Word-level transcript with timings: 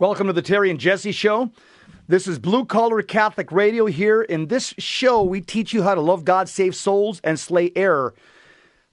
Welcome 0.00 0.28
to 0.28 0.32
the 0.32 0.40
Terry 0.40 0.70
and 0.70 0.80
Jesse 0.80 1.12
Show. 1.12 1.50
This 2.08 2.26
is 2.26 2.38
Blue 2.38 2.64
Collar 2.64 3.02
Catholic 3.02 3.52
Radio 3.52 3.84
here. 3.84 4.22
In 4.22 4.46
this 4.46 4.72
show, 4.78 5.22
we 5.22 5.42
teach 5.42 5.74
you 5.74 5.82
how 5.82 5.94
to 5.94 6.00
love 6.00 6.24
God, 6.24 6.48
save 6.48 6.74
souls, 6.74 7.20
and 7.22 7.38
slay 7.38 7.70
error. 7.76 8.14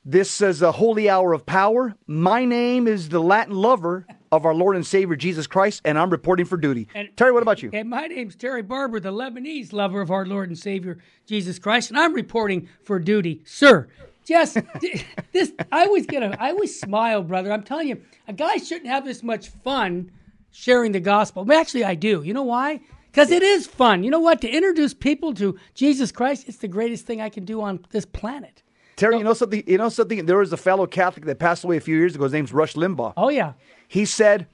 This 0.04 0.42
is 0.42 0.62
a 0.62 0.74
holy 0.74 1.10
hour 1.10 1.32
of 1.32 1.46
power. 1.46 1.96
My 2.08 2.44
name 2.44 2.90
is 2.90 3.08
the 3.08 3.22
Latin 3.22 3.56
lover 3.56 4.06
of 4.34 4.46
our 4.46 4.54
Lord 4.54 4.76
and 4.76 4.86
Savior 4.86 5.16
Jesus 5.16 5.48
Christ, 5.48 5.82
and 5.86 5.98
I'm 5.98 6.10
reporting 6.10 6.46
for 6.46 6.58
duty. 6.58 6.90
And- 6.94 7.08
Terry, 7.16 7.32
what 7.32 7.42
about 7.42 7.64
you? 7.64 7.70
And 7.72 7.90
my 7.90 8.08
name's 8.08 8.36
Terry 8.36 8.62
Barber, 8.62 9.00
the 9.00 9.14
Lebanese 9.14 9.72
lover 9.72 10.02
of 10.02 10.12
our 10.12 10.26
Lord 10.26 10.50
and 10.50 10.60
Savior 10.60 10.98
Jesus 11.26 11.58
Christ, 11.58 11.90
and 11.90 11.98
I'm 11.98 12.14
reporting 12.14 12.68
for 12.84 13.00
duty, 13.00 13.44
sir. 13.46 13.88
Jess, 14.26 14.58
this 15.32 15.54
I 15.72 15.86
always 15.86 16.06
get 16.06 16.22
a 16.22 16.36
I 16.38 16.50
always 16.50 16.78
smile, 16.78 17.24
brother. 17.24 17.54
I'm 17.54 17.64
telling 17.64 17.88
you, 17.88 18.02
a 18.28 18.34
guy 18.34 18.58
shouldn't 18.58 18.88
have 18.88 19.06
this 19.06 19.24
much 19.24 19.48
fun 19.48 20.12
sharing 20.52 20.92
the 20.92 21.00
gospel. 21.00 21.44
Well, 21.46 21.60
actually, 21.60 21.84
I 21.84 21.96
do. 21.96 22.22
You 22.24 22.34
know 22.34 22.44
why? 22.44 22.82
Because 23.12 23.32
it 23.32 23.42
is 23.44 23.66
fun. 23.66 24.04
You 24.04 24.12
know 24.12 24.20
what? 24.20 24.42
To 24.42 24.50
introduce 24.50 24.94
people 24.94 25.34
to 25.36 25.58
Jesus 25.74 26.12
Christ, 26.12 26.46
it's 26.48 26.58
the 26.58 26.68
greatest 26.68 27.06
thing 27.06 27.20
I 27.22 27.30
can 27.30 27.46
do 27.46 27.62
on 27.62 27.86
this 27.90 28.06
planet. 28.06 28.62
Terry, 28.96 29.18
you 29.18 29.24
know 29.24 29.34
something? 29.34 29.64
You 29.68 29.78
know 29.78 29.90
something? 29.90 30.26
There 30.26 30.38
was 30.38 30.52
a 30.54 30.58
fellow 30.58 30.88
Catholic 30.88 31.26
that 31.26 31.40
passed 31.40 31.64
away 31.64 31.78
a 31.78 31.82
few 31.82 31.96
years 31.98 32.16
ago. 32.16 32.24
His 32.24 32.34
name's 32.34 32.52
Rush 32.52 32.74
Limbaugh. 32.74 33.14
Oh 33.16 33.30
yeah, 33.30 33.54
He 33.88 34.06
said, 34.06 34.48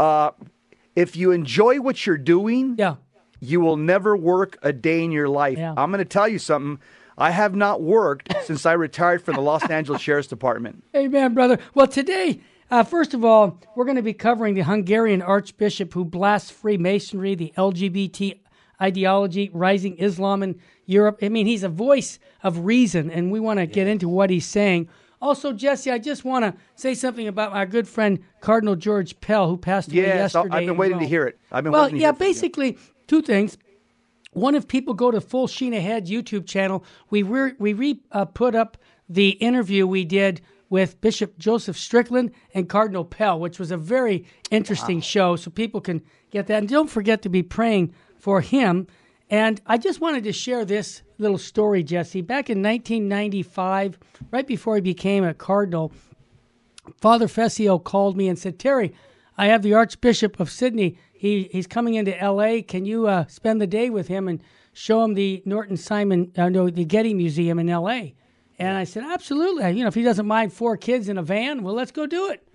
uh, 0.00 0.30
"If 0.96 1.14
you 1.14 1.30
enjoy 1.30 1.80
what 1.80 2.06
you're 2.06 2.16
doing, 2.16 2.76
yeah. 2.78 2.96
you 3.40 3.60
will 3.60 3.76
never 3.76 4.16
work 4.16 4.58
a 4.62 4.72
day 4.72 5.04
in 5.04 5.12
your 5.12 5.28
life. 5.28 5.58
Yeah. 5.58 5.74
I'm 5.76 5.90
going 5.90 5.98
to 5.98 6.06
tell 6.06 6.26
you 6.26 6.38
something. 6.38 6.80
I 7.18 7.30
have 7.30 7.54
not 7.54 7.82
worked 7.82 8.32
since 8.44 8.64
I 8.64 8.72
retired 8.72 9.22
from 9.22 9.34
the 9.34 9.42
Los 9.42 9.68
Angeles 9.68 10.00
Sheriff's 10.00 10.28
Department. 10.28 10.82
Amen, 10.96 11.34
brother. 11.34 11.58
Well, 11.74 11.86
today, 11.86 12.40
uh, 12.72 12.82
first 12.82 13.12
of 13.12 13.22
all, 13.22 13.60
we're 13.76 13.84
going 13.84 13.98
to 13.98 14.02
be 14.02 14.14
covering 14.14 14.54
the 14.54 14.62
Hungarian 14.62 15.20
Archbishop 15.20 15.92
who 15.92 16.06
blasts 16.06 16.50
Freemasonry, 16.50 17.34
the 17.34 17.52
LGBT 17.58 18.40
ideology, 18.80 19.50
rising 19.52 19.94
Islam 19.98 20.42
in 20.42 20.58
Europe. 20.86 21.18
I 21.20 21.28
mean, 21.28 21.46
he's 21.46 21.64
a 21.64 21.68
voice 21.68 22.18
of 22.42 22.64
reason, 22.64 23.10
and 23.10 23.30
we 23.30 23.40
want 23.40 23.58
to 23.58 23.66
get 23.66 23.88
into 23.88 24.08
what 24.08 24.30
he's 24.30 24.46
saying. 24.46 24.88
Also, 25.20 25.52
Jesse, 25.52 25.90
I 25.90 25.98
just 25.98 26.24
want 26.24 26.46
to 26.46 26.54
say 26.74 26.94
something 26.94 27.28
about 27.28 27.52
our 27.52 27.66
good 27.66 27.86
friend 27.86 28.20
Cardinal 28.40 28.74
George 28.74 29.20
Pell, 29.20 29.50
who 29.50 29.58
passed 29.58 29.92
away 29.92 29.98
Yes, 29.98 30.32
yesterday. 30.32 30.56
I've 30.56 30.60
been 30.62 30.70
in 30.70 30.76
waiting 30.78 30.98
to 30.98 31.06
hear 31.06 31.26
it. 31.26 31.38
I've 31.52 31.64
been 31.64 31.74
well, 31.74 31.94
yeah, 31.94 32.12
basically 32.12 32.78
two 33.06 33.20
things. 33.20 33.58
One, 34.32 34.54
if 34.54 34.66
people 34.66 34.94
go 34.94 35.10
to 35.10 35.20
Full 35.20 35.46
Sheen 35.46 35.74
Ahead 35.74 36.06
YouTube 36.06 36.46
channel, 36.46 36.84
we 37.10 37.22
re, 37.22 37.52
we 37.58 37.74
re, 37.74 38.00
uh, 38.12 38.24
put 38.24 38.54
up 38.54 38.78
the 39.10 39.30
interview 39.30 39.86
we 39.86 40.06
did 40.06 40.40
with 40.72 40.98
Bishop 41.02 41.36
Joseph 41.36 41.76
Strickland 41.76 42.30
and 42.54 42.66
Cardinal 42.66 43.04
Pell, 43.04 43.38
which 43.38 43.58
was 43.58 43.70
a 43.70 43.76
very 43.76 44.24
interesting 44.50 45.02
show, 45.02 45.36
so 45.36 45.50
people 45.50 45.82
can 45.82 46.00
get 46.30 46.46
that. 46.46 46.60
And 46.60 46.68
don't 46.68 46.88
forget 46.88 47.20
to 47.22 47.28
be 47.28 47.42
praying 47.42 47.92
for 48.16 48.40
him. 48.40 48.86
And 49.28 49.60
I 49.66 49.76
just 49.76 50.00
wanted 50.00 50.24
to 50.24 50.32
share 50.32 50.64
this 50.64 51.02
little 51.18 51.36
story, 51.36 51.82
Jesse. 51.82 52.22
Back 52.22 52.48
in 52.48 52.62
1995, 52.62 53.98
right 54.30 54.46
before 54.46 54.76
he 54.76 54.80
became 54.80 55.24
a 55.24 55.34
cardinal, 55.34 55.92
Father 56.96 57.28
Fessio 57.28 57.78
called 57.78 58.16
me 58.16 58.26
and 58.26 58.38
said, 58.38 58.58
Terry, 58.58 58.94
I 59.36 59.48
have 59.48 59.60
the 59.60 59.74
Archbishop 59.74 60.40
of 60.40 60.50
Sydney. 60.50 60.96
He 61.12 61.50
he's 61.52 61.66
coming 61.66 61.96
into 61.96 62.18
L.A. 62.18 62.62
Can 62.62 62.86
you 62.86 63.08
uh, 63.08 63.26
spend 63.26 63.60
the 63.60 63.66
day 63.66 63.90
with 63.90 64.08
him 64.08 64.26
and 64.26 64.42
show 64.72 65.04
him 65.04 65.12
the 65.12 65.42
Norton 65.44 65.76
Simon, 65.76 66.32
uh, 66.38 66.48
no, 66.48 66.70
the 66.70 66.86
Getty 66.86 67.12
Museum 67.12 67.58
in 67.58 67.68
L.A. 67.68 68.14
And 68.62 68.76
I 68.78 68.84
said, 68.84 69.02
absolutely. 69.04 69.70
You 69.72 69.82
know, 69.82 69.88
if 69.88 69.94
he 69.94 70.02
doesn't 70.02 70.26
mind 70.26 70.52
four 70.52 70.76
kids 70.76 71.08
in 71.08 71.18
a 71.18 71.22
van, 71.22 71.62
well, 71.62 71.74
let's 71.74 71.90
go 71.90 72.06
do 72.06 72.30
it. 72.30 72.46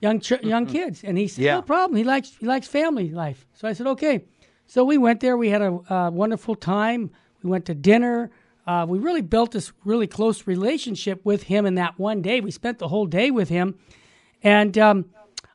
Young 0.00 0.18
ch- 0.20 0.42
young 0.42 0.66
kids, 0.66 1.04
and 1.04 1.16
he 1.16 1.28
said, 1.28 1.44
Yeah. 1.44 1.54
no 1.56 1.62
problem. 1.62 1.96
He 1.96 2.02
likes 2.02 2.36
he 2.40 2.46
likes 2.46 2.66
family 2.66 3.10
life. 3.10 3.46
So 3.52 3.68
I 3.68 3.72
said, 3.72 3.86
okay. 3.88 4.24
So 4.66 4.84
we 4.84 4.98
went 4.98 5.20
there. 5.20 5.36
We 5.36 5.48
had 5.48 5.62
a 5.62 5.80
uh, 5.92 6.10
wonderful 6.10 6.56
time. 6.56 7.10
We 7.42 7.50
went 7.50 7.66
to 7.66 7.74
dinner. 7.74 8.30
Uh, 8.66 8.86
we 8.88 8.98
really 8.98 9.20
built 9.20 9.52
this 9.52 9.72
really 9.84 10.06
close 10.06 10.46
relationship 10.46 11.24
with 11.24 11.44
him 11.44 11.66
in 11.66 11.76
that 11.76 11.98
one 11.98 12.20
day. 12.20 12.40
We 12.40 12.50
spent 12.50 12.78
the 12.78 12.88
whole 12.88 13.06
day 13.06 13.30
with 13.30 13.48
him. 13.48 13.76
And 14.42 14.76
um, 14.78 15.04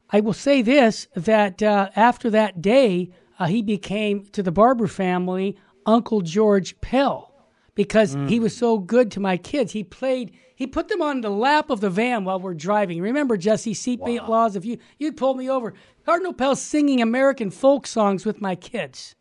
I 0.10 0.22
will 0.22 0.34
say 0.34 0.62
this 0.62 1.08
that 1.16 1.62
uh, 1.62 1.90
after 1.96 2.30
that 2.30 2.62
day, 2.62 3.12
uh, 3.40 3.48
he 3.48 3.62
became 3.62 4.26
to 4.28 4.42
the 4.44 4.52
Barber 4.52 4.88
family 4.88 5.58
Uncle 5.86 6.22
George 6.22 6.80
Pell 6.80 7.34
because 7.76 8.18
he 8.28 8.40
was 8.40 8.56
so 8.56 8.80
good 8.80 9.12
to 9.12 9.20
my 9.20 9.38
kids. 9.38 9.74
He 9.74 9.84
played, 9.84 10.32
he 10.56 10.66
put 10.66 10.88
them 10.88 11.02
on 11.02 11.22
the 11.22 11.30
lap 11.30 11.70
of 11.70 11.82
the 11.82 11.90
van 11.90 12.24
while 12.24 12.40
we're 12.40 12.54
driving. 12.54 13.02
Remember, 13.02 13.36
Jesse, 13.38 13.74
seatbelt 13.74 14.28
laws. 14.28 14.56
If 14.56 14.66
you, 14.66 14.78
you'd 14.98 15.18
pull 15.18 15.36
me 15.36 15.50
over. 15.50 15.74
Cardinal 16.06 16.34
Pell 16.34 16.56
singing 16.56 17.02
American 17.02 17.52
folk 17.52 17.86
songs 17.86 18.26
with 18.26 18.42
my 18.42 18.56
kids. 18.56 19.16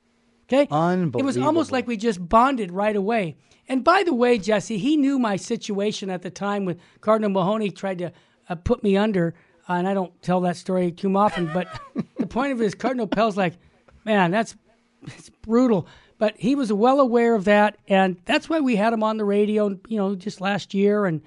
Okay? 0.46 0.68
unbelievable. 0.70 1.20
It 1.20 1.24
was 1.24 1.38
almost 1.38 1.72
like 1.72 1.86
we 1.86 1.96
just 1.96 2.26
bonded 2.28 2.70
right 2.70 2.94
away. 2.94 3.36
And 3.68 3.82
by 3.82 4.02
the 4.02 4.14
way, 4.14 4.38
Jesse, 4.38 4.78
he 4.78 4.96
knew 4.96 5.18
my 5.18 5.36
situation 5.36 6.10
at 6.10 6.22
the 6.22 6.30
time 6.30 6.64
when 6.64 6.78
Cardinal 7.00 7.30
Mahony 7.30 7.70
tried 7.70 7.98
to 7.98 8.12
uh, 8.48 8.54
put 8.56 8.82
me 8.82 8.96
under. 8.96 9.34
Uh, 9.68 9.74
and 9.74 9.88
I 9.88 9.94
don't 9.94 10.20
tell 10.22 10.42
that 10.42 10.56
story 10.56 10.92
too 10.92 11.16
often, 11.16 11.50
but 11.52 11.80
the 12.18 12.26
point 12.26 12.52
of 12.52 12.60
it 12.60 12.64
is 12.66 12.74
Cardinal 12.74 13.06
Pell's 13.06 13.36
like, 13.36 13.54
man, 14.04 14.30
that's 14.30 14.54
it's 15.06 15.30
brutal. 15.30 15.88
But 16.18 16.36
he 16.38 16.54
was 16.54 16.72
well 16.72 17.00
aware 17.00 17.34
of 17.34 17.44
that, 17.44 17.76
and 17.88 18.16
that's 18.24 18.48
why 18.48 18.60
we 18.60 18.76
had 18.76 18.92
him 18.92 19.02
on 19.02 19.16
the 19.16 19.24
radio, 19.24 19.70
you 19.88 19.96
know, 19.96 20.14
just 20.14 20.40
last 20.40 20.72
year 20.72 21.06
and 21.06 21.22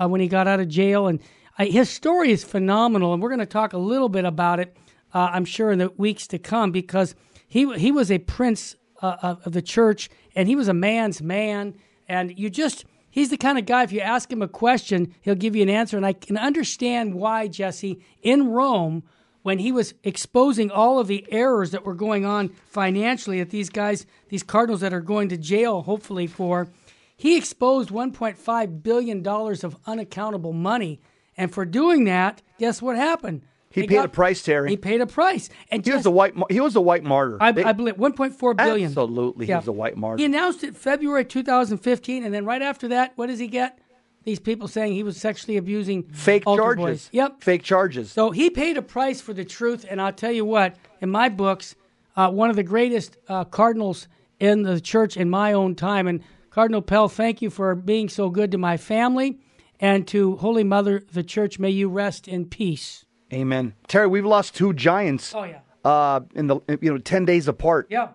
uh, 0.00 0.08
when 0.08 0.20
he 0.20 0.28
got 0.28 0.48
out 0.48 0.60
of 0.60 0.68
jail. 0.68 1.06
And 1.06 1.20
uh, 1.58 1.64
his 1.66 1.88
story 1.88 2.32
is 2.32 2.42
phenomenal, 2.42 3.12
and 3.12 3.22
we're 3.22 3.28
going 3.28 3.38
to 3.38 3.46
talk 3.46 3.72
a 3.72 3.78
little 3.78 4.08
bit 4.08 4.24
about 4.24 4.58
it, 4.58 4.76
uh, 5.14 5.30
I'm 5.32 5.44
sure, 5.44 5.70
in 5.70 5.78
the 5.78 5.92
weeks 5.96 6.26
to 6.28 6.38
come, 6.38 6.72
because 6.72 7.14
he 7.46 7.72
he 7.78 7.92
was 7.92 8.10
a 8.10 8.18
prince 8.18 8.74
uh, 9.00 9.16
of 9.22 9.46
of 9.46 9.52
the 9.52 9.62
church, 9.62 10.10
and 10.34 10.48
he 10.48 10.56
was 10.56 10.68
a 10.68 10.74
man's 10.74 11.22
man, 11.22 11.74
and 12.08 12.36
you 12.38 12.50
just. 12.50 12.84
He's 13.14 13.28
the 13.28 13.36
kind 13.36 13.58
of 13.58 13.66
guy, 13.66 13.82
if 13.82 13.92
you 13.92 14.00
ask 14.00 14.32
him 14.32 14.40
a 14.40 14.48
question, 14.48 15.14
he'll 15.20 15.34
give 15.34 15.54
you 15.54 15.62
an 15.62 15.68
answer. 15.68 15.98
And 15.98 16.06
I 16.06 16.14
can 16.14 16.38
understand 16.38 17.12
why, 17.14 17.46
Jesse, 17.46 18.02
in 18.22 18.48
Rome, 18.48 19.02
when 19.42 19.58
he 19.58 19.72
was 19.72 19.94
exposing 20.04 20.70
all 20.70 20.98
of 20.98 21.06
the 21.08 21.26
errors 21.30 21.70
that 21.72 21.84
were 21.84 21.94
going 21.94 22.24
on 22.24 22.48
financially 22.68 23.40
at 23.40 23.50
these 23.50 23.68
guys, 23.70 24.06
these 24.28 24.42
cardinals 24.42 24.80
that 24.80 24.92
are 24.92 25.00
going 25.00 25.28
to 25.28 25.36
jail, 25.36 25.82
hopefully 25.82 26.26
for, 26.26 26.68
he 27.16 27.36
exposed 27.36 27.90
1.5 27.90 28.82
billion 28.82 29.22
dollars 29.22 29.64
of 29.64 29.76
unaccountable 29.86 30.52
money, 30.52 31.00
and 31.36 31.52
for 31.52 31.64
doing 31.64 32.04
that, 32.04 32.42
guess 32.58 32.80
what 32.82 32.96
happened? 32.96 33.42
He 33.70 33.82
They 33.82 33.86
paid 33.86 33.94
got- 33.94 34.04
a 34.06 34.08
price, 34.10 34.42
Terry. 34.42 34.68
He 34.70 34.76
paid 34.76 35.00
a 35.00 35.06
price, 35.06 35.48
and 35.70 35.82
he 35.82 35.90
was 35.90 35.96
just- 35.98 36.04
the 36.04 36.10
white. 36.10 36.34
He 36.50 36.60
was 36.60 36.74
the 36.74 36.82
white 36.82 37.04
martyr. 37.04 37.38
I, 37.40 37.52
They- 37.52 37.64
I 37.64 37.72
believe 37.72 37.96
1.4 37.96 38.54
billion. 38.54 38.88
Absolutely, 38.88 39.46
he 39.46 39.54
was 39.54 39.64
the 39.64 39.72
white 39.72 39.96
martyr. 39.96 40.18
He 40.18 40.26
announced 40.26 40.62
it 40.62 40.76
February 40.76 41.24
2015, 41.24 42.22
and 42.22 42.34
then 42.34 42.44
right 42.44 42.60
after 42.60 42.88
that, 42.88 43.12
what 43.16 43.28
does 43.28 43.38
he 43.38 43.46
get? 43.46 43.78
These 44.24 44.40
people 44.40 44.68
saying 44.68 44.92
he 44.94 45.02
was 45.02 45.16
sexually 45.16 45.56
abusing 45.56 46.04
fake 46.04 46.44
charges. 46.44 46.76
boys. 46.84 47.08
Yep, 47.12 47.42
Fake 47.42 47.62
charges. 47.62 48.12
so 48.12 48.30
he 48.30 48.50
paid 48.50 48.76
a 48.76 48.82
price 48.82 49.20
for 49.20 49.32
the 49.34 49.44
truth, 49.44 49.84
and 49.88 50.00
I'll 50.00 50.12
tell 50.12 50.30
you 50.32 50.44
what, 50.44 50.76
in 51.00 51.10
my 51.10 51.28
books, 51.28 51.74
uh, 52.16 52.30
one 52.30 52.50
of 52.50 52.56
the 52.56 52.62
greatest 52.62 53.16
uh, 53.28 53.44
cardinals 53.44 54.06
in 54.38 54.62
the 54.62 54.80
church 54.80 55.16
in 55.16 55.28
my 55.30 55.52
own 55.52 55.74
time. 55.74 56.06
And 56.06 56.22
Cardinal 56.50 56.82
Pell, 56.82 57.08
thank 57.08 57.42
you 57.42 57.50
for 57.50 57.74
being 57.74 58.08
so 58.08 58.28
good 58.30 58.50
to 58.52 58.58
my 58.58 58.76
family 58.76 59.38
and 59.80 60.06
to 60.08 60.36
Holy 60.36 60.64
Mother, 60.64 61.02
the 61.12 61.22
church. 61.22 61.58
May 61.58 61.70
you 61.70 61.88
rest 61.88 62.28
in 62.28 62.44
peace. 62.46 63.04
Amen. 63.32 63.74
Terry, 63.88 64.06
we've 64.06 64.26
lost 64.26 64.54
two 64.54 64.72
giants. 64.74 65.34
Oh, 65.34 65.44
yeah. 65.44 65.60
Uh, 65.84 66.20
in 66.34 66.46
the 66.46 66.60
you 66.80 66.92
know 66.92 66.98
ten 66.98 67.24
days 67.24 67.48
apart. 67.48 67.88
Yeah. 67.90 68.08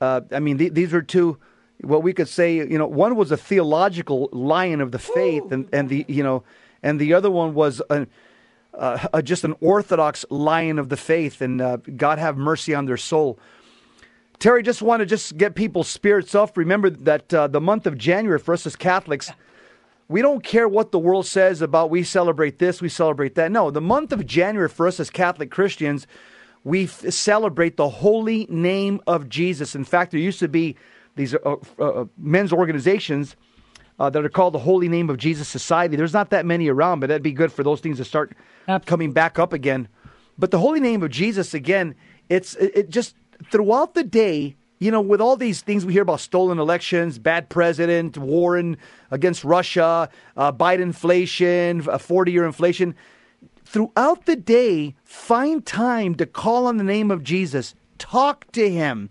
Uh, 0.00 0.20
I 0.32 0.40
mean, 0.40 0.58
th- 0.58 0.74
these 0.74 0.92
are 0.92 1.00
two. 1.00 1.38
What 1.80 2.02
we 2.02 2.12
could 2.12 2.28
say, 2.28 2.56
you 2.56 2.78
know, 2.78 2.86
one 2.86 3.16
was 3.16 3.30
a 3.30 3.36
theological 3.36 4.28
lion 4.32 4.80
of 4.80 4.92
the 4.92 4.98
faith, 4.98 5.52
and, 5.52 5.68
and 5.72 5.88
the 5.88 6.04
you 6.08 6.22
know, 6.22 6.42
and 6.82 7.00
the 7.00 7.14
other 7.14 7.30
one 7.30 7.54
was 7.54 7.82
a, 7.90 8.06
uh, 8.74 9.22
just 9.22 9.44
an 9.44 9.54
orthodox 9.60 10.24
lion 10.30 10.78
of 10.78 10.88
the 10.88 10.96
faith. 10.96 11.40
And 11.40 11.60
uh, 11.60 11.78
God 11.96 12.18
have 12.18 12.36
mercy 12.36 12.74
on 12.74 12.86
their 12.86 12.96
soul. 12.96 13.38
Terry, 14.38 14.62
just 14.62 14.82
want 14.82 15.00
to 15.00 15.06
just 15.06 15.36
get 15.38 15.54
people's 15.54 15.88
spirits 15.88 16.34
up. 16.34 16.56
Remember 16.56 16.90
that 16.90 17.32
uh, 17.32 17.46
the 17.46 17.60
month 17.60 17.86
of 17.86 17.96
January 17.96 18.38
for 18.38 18.52
us 18.52 18.66
as 18.66 18.76
Catholics, 18.76 19.32
we 20.08 20.20
don't 20.20 20.44
care 20.44 20.68
what 20.68 20.92
the 20.92 20.98
world 20.98 21.26
says 21.26 21.62
about 21.62 21.90
we 21.90 22.02
celebrate 22.02 22.58
this, 22.58 22.82
we 22.82 22.88
celebrate 22.88 23.34
that. 23.36 23.50
No, 23.50 23.70
the 23.70 23.80
month 23.80 24.12
of 24.12 24.26
January 24.26 24.68
for 24.68 24.86
us 24.86 25.00
as 25.00 25.08
Catholic 25.08 25.50
Christians, 25.50 26.06
we 26.64 26.84
f- 26.84 27.12
celebrate 27.12 27.76
the 27.76 27.88
holy 27.88 28.46
name 28.50 29.00
of 29.06 29.28
Jesus. 29.28 29.74
In 29.74 29.84
fact, 29.84 30.10
there 30.10 30.20
used 30.20 30.40
to 30.40 30.48
be 30.48 30.76
these 31.16 31.34
uh, 31.34 31.56
uh, 31.78 32.04
men's 32.16 32.52
organizations 32.52 33.36
uh, 33.98 34.10
that 34.10 34.24
are 34.24 34.28
called 34.28 34.54
the 34.54 34.60
Holy 34.60 34.88
Name 34.88 35.10
of 35.10 35.16
Jesus 35.16 35.48
Society. 35.48 35.96
There's 35.96 36.12
not 36.12 36.30
that 36.30 36.46
many 36.46 36.68
around, 36.68 37.00
but 37.00 37.08
that'd 37.08 37.22
be 37.22 37.32
good 37.32 37.52
for 37.52 37.62
those 37.62 37.80
things 37.80 37.96
to 37.96 38.04
start 38.04 38.32
Absolutely. 38.68 38.86
coming 38.86 39.12
back 39.12 39.38
up 39.38 39.52
again. 39.52 39.88
But 40.38 40.50
the 40.50 40.58
Holy 40.58 40.80
Name 40.80 41.02
of 41.02 41.10
Jesus, 41.10 41.54
again, 41.54 41.94
it's 42.28 42.54
it, 42.56 42.90
just 42.90 43.16
throughout 43.50 43.94
the 43.94 44.04
day. 44.04 44.56
You 44.78 44.90
know, 44.90 45.00
with 45.00 45.22
all 45.22 45.38
these 45.38 45.62
things 45.62 45.86
we 45.86 45.94
hear 45.94 46.02
about 46.02 46.20
stolen 46.20 46.58
elections, 46.58 47.18
bad 47.18 47.48
president, 47.48 48.18
war 48.18 48.58
in, 48.58 48.76
against 49.10 49.42
Russia, 49.42 50.10
uh, 50.36 50.52
Biden 50.52 50.80
inflation, 50.80 51.88
a 51.88 51.98
40 51.98 52.30
year 52.30 52.44
inflation. 52.44 52.94
throughout 53.64 54.26
the 54.26 54.36
day, 54.36 54.94
find 55.02 55.64
time 55.64 56.14
to 56.16 56.26
call 56.26 56.66
on 56.66 56.76
the 56.76 56.84
name 56.84 57.10
of 57.10 57.22
Jesus, 57.22 57.74
talk 57.96 58.52
to 58.52 58.68
him, 58.70 59.08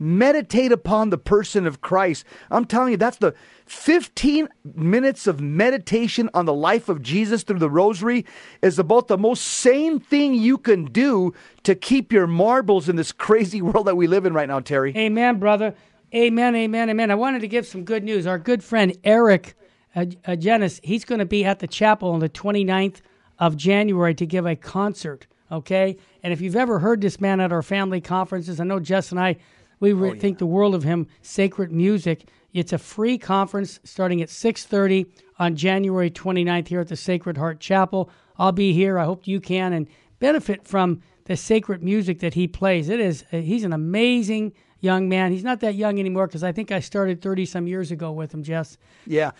meditate 0.00 0.72
upon 0.72 1.10
the 1.10 1.18
person 1.18 1.66
of 1.66 1.80
Christ. 1.80 2.24
I'm 2.50 2.64
telling 2.64 2.92
you, 2.92 2.96
that's 2.96 3.18
the 3.18 3.34
15 3.66 4.48
minutes 4.74 5.28
of 5.28 5.40
meditation 5.40 6.28
on 6.34 6.46
the 6.46 6.54
life 6.54 6.88
of 6.88 7.02
Jesus 7.02 7.44
through 7.44 7.60
the 7.60 7.70
rosary 7.70 8.26
is 8.62 8.78
about 8.78 9.06
the 9.06 9.18
most 9.18 9.44
sane 9.44 10.00
thing 10.00 10.34
you 10.34 10.58
can 10.58 10.86
do 10.86 11.32
to 11.62 11.74
keep 11.76 12.12
your 12.12 12.26
marbles 12.26 12.88
in 12.88 12.96
this 12.96 13.12
crazy 13.26 13.62
world 13.62 13.86
that 13.86 13.96
we 13.96 14.08
live 14.08 14.26
in 14.26 14.32
right 14.32 14.48
now, 14.48 14.58
Terry. 14.58 14.92
Amen, 14.96 15.38
brother. 15.38 15.74
Amen, 16.12 16.56
amen, 16.56 16.90
amen. 16.90 17.10
I 17.12 17.14
wanted 17.14 17.40
to 17.42 17.48
give 17.48 17.66
some 17.66 17.84
good 17.84 18.02
news. 18.02 18.26
Our 18.26 18.38
good 18.38 18.64
friend 18.64 18.96
Eric 19.04 19.54
uh, 19.94 20.06
uh, 20.24 20.36
he's 20.82 21.04
going 21.04 21.18
to 21.18 21.26
be 21.26 21.44
at 21.44 21.58
the 21.58 21.66
chapel 21.66 22.10
on 22.10 22.20
the 22.20 22.28
29th 22.28 23.00
of 23.38 23.56
January 23.56 24.14
to 24.14 24.26
give 24.26 24.46
a 24.46 24.54
concert, 24.54 25.26
okay? 25.50 25.96
And 26.22 26.32
if 26.32 26.40
you've 26.40 26.56
ever 26.56 26.78
heard 26.78 27.00
this 27.00 27.20
man 27.20 27.40
at 27.40 27.52
our 27.52 27.62
family 27.62 28.00
conferences, 28.00 28.60
I 28.60 28.64
know 28.64 28.78
Jess 28.78 29.10
and 29.10 29.20
I, 29.20 29.36
we 29.80 29.92
re- 29.92 30.10
oh, 30.10 30.12
yeah. 30.12 30.20
think 30.20 30.38
the 30.38 30.46
world 30.46 30.74
of 30.74 30.82
him, 30.82 31.06
sacred 31.22 31.72
music. 31.72 32.28
It's 32.52 32.72
a 32.72 32.78
free 32.78 33.18
conference 33.18 33.80
starting 33.84 34.22
at 34.22 34.28
6:30 34.28 35.06
on 35.38 35.56
January 35.56 36.10
29th 36.10 36.68
here 36.68 36.80
at 36.80 36.88
the 36.88 36.96
Sacred 36.96 37.36
Heart 37.36 37.60
Chapel. 37.60 38.10
I'll 38.38 38.52
be 38.52 38.72
here. 38.72 38.98
I 38.98 39.04
hope 39.04 39.26
you 39.26 39.40
can 39.40 39.72
and 39.72 39.86
benefit 40.18 40.66
from 40.66 41.02
the 41.24 41.36
sacred 41.36 41.82
music 41.82 42.20
that 42.20 42.34
he 42.34 42.46
plays. 42.46 42.88
It 42.88 43.00
is 43.00 43.24
uh, 43.32 43.38
he's 43.38 43.64
an 43.64 43.72
amazing 43.72 44.52
young 44.80 45.08
man. 45.08 45.32
He's 45.32 45.44
not 45.44 45.60
that 45.60 45.74
young 45.74 45.98
anymore 45.98 46.26
because 46.26 46.42
I 46.42 46.52
think 46.52 46.72
I 46.72 46.80
started 46.80 47.22
30 47.22 47.46
some 47.46 47.66
years 47.66 47.90
ago 47.90 48.12
with 48.12 48.32
him, 48.32 48.42
Jess. 48.42 48.78
Yeah. 49.06 49.32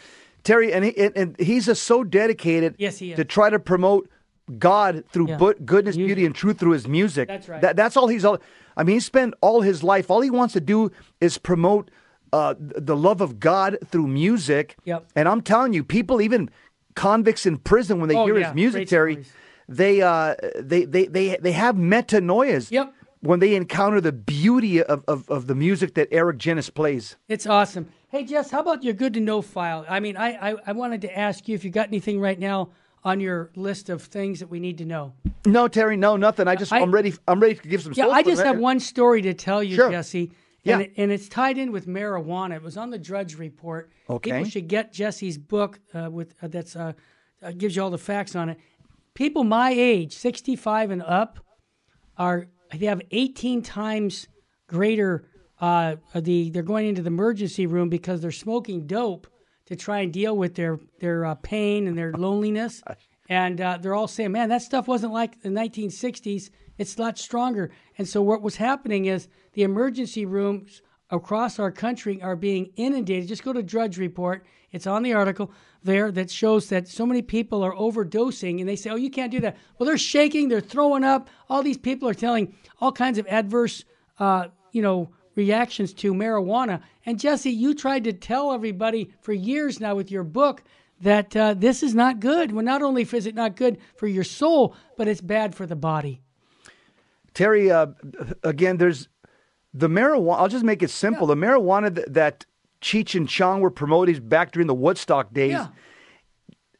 Terry, 0.43 0.73
and, 0.73 0.85
he, 0.85 0.99
and 0.99 1.39
he's 1.39 1.67
just 1.67 1.83
so 1.83 2.03
dedicated 2.03 2.75
yes, 2.79 2.99
he 2.99 3.13
is. 3.13 3.17
to 3.17 3.25
try 3.25 3.51
to 3.51 3.59
promote 3.59 4.09
God 4.58 5.05
through 5.11 5.29
yeah. 5.29 5.52
goodness, 5.64 5.97
music. 5.97 6.08
beauty, 6.08 6.26
and 6.26 6.35
truth 6.35 6.58
through 6.58 6.73
his 6.73 6.88
music. 6.88 7.29
That's 7.29 7.49
right. 7.49 7.61
That, 7.61 7.76
that's 7.76 7.97
all 7.97 8.08
he's 8.08 8.25
all. 8.25 8.38
I 8.76 8.85
mean, 8.85 8.97
he 8.97 9.00
spent 9.00 9.35
all 9.41 9.61
his 9.61 9.82
life. 9.82 10.11
All 10.11 10.20
he 10.20 10.31
wants 10.31 10.55
to 10.55 10.61
do 10.61 10.91
is 11.20 11.38
promote 11.38 11.91
uh, 12.32 12.55
the 12.58 12.97
love 12.97 13.20
of 13.20 13.41
God 13.41 13.79
through 13.87 14.06
music. 14.06 14.76
Yep. 14.85 15.06
And 15.17 15.29
I'm 15.29 15.43
telling 15.43 15.73
you, 15.73 15.85
people, 15.85 16.20
even 16.20 16.50
convicts 16.94 17.47
in 17.47 17.58
prison, 17.58 18.00
when 18.00 18.08
they 18.08 18.17
oh, 18.17 18.25
hear 18.26 18.38
yeah. 18.38 18.47
his 18.47 18.55
music, 18.55 18.79
Great 18.81 18.88
Terry, 18.88 19.12
stories. 19.12 19.32
they, 19.69 20.02
uh, 20.02 20.35
they 20.58 20.85
they 20.85 21.06
they 21.06 21.37
they 21.37 21.53
have 21.53 21.76
metanoias. 21.76 22.70
Yep. 22.70 22.94
When 23.23 23.38
they 23.38 23.55
encounter 23.55 24.00
the 24.00 24.12
beauty 24.12 24.82
of, 24.82 25.05
of, 25.06 25.29
of 25.29 25.46
the 25.46 25.55
music 25.55 25.93
that 25.96 26.08
Eric 26.11 26.38
Genuis 26.38 26.73
plays. 26.73 27.17
It's 27.29 27.46
awesome. 27.46 27.91
Hey, 28.08 28.25
Jess, 28.25 28.50
how 28.50 28.61
about 28.61 28.82
your 28.82 28.94
good 28.94 29.12
to 29.12 29.20
know 29.20 29.43
file? 29.43 29.85
I 29.87 30.00
mean, 30.00 30.17
I, 30.17 30.53
I, 30.53 30.56
I 30.69 30.73
wanted 30.73 31.03
to 31.03 31.19
ask 31.19 31.46
you 31.46 31.55
if 31.55 31.62
you 31.62 31.70
got 31.70 31.88
anything 31.88 32.19
right 32.19 32.38
now 32.38 32.70
on 33.02 33.20
your 33.20 33.50
list 33.56 33.88
of 33.88 34.02
things 34.02 34.41
that 34.41 34.49
we 34.49 34.61
need 34.61 34.79
to 34.79 34.85
know. 34.85 35.12
No, 35.47 35.69
Terry, 35.69 35.97
no, 35.97 36.17
nothing. 36.17 36.49
I 36.49 36.55
just 36.55 36.73
I, 36.73 36.81
am 36.81 36.93
ready. 36.93 37.14
I'm 37.26 37.41
ready 37.41 37.55
to 37.55 37.69
give 37.69 37.82
some. 37.82 37.93
Yeah, 37.97 38.08
I 38.08 38.23
just 38.23 38.43
have 38.43 38.58
one 38.58 38.81
story 38.81 39.23
to 39.23 39.35
tell 39.35 39.62
you, 39.62 39.76
sure. 39.76 39.91
Jesse. 39.91 40.32
Yeah. 40.62 40.75
And, 40.75 40.82
it, 40.82 40.93
and, 40.99 41.11
it's 41.11 41.26
tied 41.26 41.56
in 41.56 41.73
with 41.73 41.87
marijuana. 41.87 42.56
It 42.56 42.62
was 42.62 42.76
on 42.76 42.91
the 42.91 42.99
Drudge 42.99 43.38
Report. 43.38 43.91
Okay. 44.11 44.31
People 44.31 44.44
should 44.50 44.69
get 44.69 44.93
Jesse's 44.93 45.38
book 45.38 45.81
uh, 45.94 46.11
with 46.11 46.35
uh, 46.43 46.49
that's 46.49 46.76
uh, 46.76 46.93
uh, 47.43 47.52
gives 47.52 47.76
you 47.76 47.82
all 47.82 47.88
the 47.88 47.97
facts 47.97 48.37
on 48.37 48.50
it. 48.50 48.58
People 49.14 49.43
my 49.43 49.70
age, 49.70 50.14
65 50.14 50.91
and 50.91 51.03
up, 51.03 51.38
are 52.19 52.49
they 52.75 52.87
have 52.87 53.00
18 53.11 53.62
times 53.62 54.29
greater. 54.67 55.25
Uh, 55.58 55.96
the 56.14 56.50
they're 56.50 56.62
going 56.62 56.87
into 56.87 57.00
the 57.00 57.08
emergency 57.08 57.67
room 57.67 57.88
because 57.88 58.20
they're 58.20 58.31
smoking 58.31 58.87
dope 58.87 59.26
to 59.70 59.76
try 59.76 60.00
and 60.00 60.12
deal 60.12 60.37
with 60.37 60.55
their 60.55 60.78
their 60.99 61.25
uh, 61.25 61.34
pain 61.37 61.87
and 61.87 61.96
their 61.96 62.12
loneliness. 62.12 62.82
And 63.32 63.58
they're 63.58 63.94
all 63.94 64.08
saying, 64.08 64.32
"Man, 64.32 64.49
that 64.49 64.61
stuff 64.61 64.88
wasn't 64.88 65.12
like 65.12 65.40
the 65.40 65.50
1960s. 65.50 66.50
It's 66.78 66.99
a 66.99 67.00
lot 67.00 67.17
stronger." 67.17 67.70
And 67.96 68.08
so 68.08 68.20
what 68.22 68.43
was 68.43 68.56
happening 68.56 69.05
is 69.05 69.28
the 69.52 69.62
emergency 69.62 70.26
rooms 70.26 70.82
across 71.11 71.61
our 71.61 71.70
country 71.70 72.20
are 72.22 72.34
being 72.34 72.72
inundated. 72.75 73.28
Just 73.28 73.44
go 73.44 73.52
to 73.52 73.62
Drudge 73.62 73.99
Report. 73.99 74.44
It's 74.72 74.88
on 74.88 75.05
the 75.05 75.12
article 75.12 75.52
there 75.82 76.12
that 76.12 76.31
shows 76.31 76.69
that 76.69 76.88
so 76.88 77.06
many 77.06 77.22
people 77.22 77.62
are 77.62 77.75
overdosing 77.75 78.61
and 78.61 78.69
they 78.69 78.76
say, 78.76 78.90
oh, 78.90 78.96
you 78.96 79.11
can't 79.11 79.32
do 79.32 79.40
that. 79.40 79.56
Well, 79.78 79.87
they're 79.87 79.99
shaking, 79.99 80.49
they're 80.49 80.61
throwing 80.61 81.05
up. 81.05 81.28
All 81.49 81.62
these 81.62 81.78
people 81.78 82.08
are 82.08 82.14
telling 82.14 82.55
all 82.81 82.93
kinds 82.93 83.19
of 83.19 83.26
adverse, 83.28 83.84
uh, 84.19 84.49
you 84.72 84.82
know, 84.82 85.11
reactions 85.35 85.93
to 85.94 86.12
marijuana. 86.15 86.82
And 87.06 87.19
Jesse, 87.19 87.50
you 87.50 87.75
tried 87.75 88.05
to 88.05 88.12
tell 88.12 88.53
everybody 88.53 89.12
for 89.21 89.32
years 89.32 89.81
now 89.81 89.94
with 89.94 90.11
your 90.11 90.25
book 90.25 90.62
that 91.00 91.35
uh, 91.37 91.55
this 91.55 91.82
is 91.82 91.94
not 91.94 92.21
good. 92.21 92.53
Well, 92.53 92.65
not 92.65 92.82
only 92.82 93.03
is 93.03 93.27
it 93.27 93.35
not 93.35 93.56
good 93.56 93.79
for 93.97 94.06
your 94.06 94.25
soul, 94.25 94.77
but 94.97 95.09
it's 95.09 95.21
bad 95.21 95.55
for 95.55 95.67
the 95.67 95.77
body. 95.77 96.21
Terry, 97.32 97.71
uh, 97.71 97.87
again, 98.43 98.77
there's 98.77 99.09
the 99.73 99.88
marijuana, 99.88 100.38
I'll 100.38 100.49
just 100.49 100.65
make 100.65 100.82
it 100.82 100.91
simple. 100.91 101.29
Yeah. 101.29 101.35
The 101.35 101.41
marijuana 101.41 101.94
that, 101.94 102.15
that 102.15 102.47
Cheech 102.82 103.15
and 103.15 103.29
Chong 103.29 103.61
were 103.61 103.71
promoting 103.71 104.21
back 104.29 104.53
during 104.53 104.67
the 104.67 104.75
Woodstock 104.75 105.32
days 105.32 105.53
yeah. 105.53 105.69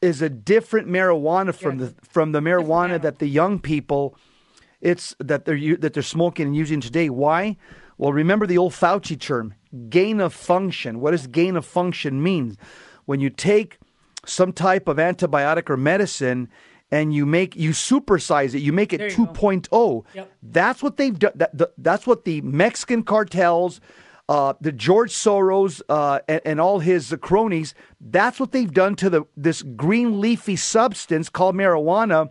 is 0.01 0.21
a 0.21 0.29
different 0.29 0.87
marijuana 0.87 1.55
from 1.55 1.79
yeah. 1.79 1.85
the 1.85 1.95
from 2.05 2.31
the 2.31 2.41
marijuana 2.41 3.01
that 3.01 3.19
the 3.19 3.27
young 3.27 3.59
people 3.59 4.15
it's 4.81 5.15
that 5.19 5.45
they're 5.45 5.77
that 5.77 5.93
they're 5.93 6.03
smoking 6.03 6.47
and 6.47 6.55
using 6.55 6.81
today. 6.81 7.09
Why? 7.09 7.55
Well, 8.01 8.13
remember 8.13 8.47
the 8.47 8.57
old 8.57 8.73
Fauci 8.73 9.17
term, 9.19 9.53
gain 9.87 10.21
of 10.21 10.33
function. 10.33 11.01
What 11.01 11.11
does 11.11 11.27
gain 11.27 11.55
of 11.55 11.67
function 11.67 12.23
mean? 12.23 12.57
When 13.05 13.19
you 13.19 13.29
take 13.29 13.77
some 14.25 14.53
type 14.53 14.87
of 14.87 14.97
antibiotic 14.97 15.69
or 15.69 15.77
medicine 15.77 16.49
and 16.89 17.13
you 17.13 17.27
make 17.27 17.55
you 17.55 17.69
supersize 17.69 18.53
it 18.55 18.59
you 18.59 18.73
make 18.73 18.93
it 18.93 19.01
2.0 19.11 20.05
yep. 20.13 20.31
that's 20.43 20.83
what 20.83 20.97
they've 20.97 21.17
done 21.17 21.31
that, 21.35 21.57
the, 21.57 21.71
that's 21.79 22.05
what 22.05 22.23
the 22.25 22.39
mexican 22.41 23.01
cartels 23.01 23.81
uh, 24.29 24.53
the 24.61 24.71
george 24.71 25.11
soros 25.11 25.81
uh, 25.89 26.19
and, 26.27 26.41
and, 26.45 26.61
all 26.61 26.77
his 26.77 27.15
cronies 27.21 27.73
that's 27.99 28.39
what 28.39 28.51
they've 28.51 28.73
done 28.73 28.95
to 28.95 29.09
the 29.09 29.23
this 29.35 29.63
green 29.63 30.21
leafy 30.21 30.55
substance 30.55 31.29
called 31.29 31.55
marijuana 31.55 32.29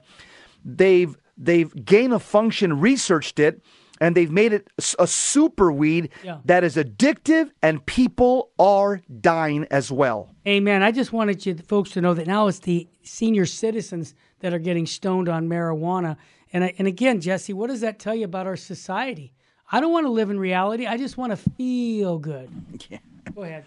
they've 0.64 1.16
they've 1.36 1.84
gain 1.84 2.12
of 2.12 2.22
function 2.22 2.78
researched 2.78 3.40
it 3.40 3.60
and 4.00 4.16
they've 4.16 4.30
made 4.30 4.52
it 4.52 4.68
a 4.98 5.06
super 5.06 5.70
weed 5.70 6.08
yeah. 6.24 6.38
that 6.44 6.64
is 6.64 6.76
addictive 6.76 7.50
and 7.62 7.84
people 7.86 8.50
are 8.58 9.00
dying 9.20 9.66
as 9.70 9.92
well 9.92 10.34
amen 10.46 10.82
i 10.82 10.90
just 10.90 11.12
wanted 11.12 11.44
you 11.44 11.54
folks 11.56 11.90
to 11.90 12.00
know 12.00 12.14
that 12.14 12.26
now 12.26 12.46
it's 12.46 12.60
the 12.60 12.88
senior 13.02 13.46
citizens 13.46 14.14
that 14.40 14.52
are 14.52 14.58
getting 14.58 14.86
stoned 14.86 15.28
on 15.28 15.48
marijuana. 15.48 16.16
And, 16.52 16.64
I, 16.64 16.74
and 16.78 16.88
again, 16.88 17.20
Jesse, 17.20 17.52
what 17.52 17.68
does 17.68 17.80
that 17.82 17.98
tell 17.98 18.14
you 18.14 18.24
about 18.24 18.46
our 18.46 18.56
society? 18.56 19.32
I 19.70 19.80
don't 19.80 19.92
want 19.92 20.06
to 20.06 20.10
live 20.10 20.30
in 20.30 20.40
reality. 20.40 20.86
I 20.86 20.96
just 20.96 21.16
want 21.16 21.30
to 21.30 21.36
feel 21.36 22.18
good. 22.18 22.50
Yeah. 22.90 22.98
Go 23.34 23.42
ahead. 23.42 23.64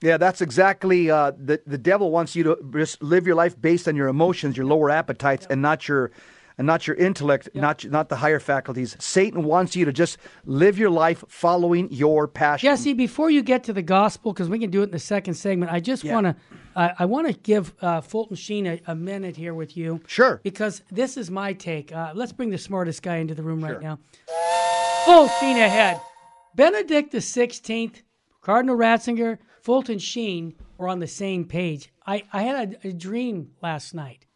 Yeah, 0.00 0.16
that's 0.16 0.40
exactly 0.40 1.08
uh, 1.10 1.32
the 1.38 1.62
the 1.66 1.78
devil 1.78 2.10
wants 2.10 2.34
you 2.34 2.42
to 2.44 2.70
just 2.72 3.00
live 3.02 3.26
your 3.26 3.36
life 3.36 3.60
based 3.60 3.86
on 3.86 3.94
your 3.94 4.08
emotions, 4.08 4.56
your 4.56 4.66
lower 4.66 4.90
appetites, 4.90 5.46
and 5.48 5.62
not 5.62 5.86
your 5.86 6.10
and 6.56 6.66
not 6.66 6.86
your 6.86 6.96
intellect, 6.96 7.48
not 7.54 7.84
not 7.86 8.08
the 8.08 8.16
higher 8.16 8.40
faculties. 8.40 8.96
Satan 9.00 9.44
wants 9.44 9.74
you 9.74 9.84
to 9.84 9.92
just 9.92 10.18
live 10.44 10.78
your 10.78 10.90
life 10.90 11.24
following 11.28 11.90
your 11.90 12.28
passion. 12.28 12.68
Jesse, 12.68 12.92
before 12.92 13.30
you 13.30 13.42
get 13.42 13.64
to 13.64 13.72
the 13.72 13.82
gospel, 13.82 14.32
because 14.32 14.48
we 14.48 14.58
can 14.58 14.70
do 14.70 14.80
it 14.80 14.84
in 14.84 14.90
the 14.90 14.98
second 14.98 15.34
segment, 15.34 15.72
I 15.72 15.80
just 15.80 16.04
yeah. 16.04 16.14
want 16.14 16.26
to 16.26 16.36
uh, 16.76 16.94
I 16.98 17.04
want 17.04 17.26
to 17.26 17.32
give 17.32 17.72
uh, 17.80 18.00
Fulton 18.00 18.36
Sheen 18.36 18.66
a, 18.66 18.80
a, 18.86 18.94
minute 18.94 19.36
here 19.36 19.54
with 19.54 19.76
you. 19.76 20.00
Sure. 20.06 20.40
Because 20.42 20.82
this 20.90 21.16
is 21.16 21.30
my 21.30 21.52
take. 21.52 21.92
Uh, 21.92 22.12
let's 22.14 22.32
bring 22.32 22.50
the 22.50 22.58
smartest 22.58 23.02
guy 23.02 23.16
into 23.16 23.34
the 23.34 23.42
room 23.42 23.60
sure. 23.60 23.74
right 23.74 23.82
now. 23.82 23.98
Full 25.04 25.28
steam 25.28 25.56
ahead. 25.56 26.00
Benedict 26.54 27.12
the 27.12 27.20
Sixteenth, 27.20 28.02
Cardinal 28.40 28.76
Ratzinger, 28.76 29.38
Fulton 29.62 29.98
Sheen 29.98 30.54
were 30.76 30.88
on 30.88 30.98
the 31.00 31.06
same 31.06 31.44
page. 31.44 31.90
I, 32.06 32.24
I 32.32 32.42
had 32.42 32.78
a, 32.84 32.88
a 32.88 32.92
dream 32.92 33.52
last 33.62 33.94
night. 33.94 34.26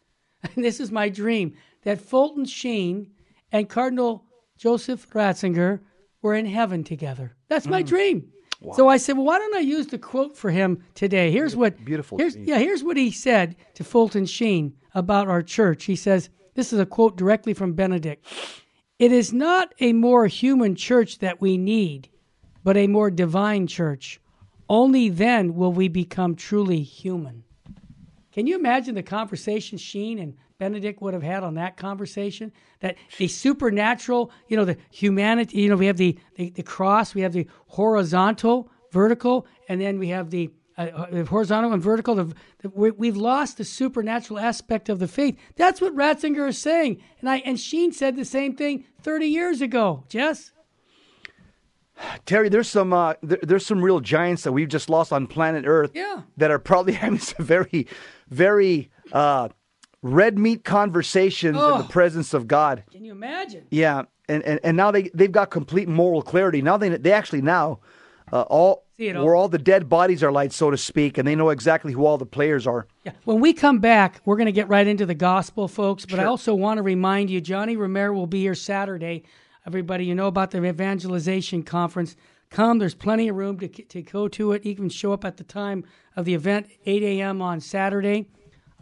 And 0.43 0.51
this 0.63 0.79
is 0.79 0.91
my 0.91 1.09
dream 1.09 1.55
that 1.83 2.01
Fulton 2.01 2.45
Sheen 2.45 3.11
and 3.51 3.69
Cardinal 3.69 4.25
Joseph 4.57 5.09
Ratzinger 5.11 5.79
were 6.21 6.35
in 6.35 6.45
heaven 6.45 6.83
together. 6.83 7.35
That's 7.47 7.67
my 7.67 7.83
mm. 7.83 7.87
dream. 7.87 8.31
Wow. 8.61 8.75
So 8.75 8.89
I 8.89 8.97
said, 8.97 9.15
well, 9.15 9.25
why 9.25 9.39
don't 9.39 9.55
I 9.55 9.59
use 9.59 9.87
the 9.87 9.97
quote 9.97 10.35
for 10.35 10.51
him 10.51 10.83
today? 10.93 11.31
Here's 11.31 11.55
what 11.55 11.83
beautiful. 11.85 12.17
Here's, 12.17 12.35
yeah, 12.35 12.57
here's 12.57 12.83
what 12.83 12.97
he 12.97 13.09
said 13.09 13.55
to 13.75 13.85
Fulton 13.85 14.25
Sheen 14.25 14.73
about 14.93 15.29
our 15.29 15.41
church. 15.41 15.85
He 15.85 15.95
says, 15.95 16.29
this 16.55 16.73
is 16.73 16.79
a 16.79 16.85
quote 16.85 17.15
directly 17.15 17.53
from 17.53 17.73
Benedict. 17.73 18.25
It 18.97 19.13
is 19.13 19.31
not 19.31 19.73
a 19.79 19.93
more 19.93 20.27
human 20.27 20.75
church 20.75 21.19
that 21.19 21.39
we 21.39 21.57
need, 21.57 22.09
but 22.65 22.75
a 22.75 22.87
more 22.87 23.09
divine 23.09 23.65
church. 23.65 24.19
Only 24.67 25.07
then 25.07 25.55
will 25.55 25.71
we 25.71 25.87
become 25.87 26.35
truly 26.35 26.83
human. 26.83 27.45
Can 28.39 28.47
you 28.47 28.55
imagine 28.55 28.95
the 28.95 29.03
conversation 29.03 29.77
Sheen 29.77 30.17
and 30.17 30.33
Benedict 30.59 31.01
would 31.01 31.13
have 31.13 31.23
had 31.23 31.43
on 31.43 31.55
that 31.55 31.75
conversation. 31.75 32.53
That 32.79 32.95
the 33.17 33.27
supernatural, 33.27 34.31
you 34.47 34.55
know, 34.55 34.63
the 34.63 34.77
humanity, 34.91 35.57
you 35.57 35.67
know, 35.67 35.75
we 35.75 35.87
have 35.87 35.97
the, 35.97 36.17
the, 36.35 36.49
the 36.51 36.63
cross, 36.63 37.13
we 37.13 37.19
have 37.19 37.33
the 37.33 37.47
horizontal, 37.67 38.71
vertical, 38.93 39.45
and 39.67 39.81
then 39.81 39.99
we 39.99 40.07
have 40.07 40.29
the 40.29 40.51
uh, 40.77 41.25
horizontal 41.25 41.73
and 41.73 41.83
vertical. 41.83 42.15
The, 42.15 42.33
the, 42.59 42.69
we, 42.69 43.07
have 43.07 43.17
lost 43.17 43.57
the 43.57 43.65
supernatural 43.65 44.39
aspect 44.39 44.87
of 44.87 44.99
the 44.99 45.07
faith. 45.09 45.37
That's 45.57 45.81
what 45.81 45.93
Ratzinger 45.93 46.47
is 46.47 46.57
saying, 46.57 47.01
and 47.19 47.29
I 47.29 47.39
and 47.39 47.59
Sheen 47.59 47.91
said 47.91 48.15
the 48.15 48.23
same 48.23 48.55
thing 48.55 48.85
30 49.01 49.25
years 49.25 49.59
ago. 49.59 50.05
Jess. 50.07 50.53
Terry, 52.25 52.49
there's 52.49 52.69
some 52.69 52.93
uh, 52.93 53.13
there, 53.21 53.39
there's 53.41 53.65
some 53.65 53.83
real 53.83 53.99
giants 53.99 54.43
that 54.43 54.51
we've 54.51 54.69
just 54.69 54.89
lost 54.89 55.11
on 55.11 55.27
planet 55.27 55.65
Earth. 55.67 55.91
Yeah. 55.93 56.21
That 56.37 56.51
are 56.51 56.59
probably 56.59 56.93
having 57.03 57.19
some 57.19 57.45
very, 57.45 57.87
very 58.29 58.89
uh, 59.11 59.49
red 60.01 60.37
meat 60.37 60.63
conversations 60.63 61.57
oh. 61.59 61.75
in 61.75 61.81
the 61.81 61.87
presence 61.87 62.33
of 62.33 62.47
God. 62.47 62.83
Can 62.91 63.03
you 63.03 63.11
imagine? 63.11 63.67
Yeah, 63.69 64.03
and, 64.27 64.43
and, 64.43 64.59
and 64.63 64.77
now 64.77 64.91
they 64.91 65.09
they've 65.13 65.31
got 65.31 65.49
complete 65.49 65.87
moral 65.87 66.21
clarity. 66.21 66.61
Now 66.61 66.77
they 66.77 66.89
they 66.89 67.11
actually 67.11 67.41
now 67.41 67.79
uh, 68.31 68.41
all, 68.41 68.85
all 68.99 69.23
where 69.23 69.35
all 69.35 69.47
the 69.47 69.57
dead 69.57 69.89
bodies 69.89 70.23
are 70.23 70.31
light, 70.31 70.53
so 70.53 70.69
to 70.69 70.77
speak, 70.77 71.17
and 71.17 71.27
they 71.27 71.35
know 71.35 71.49
exactly 71.49 71.93
who 71.93 72.05
all 72.05 72.17
the 72.17 72.25
players 72.25 72.67
are. 72.67 72.87
Yeah. 73.03 73.13
When 73.25 73.39
we 73.39 73.53
come 73.53 73.79
back, 73.79 74.21
we're 74.25 74.35
going 74.35 74.47
to 74.47 74.51
get 74.51 74.67
right 74.69 74.85
into 74.85 75.05
the 75.05 75.15
gospel, 75.15 75.67
folks. 75.67 76.05
But 76.05 76.15
sure. 76.15 76.21
I 76.21 76.25
also 76.25 76.53
want 76.53 76.77
to 76.77 76.83
remind 76.83 77.29
you, 77.29 77.41
Johnny 77.41 77.75
Romero 77.75 78.13
will 78.13 78.27
be 78.27 78.41
here 78.41 78.55
Saturday. 78.55 79.23
Everybody, 79.69 80.05
you 80.05 80.15
know 80.15 80.25
about 80.25 80.49
the 80.49 80.65
evangelization 80.65 81.61
conference. 81.61 82.15
Come, 82.49 82.79
there's 82.79 82.95
plenty 82.95 83.27
of 83.27 83.35
room 83.35 83.59
to, 83.59 83.67
to 83.67 84.01
go 84.01 84.27
to 84.29 84.53
it. 84.53 84.65
You 84.65 84.75
can 84.75 84.89
show 84.89 85.13
up 85.13 85.23
at 85.23 85.37
the 85.37 85.43
time 85.43 85.83
of 86.15 86.25
the 86.25 86.33
event, 86.33 86.71
8 86.87 87.03
a.m. 87.03 87.39
on 87.39 87.59
Saturday 87.59 88.25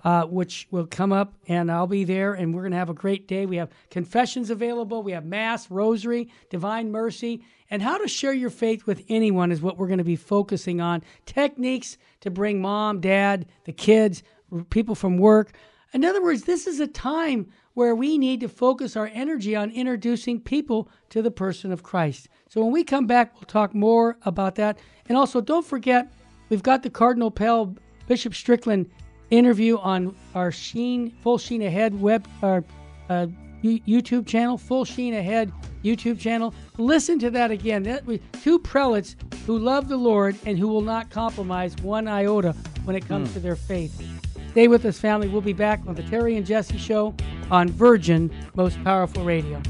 uh, 0.03 0.23
which 0.23 0.69
will 0.71 0.87
come 0.87 1.11
up, 1.11 1.33
and 1.49 1.69
I'll 1.69 1.87
be 1.87 2.05
there, 2.05 2.33
and 2.33 2.53
we're 2.53 2.61
going 2.61 2.71
to 2.71 2.77
have 2.77 2.89
a 2.89 2.93
great 2.93 3.27
day. 3.27 3.45
We 3.45 3.57
have 3.57 3.69
confessions 3.89 4.49
available, 4.49 5.03
we 5.03 5.11
have 5.11 5.25
Mass, 5.25 5.69
Rosary, 5.69 6.29
Divine 6.49 6.91
Mercy, 6.91 7.43
and 7.69 7.81
how 7.81 7.97
to 7.97 8.07
share 8.07 8.33
your 8.33 8.49
faith 8.49 8.85
with 8.85 9.03
anyone 9.09 9.51
is 9.51 9.61
what 9.61 9.77
we're 9.77 9.87
going 9.87 9.97
to 9.97 10.05
be 10.05 10.15
focusing 10.15 10.79
on. 10.79 11.03
Techniques 11.25 11.97
to 12.21 12.31
bring 12.31 12.61
mom, 12.61 13.01
dad, 13.01 13.47
the 13.65 13.73
kids, 13.73 14.23
people 14.69 14.95
from 14.95 15.17
work. 15.17 15.51
In 15.93 16.03
other 16.03 16.21
words, 16.21 16.43
this 16.43 16.67
is 16.67 16.79
a 16.79 16.87
time 16.87 17.47
where 17.73 17.95
we 17.95 18.17
need 18.17 18.39
to 18.41 18.49
focus 18.49 18.95
our 18.95 19.09
energy 19.13 19.55
on 19.55 19.71
introducing 19.71 20.39
people 20.41 20.89
to 21.09 21.21
the 21.21 21.31
person 21.31 21.71
of 21.71 21.83
Christ. 21.83 22.27
So 22.49 22.61
when 22.61 22.71
we 22.71 22.83
come 22.83 23.07
back, 23.07 23.33
we'll 23.35 23.43
talk 23.43 23.73
more 23.73 24.17
about 24.23 24.55
that. 24.55 24.79
And 25.07 25.17
also, 25.17 25.41
don't 25.41 25.65
forget, 25.65 26.11
we've 26.49 26.63
got 26.63 26.83
the 26.83 26.89
Cardinal 26.89 27.31
Pell 27.31 27.75
Bishop 28.07 28.33
Strickland 28.33 28.89
interview 29.29 29.77
on 29.77 30.15
our 30.33 30.51
Sheen 30.51 31.11
Full 31.21 31.37
Sheen 31.37 31.61
Ahead 31.61 31.99
web 31.99 32.27
our 32.41 32.63
uh, 33.09 33.27
YouTube 33.63 34.25
channel, 34.25 34.57
Full 34.57 34.85
Sheen 34.85 35.13
Ahead 35.13 35.51
YouTube 35.83 36.19
channel. 36.19 36.53
Listen 36.77 37.19
to 37.19 37.29
that 37.31 37.51
again. 37.51 37.83
That 37.83 38.05
was 38.05 38.19
two 38.41 38.59
prelates 38.59 39.15
who 39.45 39.57
love 39.57 39.87
the 39.87 39.97
Lord 39.97 40.35
and 40.45 40.57
who 40.57 40.67
will 40.67 40.81
not 40.81 41.09
compromise 41.09 41.75
one 41.77 42.07
iota 42.07 42.53
when 42.85 42.95
it 42.95 43.07
comes 43.07 43.29
mm. 43.29 43.33
to 43.33 43.39
their 43.39 43.55
faith. 43.55 44.16
Stay 44.51 44.67
with 44.67 44.85
us, 44.85 44.99
family. 44.99 45.27
We'll 45.27 45.41
be 45.41 45.53
back 45.53 45.81
on 45.87 45.95
the 45.95 46.03
Terry 46.03 46.35
and 46.35 46.45
Jesse 46.45 46.77
Show 46.77 47.15
on 47.51 47.69
Virgin 47.69 48.31
Most 48.55 48.83
Powerful 48.83 49.23
Radio. 49.23 49.61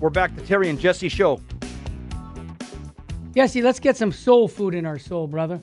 We're 0.00 0.10
back 0.10 0.34
to 0.36 0.42
Terry 0.46 0.68
and 0.70 0.78
Jesse 0.78 1.08
show. 1.08 1.40
Jesse, 3.34 3.60
let's 3.62 3.80
get 3.80 3.96
some 3.96 4.12
soul 4.12 4.48
food 4.48 4.74
in 4.74 4.86
our 4.86 4.98
soul, 4.98 5.26
brother. 5.26 5.60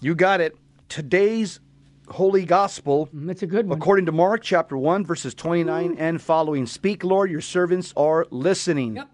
You 0.00 0.14
got 0.14 0.40
it. 0.40 0.56
Today's 0.88 1.60
holy 2.08 2.44
gospel. 2.44 3.08
Mm, 3.14 3.30
it's 3.30 3.42
a 3.42 3.46
good 3.46 3.68
one. 3.68 3.78
According 3.78 4.06
to 4.06 4.12
Mark 4.12 4.42
chapter 4.42 4.76
1, 4.76 5.04
verses 5.04 5.34
29 5.34 5.90
Ooh. 5.90 5.96
and 5.98 6.20
following. 6.20 6.66
Speak, 6.66 7.04
Lord, 7.04 7.30
your 7.30 7.40
servants 7.40 7.92
are 7.96 8.26
listening. 8.30 8.96
Yep. 8.96 9.10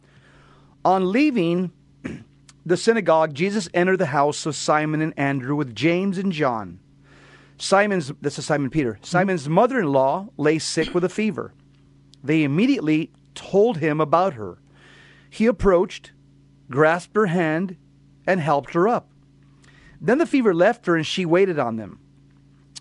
On 0.85 1.13
leaving 1.13 1.73
the 2.67 2.77
synagogue, 2.77 3.35
Jesus 3.35 3.69
entered 3.73 3.99
the 3.99 4.07
house 4.07 4.47
of 4.47 4.57
Simon 4.57 5.01
and 5.01 5.15
Andrew 5.17 5.55
with 5.55 5.75
James 5.75 6.19
and 6.19 6.33
John. 6.33 6.81
Simon's, 7.59 8.13
this 8.21 8.39
is 8.39 8.47
Simon 8.47 8.71
Peter. 8.71 8.95
Mm-hmm. 8.95 9.05
Simon's 9.05 9.49
mother 9.49 9.81
in 9.81 9.93
law 9.93 10.29
lay 10.37 10.59
sick 10.59 10.95
with 10.95 11.05
a 11.05 11.09
fever. 11.09 11.55
They 12.25 12.43
immediately 12.43 13.11
told 13.35 13.79
him 13.79 14.01
about 14.01 14.35
her. 14.35 14.59
He 15.31 15.47
approached, 15.47 16.13
grasped 16.71 17.17
her 17.17 17.27
hand, 17.27 17.77
and 18.27 18.41
helped 18.41 18.75
her 18.75 18.87
up. 18.87 19.09
Then 20.01 20.19
the 20.19 20.27
fever 20.27 20.53
left 20.53 20.87
her, 20.87 20.97
and 20.97 21.07
she 21.07 21.25
waited 21.25 21.59
on 21.59 21.77
them. 21.77 22.01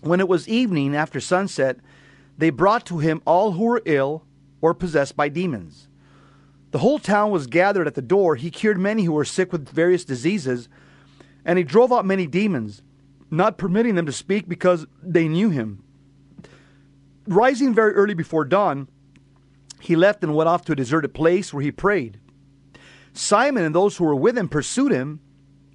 When 0.02 0.18
it 0.18 0.28
was 0.28 0.48
evening 0.48 0.96
after 0.96 1.20
sunset, 1.20 1.78
they 2.36 2.50
brought 2.50 2.84
to 2.86 2.98
him 2.98 3.22
all 3.24 3.52
who 3.52 3.64
were 3.64 3.82
ill 3.84 4.24
or 4.60 4.74
possessed 4.74 5.16
by 5.16 5.28
demons. 5.28 5.88
The 6.72 6.78
whole 6.78 6.98
town 6.98 7.30
was 7.30 7.46
gathered 7.46 7.86
at 7.86 7.94
the 7.94 8.02
door. 8.02 8.34
He 8.34 8.50
cured 8.50 8.78
many 8.78 9.04
who 9.04 9.12
were 9.12 9.24
sick 9.24 9.52
with 9.52 9.68
various 9.68 10.04
diseases, 10.04 10.68
and 11.44 11.56
he 11.56 11.64
drove 11.64 11.92
out 11.92 12.04
many 12.04 12.26
demons, 12.26 12.82
not 13.30 13.58
permitting 13.58 13.94
them 13.94 14.06
to 14.06 14.12
speak 14.12 14.48
because 14.48 14.86
they 15.02 15.28
knew 15.28 15.50
him. 15.50 15.84
Rising 17.28 17.72
very 17.72 17.92
early 17.92 18.14
before 18.14 18.44
dawn, 18.44 18.88
he 19.80 19.94
left 19.94 20.24
and 20.24 20.34
went 20.34 20.48
off 20.48 20.64
to 20.64 20.72
a 20.72 20.76
deserted 20.76 21.14
place 21.14 21.54
where 21.54 21.62
he 21.62 21.70
prayed. 21.70 22.18
Simon 23.12 23.62
and 23.62 23.74
those 23.74 23.96
who 23.96 24.04
were 24.04 24.16
with 24.16 24.36
him 24.36 24.48
pursued 24.48 24.90
him, 24.90 25.20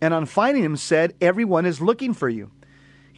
and 0.01 0.13
on 0.13 0.25
finding 0.25 0.63
him 0.63 0.75
said, 0.75 1.13
Everyone 1.21 1.65
is 1.65 1.79
looking 1.79 2.13
for 2.13 2.27
you. 2.27 2.51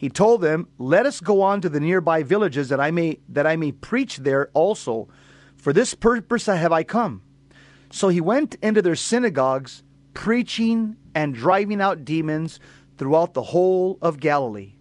He 0.00 0.08
told 0.08 0.40
them, 0.40 0.66
Let 0.78 1.04
us 1.04 1.20
go 1.20 1.42
on 1.42 1.60
to 1.60 1.68
the 1.68 1.78
nearby 1.78 2.22
villages 2.22 2.70
that 2.70 2.80
I 2.80 2.90
may 2.90 3.18
that 3.28 3.46
I 3.46 3.56
may 3.56 3.70
preach 3.70 4.16
there 4.16 4.48
also. 4.54 5.08
For 5.56 5.74
this 5.74 5.92
purpose 5.92 6.46
have 6.46 6.72
I 6.72 6.84
come. 6.84 7.20
So 7.90 8.08
he 8.08 8.18
went 8.18 8.54
into 8.62 8.80
their 8.80 8.96
synagogues, 8.96 9.82
preaching 10.14 10.96
and 11.14 11.34
driving 11.34 11.82
out 11.82 12.06
demons 12.06 12.60
throughout 12.96 13.34
the 13.34 13.42
whole 13.42 13.98
of 14.00 14.20
Galilee. 14.20 14.72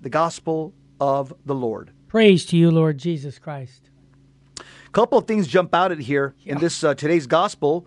The 0.00 0.08
gospel 0.08 0.72
of 0.98 1.34
the 1.44 1.54
Lord. 1.54 1.92
Praise 2.08 2.46
to 2.46 2.56
you, 2.56 2.70
Lord 2.70 2.96
Jesus 2.96 3.38
Christ 3.38 3.90
A 4.58 4.90
couple 4.92 5.18
of 5.18 5.26
things 5.26 5.48
jump 5.48 5.74
out 5.74 5.92
at 5.92 5.98
here 5.98 6.34
yeah. 6.40 6.54
in 6.54 6.60
this 6.60 6.82
uh, 6.82 6.94
today's 6.94 7.26
gospel. 7.26 7.86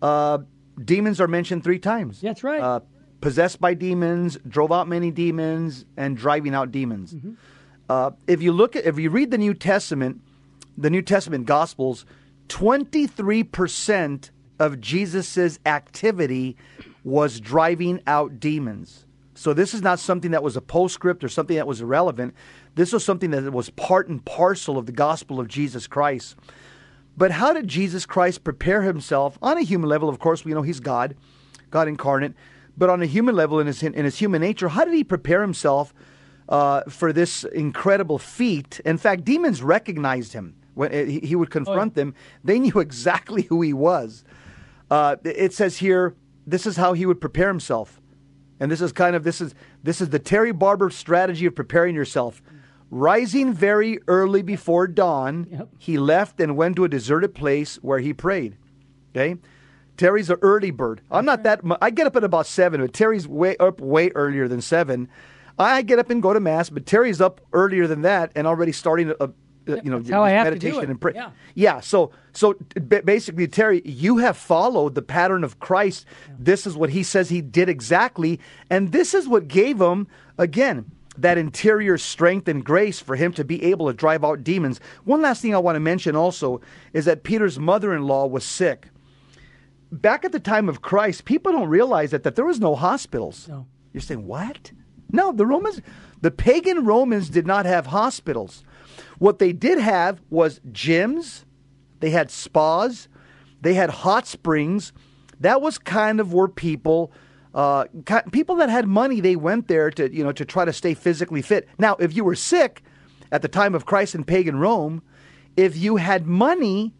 Uh, 0.00 0.38
demons 0.82 1.20
are 1.20 1.28
mentioned 1.28 1.62
three 1.62 1.78
times. 1.78 2.22
That's 2.22 2.42
right. 2.42 2.62
Uh, 2.62 2.80
possessed 3.22 3.58
by 3.58 3.72
demons, 3.72 4.36
drove 4.46 4.70
out 4.70 4.86
many 4.86 5.10
demons, 5.10 5.86
and 5.96 6.14
driving 6.14 6.54
out 6.54 6.70
demons. 6.70 7.14
Mm-hmm. 7.14 7.32
Uh, 7.88 8.10
if 8.26 8.42
you 8.42 8.52
look 8.52 8.76
at, 8.76 8.84
if 8.84 8.98
you 8.98 9.08
read 9.08 9.30
the 9.30 9.38
New 9.38 9.54
Testament, 9.54 10.20
the 10.76 10.90
New 10.90 11.00
Testament 11.02 11.46
Gospels, 11.46 12.04
twenty 12.48 13.06
three 13.06 13.42
percent 13.42 14.30
of 14.58 14.80
Jesus's 14.80 15.58
activity 15.64 16.56
was 17.04 17.40
driving 17.40 18.00
out 18.06 18.38
demons. 18.38 19.06
So 19.34 19.54
this 19.54 19.74
is 19.74 19.82
not 19.82 19.98
something 19.98 20.30
that 20.32 20.42
was 20.42 20.56
a 20.56 20.60
postscript 20.60 21.24
or 21.24 21.28
something 21.28 21.56
that 21.56 21.66
was 21.66 21.80
irrelevant. 21.80 22.34
This 22.74 22.92
was 22.92 23.04
something 23.04 23.30
that 23.30 23.52
was 23.52 23.70
part 23.70 24.08
and 24.08 24.24
parcel 24.24 24.78
of 24.78 24.86
the 24.86 24.92
gospel 24.92 25.40
of 25.40 25.48
Jesus 25.48 25.86
Christ. 25.86 26.36
But 27.16 27.32
how 27.32 27.52
did 27.52 27.66
Jesus 27.66 28.06
Christ 28.06 28.44
prepare 28.44 28.82
himself 28.82 29.38
on 29.42 29.58
a 29.58 29.62
human 29.62 29.88
level? 29.88 30.08
Of 30.08 30.18
course, 30.18 30.44
we 30.44 30.52
know 30.52 30.62
he's 30.62 30.80
God, 30.80 31.16
God 31.70 31.88
incarnate. 31.88 32.34
But 32.76 32.90
on 32.90 33.02
a 33.02 33.06
human 33.06 33.34
level, 33.34 33.60
in 33.60 33.66
his, 33.66 33.82
in 33.82 33.92
his 33.92 34.18
human 34.18 34.40
nature, 34.40 34.68
how 34.68 34.84
did 34.84 34.94
he 34.94 35.04
prepare 35.04 35.42
himself 35.42 35.92
uh, 36.48 36.82
for 36.88 37.12
this 37.12 37.44
incredible 37.44 38.18
feat? 38.18 38.80
In 38.84 38.98
fact, 38.98 39.24
demons 39.24 39.62
recognized 39.62 40.32
him 40.32 40.54
when 40.74 40.92
uh, 40.92 41.04
he 41.04 41.36
would 41.36 41.50
confront 41.50 41.92
oh. 41.92 42.00
them. 42.00 42.14
They 42.42 42.58
knew 42.58 42.78
exactly 42.80 43.42
who 43.42 43.60
he 43.62 43.72
was. 43.72 44.24
Uh, 44.90 45.16
it 45.24 45.52
says 45.52 45.78
here, 45.78 46.14
this 46.46 46.66
is 46.66 46.76
how 46.76 46.92
he 46.92 47.06
would 47.06 47.20
prepare 47.20 47.48
himself. 47.48 48.00
And 48.60 48.70
this 48.70 48.80
is 48.80 48.92
kind 48.92 49.16
of 49.16 49.24
this 49.24 49.40
is 49.40 49.54
this 49.82 50.00
is 50.00 50.10
the 50.10 50.20
Terry 50.20 50.52
Barber 50.52 50.88
strategy 50.90 51.46
of 51.46 51.54
preparing 51.54 51.94
yourself. 51.96 52.40
Rising 52.90 53.52
very 53.52 53.98
early 54.06 54.42
before 54.42 54.86
dawn, 54.86 55.48
yep. 55.50 55.68
he 55.78 55.98
left 55.98 56.38
and 56.40 56.56
went 56.56 56.76
to 56.76 56.84
a 56.84 56.88
deserted 56.88 57.34
place 57.34 57.76
where 57.76 57.98
he 57.98 58.12
prayed. 58.12 58.56
Okay? 59.10 59.40
Terry's 59.96 60.30
an 60.30 60.38
early 60.42 60.70
bird. 60.70 61.00
I'm 61.10 61.24
not 61.24 61.42
that. 61.42 61.60
I 61.80 61.90
get 61.90 62.06
up 62.06 62.16
at 62.16 62.24
about 62.24 62.46
seven, 62.46 62.80
but 62.80 62.92
Terry's 62.92 63.28
way 63.28 63.56
up 63.58 63.80
way 63.80 64.10
earlier 64.14 64.48
than 64.48 64.60
seven. 64.60 65.08
I 65.58 65.82
get 65.82 65.98
up 65.98 66.10
and 66.10 66.22
go 66.22 66.32
to 66.32 66.40
mass, 66.40 66.70
but 66.70 66.86
Terry's 66.86 67.20
up 67.20 67.40
earlier 67.52 67.86
than 67.86 68.02
that 68.02 68.32
and 68.34 68.46
already 68.46 68.72
starting 68.72 69.10
a, 69.10 69.14
a 69.20 69.24
uh, 69.24 69.28
uh, 69.68 69.76
you 69.84 69.90
know 69.90 70.00
meditation 70.00 70.90
and 70.90 71.00
prayer. 71.00 71.14
Yeah. 71.14 71.30
yeah. 71.54 71.80
So 71.80 72.10
so 72.32 72.54
basically, 73.04 73.46
Terry, 73.46 73.82
you 73.84 74.18
have 74.18 74.36
followed 74.36 74.94
the 74.94 75.02
pattern 75.02 75.44
of 75.44 75.60
Christ. 75.60 76.04
Yeah. 76.26 76.34
This 76.38 76.66
is 76.66 76.76
what 76.76 76.90
he 76.90 77.02
says 77.02 77.28
he 77.28 77.40
did 77.40 77.68
exactly, 77.68 78.40
and 78.70 78.92
this 78.92 79.14
is 79.14 79.28
what 79.28 79.46
gave 79.46 79.80
him 79.80 80.08
again 80.36 80.90
that 81.16 81.38
interior 81.38 81.98
strength 81.98 82.48
and 82.48 82.64
grace 82.64 82.98
for 82.98 83.16
him 83.16 83.32
to 83.34 83.44
be 83.44 83.62
able 83.64 83.86
to 83.86 83.92
drive 83.92 84.24
out 84.24 84.42
demons. 84.42 84.80
One 85.04 85.20
last 85.20 85.42
thing 85.42 85.54
I 85.54 85.58
want 85.58 85.76
to 85.76 85.80
mention 85.80 86.16
also 86.16 86.60
is 86.92 87.04
that 87.04 87.22
Peter's 87.22 87.58
mother 87.58 87.94
in 87.94 88.06
law 88.06 88.26
was 88.26 88.44
sick. 88.44 88.88
Back 89.92 90.24
at 90.24 90.32
the 90.32 90.40
time 90.40 90.68
of 90.68 90.80
Christ, 90.80 91.26
people 91.26 91.52
don't 91.52 91.68
realize 91.68 92.10
that, 92.10 92.22
that 92.22 92.34
there 92.34 92.46
was 92.46 92.58
no 92.58 92.74
hospitals. 92.74 93.46
No. 93.46 93.66
You're 93.92 94.00
saying, 94.00 94.26
what? 94.26 94.72
No, 95.12 95.32
the 95.32 95.46
Romans, 95.46 95.82
the 96.22 96.30
pagan 96.30 96.86
Romans 96.86 97.28
did 97.28 97.46
not 97.46 97.66
have 97.66 97.86
hospitals. 97.86 98.64
What 99.18 99.38
they 99.38 99.52
did 99.52 99.78
have 99.78 100.22
was 100.30 100.60
gyms, 100.70 101.44
they 102.00 102.10
had 102.10 102.30
spas, 102.30 103.08
they 103.60 103.74
had 103.74 103.90
hot 103.90 104.26
springs. 104.26 104.92
That 105.40 105.60
was 105.60 105.78
kind 105.78 106.20
of 106.20 106.32
where 106.32 106.48
people, 106.48 107.12
uh, 107.54 107.84
people 108.32 108.56
that 108.56 108.70
had 108.70 108.86
money, 108.86 109.20
they 109.20 109.36
went 109.36 109.68
there 109.68 109.90
to 109.90 110.12
you 110.12 110.24
know 110.24 110.32
to 110.32 110.44
try 110.44 110.64
to 110.64 110.72
stay 110.72 110.94
physically 110.94 111.42
fit. 111.42 111.68
Now, 111.78 111.96
if 111.96 112.16
you 112.16 112.24
were 112.24 112.34
sick 112.34 112.82
at 113.30 113.42
the 113.42 113.48
time 113.48 113.74
of 113.74 113.86
Christ 113.86 114.14
in 114.14 114.24
pagan 114.24 114.58
Rome, 114.58 115.02
if 115.56 115.76
you 115.76 115.96
had 115.96 116.26
money, 116.26 116.94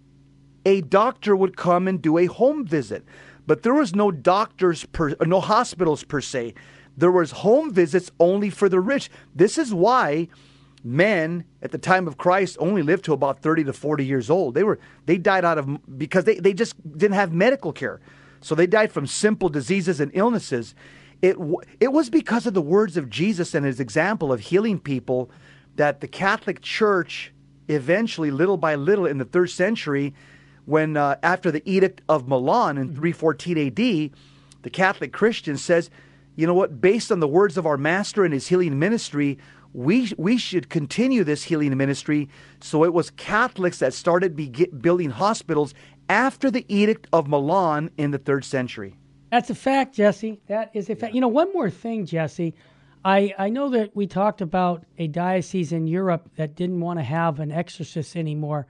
a 0.64 0.80
doctor 0.82 1.34
would 1.34 1.56
come 1.56 1.88
and 1.88 2.00
do 2.00 2.18
a 2.18 2.26
home 2.26 2.64
visit. 2.64 3.04
But 3.46 3.62
there 3.62 3.74
was 3.74 3.94
no 3.94 4.10
doctors 4.10 4.84
per, 4.86 5.14
no 5.26 5.40
hospitals 5.40 6.04
per 6.04 6.20
se. 6.20 6.54
There 6.96 7.10
was 7.10 7.30
home 7.30 7.72
visits 7.72 8.10
only 8.20 8.50
for 8.50 8.68
the 8.68 8.80
rich. 8.80 9.10
This 9.34 9.58
is 9.58 9.74
why 9.74 10.28
men 10.84 11.44
at 11.62 11.70
the 11.70 11.78
time 11.78 12.06
of 12.06 12.18
Christ 12.18 12.56
only 12.60 12.82
lived 12.82 13.04
to 13.04 13.12
about 13.12 13.40
30 13.40 13.64
to 13.64 13.72
40 13.72 14.04
years 14.04 14.30
old. 14.30 14.54
They 14.54 14.64
were 14.64 14.78
they 15.06 15.18
died 15.18 15.44
out 15.44 15.58
of 15.58 15.98
because 15.98 16.24
they, 16.24 16.38
they 16.38 16.52
just 16.52 16.76
didn't 16.96 17.14
have 17.14 17.32
medical 17.32 17.72
care. 17.72 18.00
So 18.40 18.54
they 18.54 18.66
died 18.66 18.92
from 18.92 19.06
simple 19.06 19.48
diseases 19.48 20.00
and 20.00 20.10
illnesses. 20.14 20.74
It 21.20 21.36
it 21.80 21.92
was 21.92 22.10
because 22.10 22.46
of 22.46 22.54
the 22.54 22.62
words 22.62 22.96
of 22.96 23.08
Jesus 23.08 23.54
and 23.54 23.64
his 23.64 23.80
example 23.80 24.32
of 24.32 24.40
healing 24.40 24.78
people 24.78 25.30
that 25.76 26.00
the 26.00 26.08
Catholic 26.08 26.60
Church 26.60 27.32
eventually 27.68 28.30
little 28.30 28.56
by 28.56 28.74
little 28.74 29.06
in 29.06 29.18
the 29.18 29.24
3rd 29.24 29.50
century 29.50 30.14
when 30.64 30.96
uh, 30.96 31.16
after 31.22 31.50
the 31.50 31.62
edict 31.68 32.02
of 32.08 32.28
Milan 32.28 32.78
in 32.78 32.88
314 32.88 33.58
AD 33.68 34.10
the 34.62 34.70
Catholic 34.70 35.12
Christian 35.12 35.56
says, 35.56 35.90
you 36.36 36.46
know 36.46 36.54
what, 36.54 36.80
based 36.80 37.12
on 37.12 37.20
the 37.20 37.28
words 37.28 37.56
of 37.56 37.66
our 37.66 37.76
master 37.76 38.24
and 38.24 38.32
his 38.32 38.48
healing 38.48 38.78
ministry, 38.78 39.38
we, 39.74 40.12
we 40.16 40.38
should 40.38 40.68
continue 40.68 41.24
this 41.24 41.44
healing 41.44 41.76
ministry. 41.76 42.28
So 42.60 42.84
it 42.84 42.94
was 42.94 43.10
Catholics 43.10 43.78
that 43.80 43.92
started 43.92 44.36
building 44.80 45.10
hospitals 45.10 45.74
after 46.08 46.50
the 46.50 46.64
Edict 46.68 47.06
of 47.12 47.28
Milan 47.28 47.90
in 47.96 48.10
the 48.10 48.18
third 48.18 48.44
century. 48.44 48.96
That's 49.30 49.50
a 49.50 49.54
fact, 49.54 49.94
Jesse. 49.94 50.40
That 50.46 50.70
is 50.74 50.90
a 50.90 50.96
fact. 50.96 51.14
You 51.14 51.20
know, 51.20 51.28
one 51.28 51.52
more 51.52 51.70
thing, 51.70 52.06
Jesse. 52.06 52.54
I, 53.04 53.34
I 53.38 53.48
know 53.48 53.70
that 53.70 53.96
we 53.96 54.06
talked 54.06 54.40
about 54.40 54.84
a 54.98 55.08
diocese 55.08 55.72
in 55.72 55.86
Europe 55.86 56.28
that 56.36 56.54
didn't 56.54 56.80
want 56.80 56.98
to 56.98 57.02
have 57.02 57.40
an 57.40 57.50
exorcist 57.50 58.14
anymore. 58.14 58.66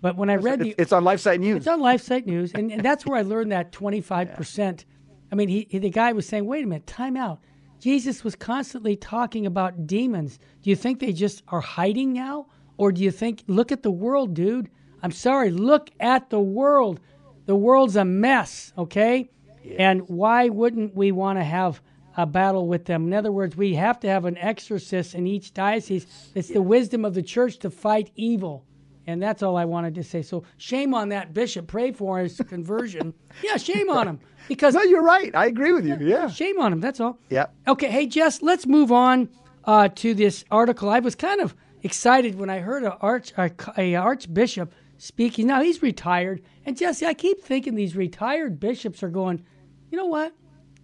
But 0.00 0.16
when 0.16 0.30
I 0.30 0.36
read 0.36 0.60
the. 0.60 0.74
It's 0.78 0.92
on 0.92 1.04
LifeSite 1.04 1.40
News. 1.40 1.58
It's 1.58 1.66
on 1.66 1.80
LifeSite 1.80 2.26
News. 2.26 2.52
And, 2.54 2.70
and 2.70 2.82
that's 2.82 3.04
where 3.04 3.18
I 3.18 3.22
learned 3.22 3.52
that 3.52 3.72
25%. 3.72 4.84
I 5.30 5.34
mean, 5.34 5.48
he, 5.48 5.64
the 5.70 5.90
guy 5.90 6.12
was 6.12 6.26
saying, 6.26 6.46
wait 6.46 6.64
a 6.64 6.66
minute, 6.66 6.86
time 6.86 7.16
out. 7.16 7.40
Jesus 7.80 8.24
was 8.24 8.34
constantly 8.34 8.96
talking 8.96 9.46
about 9.46 9.86
demons. 9.86 10.38
Do 10.62 10.70
you 10.70 10.76
think 10.76 10.98
they 10.98 11.12
just 11.12 11.42
are 11.48 11.60
hiding 11.60 12.12
now? 12.12 12.46
Or 12.76 12.92
do 12.92 13.02
you 13.02 13.10
think, 13.10 13.44
look 13.46 13.72
at 13.72 13.82
the 13.82 13.90
world, 13.90 14.34
dude? 14.34 14.70
I'm 15.02 15.12
sorry, 15.12 15.50
look 15.50 15.90
at 16.00 16.30
the 16.30 16.40
world. 16.40 17.00
The 17.46 17.56
world's 17.56 17.96
a 17.96 18.04
mess, 18.04 18.72
okay? 18.76 19.30
Yes. 19.62 19.76
And 19.78 20.08
why 20.08 20.48
wouldn't 20.48 20.94
we 20.94 21.12
want 21.12 21.38
to 21.38 21.44
have 21.44 21.80
a 22.16 22.26
battle 22.26 22.66
with 22.66 22.84
them? 22.84 23.06
In 23.06 23.14
other 23.14 23.32
words, 23.32 23.56
we 23.56 23.74
have 23.74 24.00
to 24.00 24.08
have 24.08 24.24
an 24.24 24.36
exorcist 24.38 25.14
in 25.14 25.26
each 25.26 25.54
diocese. 25.54 26.06
It's 26.34 26.48
the 26.48 26.62
wisdom 26.62 27.04
of 27.04 27.14
the 27.14 27.22
church 27.22 27.58
to 27.60 27.70
fight 27.70 28.10
evil. 28.16 28.64
And 29.08 29.22
that's 29.22 29.42
all 29.42 29.56
I 29.56 29.64
wanted 29.64 29.94
to 29.94 30.04
say. 30.04 30.20
So 30.20 30.44
shame 30.58 30.92
on 30.92 31.08
that 31.08 31.32
bishop. 31.32 31.66
Pray 31.66 31.92
for 31.92 32.18
his 32.18 32.36
conversion. 32.48 33.14
yeah, 33.42 33.56
shame 33.56 33.88
on 33.88 34.06
him. 34.06 34.20
Because 34.48 34.74
no, 34.74 34.82
you're 34.82 35.02
right. 35.02 35.34
I 35.34 35.46
agree 35.46 35.72
with 35.72 35.86
you. 35.86 35.96
Yeah, 35.98 36.28
shame 36.28 36.60
on 36.60 36.74
him. 36.74 36.80
That's 36.80 37.00
all. 37.00 37.18
Yeah. 37.30 37.46
Okay. 37.66 37.90
Hey, 37.90 38.06
Jess, 38.06 38.42
let's 38.42 38.66
move 38.66 38.92
on 38.92 39.30
uh, 39.64 39.88
to 39.96 40.12
this 40.12 40.44
article. 40.50 40.90
I 40.90 40.98
was 40.98 41.14
kind 41.14 41.40
of 41.40 41.56
excited 41.82 42.34
when 42.38 42.50
I 42.50 42.58
heard 42.58 42.84
a 42.84 42.96
arch 42.96 43.32
a, 43.38 43.50
a 43.78 43.94
archbishop 43.94 44.74
speaking. 44.98 45.46
Now 45.46 45.62
he's 45.62 45.80
retired, 45.80 46.42
and 46.66 46.76
Jesse, 46.76 47.06
I 47.06 47.14
keep 47.14 47.40
thinking 47.42 47.76
these 47.76 47.96
retired 47.96 48.60
bishops 48.60 49.02
are 49.02 49.08
going. 49.08 49.42
You 49.90 49.96
know 49.96 50.06
what? 50.06 50.34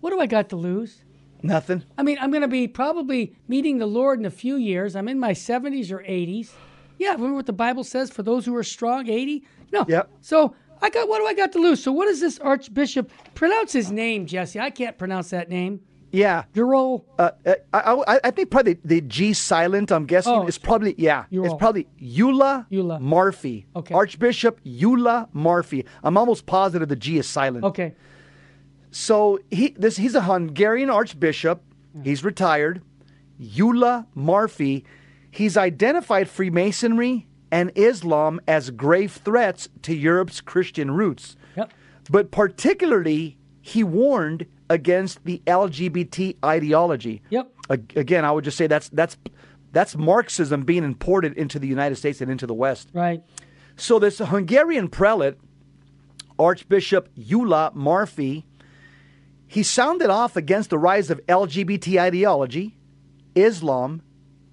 What 0.01 0.11
do 0.11 0.21
I 0.21 0.27
got 0.27 0.49
to 0.49 0.57
lose? 0.57 1.05
Nothing. 1.43 1.85
I 1.99 2.03
mean, 2.03 2.17
I'm 2.23 2.31
going 2.31 2.41
to 2.41 2.49
be 2.49 2.69
probably 2.69 3.37
meeting 3.49 3.77
the 3.77 3.87
Lord 3.87 4.19
in 4.19 4.25
a 4.25 4.31
few 4.31 4.57
years. 4.57 4.97
I'm 4.97 5.09
in 5.09 5.21
my 5.21 5.33
70s 5.33 5.93
or 5.93 5.99
80s. 5.99 6.53
Yeah, 6.99 7.13
remember 7.13 7.35
what 7.35 7.47
the 7.47 7.53
Bible 7.53 7.85
says 7.85 8.11
for 8.11 8.23
those 8.23 8.47
who 8.47 8.55
are 8.57 8.63
strong, 8.63 9.09
80? 9.09 9.45
No. 9.73 9.85
Yep. 9.89 10.11
So 10.21 10.55
I 10.81 10.91
got 10.91 11.09
what 11.09 11.19
do 11.19 11.27
I 11.27 11.35
got 11.35 11.53
to 11.53 11.59
lose? 11.59 11.83
So 11.83 11.93
what 11.93 12.09
is 12.09 12.21
this 12.21 12.39
Archbishop 12.39 13.11
pronounce 13.35 13.73
his 13.73 13.91
name, 13.91 14.27
Jesse? 14.27 14.61
I 14.61 14.71
can't 14.71 14.97
pronounce 14.99 15.31
that 15.31 15.49
name. 15.49 15.81
Yeah. 16.13 16.45
Ural. 16.55 17.05
Uh, 17.19 17.31
uh 17.45 17.55
I, 17.73 17.79
I, 18.15 18.21
I, 18.25 18.31
think 18.31 18.51
probably 18.51 18.79
the, 18.85 19.01
G 19.01 19.33
silent, 19.33 19.91
I'm 19.91 20.07
guessing, 20.07 20.33
oh, 20.33 20.47
is 20.47 20.59
probably, 20.59 20.95
yeah. 20.97 21.25
Ural. 21.31 21.53
It's 21.53 21.59
probably 21.59 21.89
Eula, 22.01 22.71
Eula. 22.71 23.01
Marfi. 23.01 23.65
Okay. 23.75 23.93
Archbishop 23.93 24.63
Eula 24.65 25.29
Marfi. 25.35 25.85
I'm 26.05 26.17
almost 26.17 26.47
positive 26.47 26.89
the 26.89 26.97
G 26.97 27.19
is 27.19 27.27
silent. 27.27 27.65
Okay. 27.65 27.95
So 28.93 29.41
he 29.51 29.71
this 29.71 29.97
he's 29.97 30.15
a 30.15 30.21
Hungarian 30.21 30.89
archbishop. 30.89 31.63
He's 32.05 32.23
retired. 32.23 32.81
Eula 33.41 34.07
Marfi 34.17 34.85
He's 35.35 35.57
identified 35.57 36.29
Freemasonry 36.29 37.27
and 37.51 37.73
Islam 37.75 38.41
as 38.47 38.71
grave 38.71 39.11
threats 39.11 39.69
to 39.83 39.93
Europe's 39.93 40.41
Christian 40.41 40.93
roots. 40.93 41.35
Yep. 41.57 41.73
But 42.09 42.31
particularly, 42.31 43.37
he 43.61 43.83
warned 43.83 44.47
against 44.71 45.25
the 45.25 45.43
LGBT 45.45 46.37
ideology. 46.45 47.21
Yep. 47.31 47.53
Again, 47.69 48.25
I 48.25 48.31
would 48.31 48.45
just 48.45 48.57
say 48.57 48.69
that's 48.69 48.89
that's 48.91 49.17
that's 49.73 49.97
Marxism 49.97 50.63
being 50.63 50.85
imported 50.85 51.37
into 51.37 51.59
the 51.59 51.67
United 51.67 51.97
States 51.97 52.21
and 52.21 52.31
into 52.31 52.47
the 52.47 52.55
West. 52.55 52.91
Right. 52.93 53.21
So 53.75 53.99
this 53.99 54.19
Hungarian 54.19 54.87
prelate, 54.87 55.37
Archbishop 56.39 57.13
Eula 57.17 57.75
Marfi, 57.75 58.45
he 59.49 59.65
sounded 59.65 60.11
off 60.11 60.37
against 60.37 60.71
the 60.71 60.79
rise 60.79 61.11
of 61.11 61.21
LGBT 61.27 62.01
ideology, 62.01 62.77
Islam, 63.35 64.03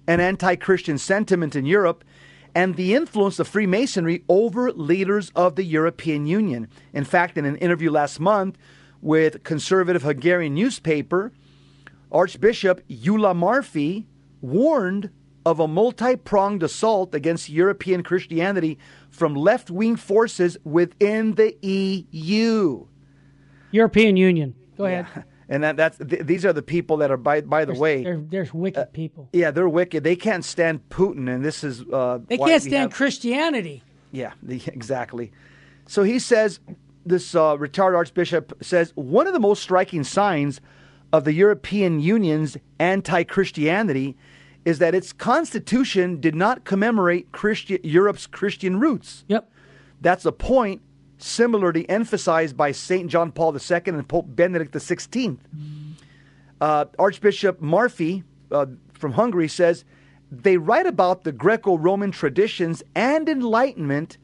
and 0.06 0.20
anti 0.20 0.56
Christian 0.56 0.98
sentiment 0.98 1.56
in 1.56 1.66
Europe 1.66 2.04
and 2.54 2.76
the 2.76 2.94
influence 2.94 3.38
of 3.38 3.48
Freemasonry 3.48 4.24
over 4.28 4.70
leaders 4.72 5.30
of 5.34 5.56
the 5.56 5.64
European 5.64 6.26
Union. 6.26 6.68
In 6.92 7.04
fact, 7.04 7.38
in 7.38 7.44
an 7.44 7.56
interview 7.56 7.90
last 7.90 8.20
month 8.20 8.58
with 9.00 9.42
conservative 9.42 10.02
Hungarian 10.02 10.54
newspaper, 10.54 11.32
Archbishop 12.10 12.86
Eula 12.88 13.34
Marfi 13.34 14.04
warned 14.40 15.10
of 15.44 15.58
a 15.58 15.66
multi 15.66 16.14
pronged 16.14 16.62
assault 16.62 17.14
against 17.14 17.48
European 17.48 18.02
Christianity 18.02 18.78
from 19.10 19.34
left 19.34 19.70
wing 19.70 19.96
forces 19.96 20.56
within 20.62 21.34
the 21.34 21.56
EU. 21.62 22.86
European 23.70 24.16
Union. 24.16 24.54
Go 24.76 24.84
ahead. 24.84 25.06
Yeah 25.16 25.22
and 25.52 25.62
that, 25.62 25.76
that's 25.76 25.98
th- 25.98 26.22
these 26.22 26.46
are 26.46 26.52
the 26.54 26.62
people 26.62 26.96
that 26.96 27.10
are 27.10 27.18
by 27.18 27.42
by 27.42 27.66
the 27.66 27.72
there's, 27.72 27.78
way 27.78 28.02
they're, 28.02 28.16
they're 28.16 28.48
wicked 28.54 28.80
uh, 28.80 28.86
people. 28.86 29.28
Yeah, 29.34 29.50
they're 29.50 29.68
wicked. 29.68 30.02
They 30.02 30.16
can't 30.16 30.46
stand 30.46 30.88
Putin, 30.88 31.28
and 31.32 31.44
this 31.44 31.62
is 31.62 31.82
uh, 31.92 32.20
they 32.26 32.38
can't 32.38 32.62
stand 32.62 32.90
have, 32.90 32.92
Christianity. 32.92 33.82
Yeah, 34.12 34.32
the, 34.42 34.62
exactly. 34.66 35.30
So 35.86 36.04
he 36.04 36.18
says 36.18 36.58
this 37.04 37.34
uh, 37.34 37.58
retired 37.58 37.94
archbishop 37.94 38.54
says 38.62 38.92
one 38.94 39.26
of 39.26 39.34
the 39.34 39.40
most 39.40 39.62
striking 39.62 40.04
signs 40.04 40.62
of 41.12 41.24
the 41.24 41.34
European 41.34 42.00
Union's 42.00 42.56
anti-Christianity 42.78 44.16
is 44.64 44.78
that 44.78 44.94
its 44.94 45.12
constitution 45.12 46.18
did 46.18 46.34
not 46.34 46.64
commemorate 46.64 47.30
Christi- 47.32 47.80
Europe's 47.82 48.26
Christian 48.26 48.80
roots. 48.80 49.24
Yep. 49.28 49.50
That's 50.00 50.24
a 50.24 50.32
point 50.32 50.80
similarly 51.22 51.88
emphasized 51.88 52.56
by 52.56 52.72
St. 52.72 53.08
John 53.10 53.32
Paul 53.32 53.54
II 53.56 53.80
and 53.86 54.08
Pope 54.08 54.26
Benedict 54.28 54.74
XVI. 54.74 55.38
Uh, 56.60 56.84
Archbishop 56.98 57.60
Marfi 57.60 58.22
uh, 58.50 58.66
from 58.92 59.12
Hungary 59.12 59.48
says 59.48 59.84
they 60.30 60.56
write 60.56 60.86
about 60.86 61.24
the 61.24 61.32
Greco 61.32 61.76
Roman 61.76 62.10
traditions 62.10 62.82
and 62.94 63.28
Enlightenment, 63.28 64.16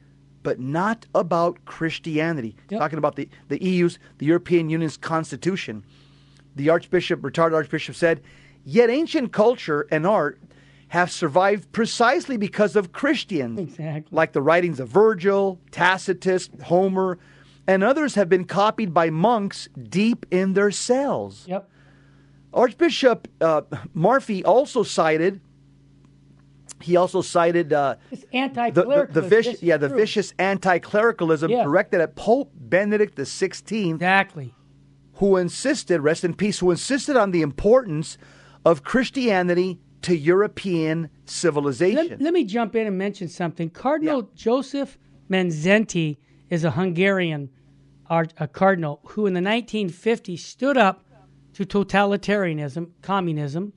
but 0.42 0.58
not 0.58 1.06
about 1.14 1.64
Christianity. 1.64 2.56
Yep. 2.70 2.80
Talking 2.80 2.98
about 2.98 3.16
the, 3.16 3.28
the 3.48 3.62
EU's, 3.62 3.98
the 4.18 4.26
European 4.26 4.70
Union's 4.70 4.96
constitution. 4.96 5.84
The 6.56 6.70
Archbishop, 6.70 7.22
retired 7.22 7.52
Archbishop, 7.52 7.94
said, 7.94 8.22
Yet 8.64 8.90
ancient 8.90 9.32
culture 9.32 9.86
and 9.90 10.06
art 10.06 10.40
have 10.88 11.10
survived 11.10 11.70
precisely 11.72 12.36
because 12.36 12.74
of 12.74 12.92
Christians, 12.92 13.58
exactly. 13.58 14.16
like 14.16 14.32
the 14.32 14.42
writings 14.42 14.80
of 14.80 14.88
Virgil, 14.88 15.60
Tacitus, 15.70 16.48
Homer, 16.64 17.18
and 17.66 17.84
others 17.84 18.14
have 18.14 18.28
been 18.28 18.44
copied 18.44 18.94
by 18.94 19.10
monks 19.10 19.68
deep 19.90 20.24
in 20.30 20.54
their 20.54 20.70
cells. 20.70 21.44
Yep. 21.46 21.68
Archbishop 22.54 23.28
uh, 23.42 23.62
Marfi 23.94 24.42
also 24.44 24.82
cited. 24.82 25.42
He 26.80 26.96
also 26.96 27.20
cited 27.20 27.72
uh, 27.72 27.96
the, 28.10 28.70
the, 28.72 29.08
the 29.10 29.20
vicious, 29.20 29.62
yeah, 29.62 29.76
the 29.76 29.88
vicious 29.88 30.32
anti-clericalism 30.38 31.50
yeah. 31.50 31.64
directed 31.64 32.00
at 32.00 32.16
Pope 32.16 32.52
Benedict 32.54 33.18
XVI. 33.18 33.94
Exactly. 33.94 34.54
Who 35.14 35.36
insisted, 35.36 36.00
rest 36.00 36.24
in 36.24 36.34
peace, 36.34 36.60
who 36.60 36.70
insisted 36.70 37.16
on 37.16 37.32
the 37.32 37.42
importance 37.42 38.16
of 38.64 38.84
Christianity 38.84 39.80
to 40.08 40.16
European 40.16 41.10
civilization. 41.26 42.08
Let, 42.08 42.20
let 42.20 42.32
me 42.32 42.44
jump 42.44 42.74
in 42.74 42.86
and 42.86 42.96
mention 42.96 43.28
something. 43.28 43.68
Cardinal 43.68 44.22
yeah. 44.22 44.28
Joseph 44.34 44.98
Mindszenty 45.30 46.16
is 46.48 46.64
a 46.64 46.70
Hungarian 46.70 47.50
uh, 48.08 48.24
a 48.38 48.48
cardinal 48.48 49.00
who 49.04 49.26
in 49.26 49.34
the 49.34 49.40
1950s 49.40 50.38
stood 50.38 50.78
up 50.78 51.04
to 51.52 51.66
totalitarianism, 51.66 52.90
communism, 53.02 53.72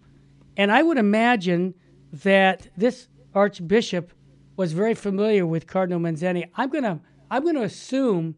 and 0.56 0.72
I 0.72 0.84
would 0.84 0.98
imagine 0.98 1.74
that 2.14 2.70
this 2.78 3.10
archbishop 3.34 4.14
was 4.56 4.72
very 4.72 4.94
familiar 4.94 5.46
with 5.46 5.68
Cardinal 5.68 6.00
Mindszenty. 6.00 6.48
I'm 6.56 6.70
going 6.70 6.84
to 6.84 7.00
I'm 7.30 7.44
going 7.44 7.56
to 7.56 7.64
assume 7.64 8.36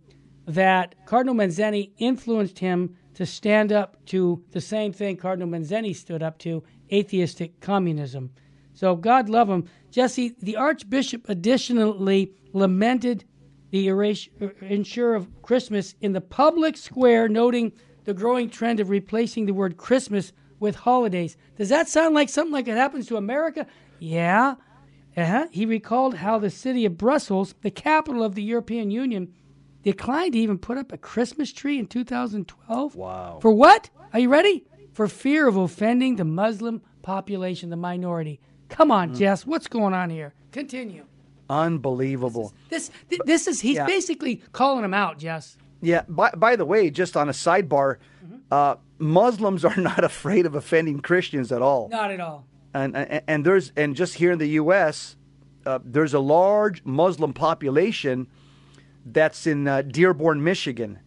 that 0.47 0.95
Cardinal 1.05 1.35
Mindszenty 1.35 1.91
influenced 1.97 2.59
him 2.59 2.95
to 3.15 3.25
stand 3.25 3.71
up 3.71 4.03
to 4.05 4.43
the 4.51 4.61
same 4.61 4.93
thing 4.93 5.17
Cardinal 5.17 5.47
Mindszenty 5.47 5.95
stood 5.95 6.23
up 6.23 6.37
to, 6.39 6.63
atheistic 6.93 7.59
communism. 7.59 8.31
So 8.73 8.95
God 8.95 9.29
love 9.29 9.49
him. 9.49 9.67
Jesse, 9.91 10.35
the 10.41 10.55
Archbishop 10.55 11.27
additionally 11.29 12.33
lamented 12.53 13.25
the 13.71 13.87
erasure 13.87 15.15
of 15.15 15.41
Christmas 15.41 15.95
in 16.01 16.13
the 16.13 16.21
public 16.21 16.77
square, 16.77 17.27
noting 17.27 17.71
the 18.03 18.13
growing 18.13 18.49
trend 18.49 18.79
of 18.79 18.89
replacing 18.89 19.45
the 19.45 19.53
word 19.53 19.77
Christmas 19.77 20.31
with 20.59 20.75
holidays. 20.75 21.37
Does 21.57 21.69
that 21.69 21.89
sound 21.89 22.13
like 22.13 22.29
something 22.29 22.53
like 22.53 22.67
it 22.67 22.77
happens 22.77 23.07
to 23.07 23.17
America? 23.17 23.65
Yeah. 23.99 24.55
Uh-huh. 25.15 25.47
He 25.51 25.65
recalled 25.65 26.15
how 26.15 26.39
the 26.39 26.49
city 26.49 26.85
of 26.85 26.97
Brussels, 26.97 27.55
the 27.61 27.71
capital 27.71 28.23
of 28.23 28.35
the 28.35 28.43
European 28.43 28.91
Union, 28.91 29.33
declined 29.83 30.33
to 30.33 30.39
even 30.39 30.57
put 30.57 30.77
up 30.77 30.91
a 30.91 30.97
Christmas 30.97 31.51
tree 31.51 31.77
in 31.77 31.87
2012. 31.87 32.95
Wow. 32.95 33.39
For 33.41 33.51
what? 33.51 33.89
Are 34.13 34.19
you 34.19 34.29
ready? 34.29 34.65
For 34.93 35.07
fear 35.07 35.47
of 35.47 35.57
offending 35.57 36.15
the 36.15 36.25
Muslim 36.25 36.81
population, 37.01 37.69
the 37.69 37.75
minority. 37.75 38.39
Come 38.69 38.91
on, 38.91 39.11
mm. 39.11 39.17
Jess, 39.17 39.45
what's 39.45 39.67
going 39.67 39.93
on 39.93 40.09
here? 40.09 40.33
Continue. 40.51 41.05
Unbelievable. 41.49 42.53
This 42.69 42.83
is, 42.83 42.91
this, 43.09 43.19
this 43.25 43.47
is 43.47 43.61
he's 43.61 43.75
yeah. 43.75 43.85
basically 43.85 44.37
calling 44.51 44.83
them 44.83 44.93
out, 44.93 45.19
Jess. 45.19 45.57
Yeah. 45.81 46.03
By, 46.07 46.31
by 46.31 46.55
the 46.55 46.65
way, 46.65 46.89
just 46.89 47.17
on 47.17 47.27
a 47.27 47.33
sidebar, 47.33 47.97
mm-hmm. 48.23 48.37
uh, 48.51 48.75
Muslims 48.97 49.65
are 49.65 49.75
not 49.77 50.03
afraid 50.03 50.45
of 50.45 50.55
offending 50.55 50.99
Christians 51.01 51.51
at 51.51 51.61
all. 51.61 51.89
Not 51.89 52.11
at 52.11 52.19
all. 52.19 52.45
And 52.73 52.95
and, 52.95 53.21
and 53.27 53.45
there's 53.45 53.71
and 53.75 53.95
just 53.95 54.15
here 54.15 54.31
in 54.31 54.39
the 54.39 54.47
U.S., 54.49 55.15
uh, 55.65 55.79
there's 55.83 56.13
a 56.13 56.19
large 56.19 56.83
Muslim 56.85 57.33
population 57.33 58.27
that's 59.05 59.45
in 59.45 59.67
uh, 59.67 59.81
Dearborn, 59.81 60.43
Michigan. 60.43 60.99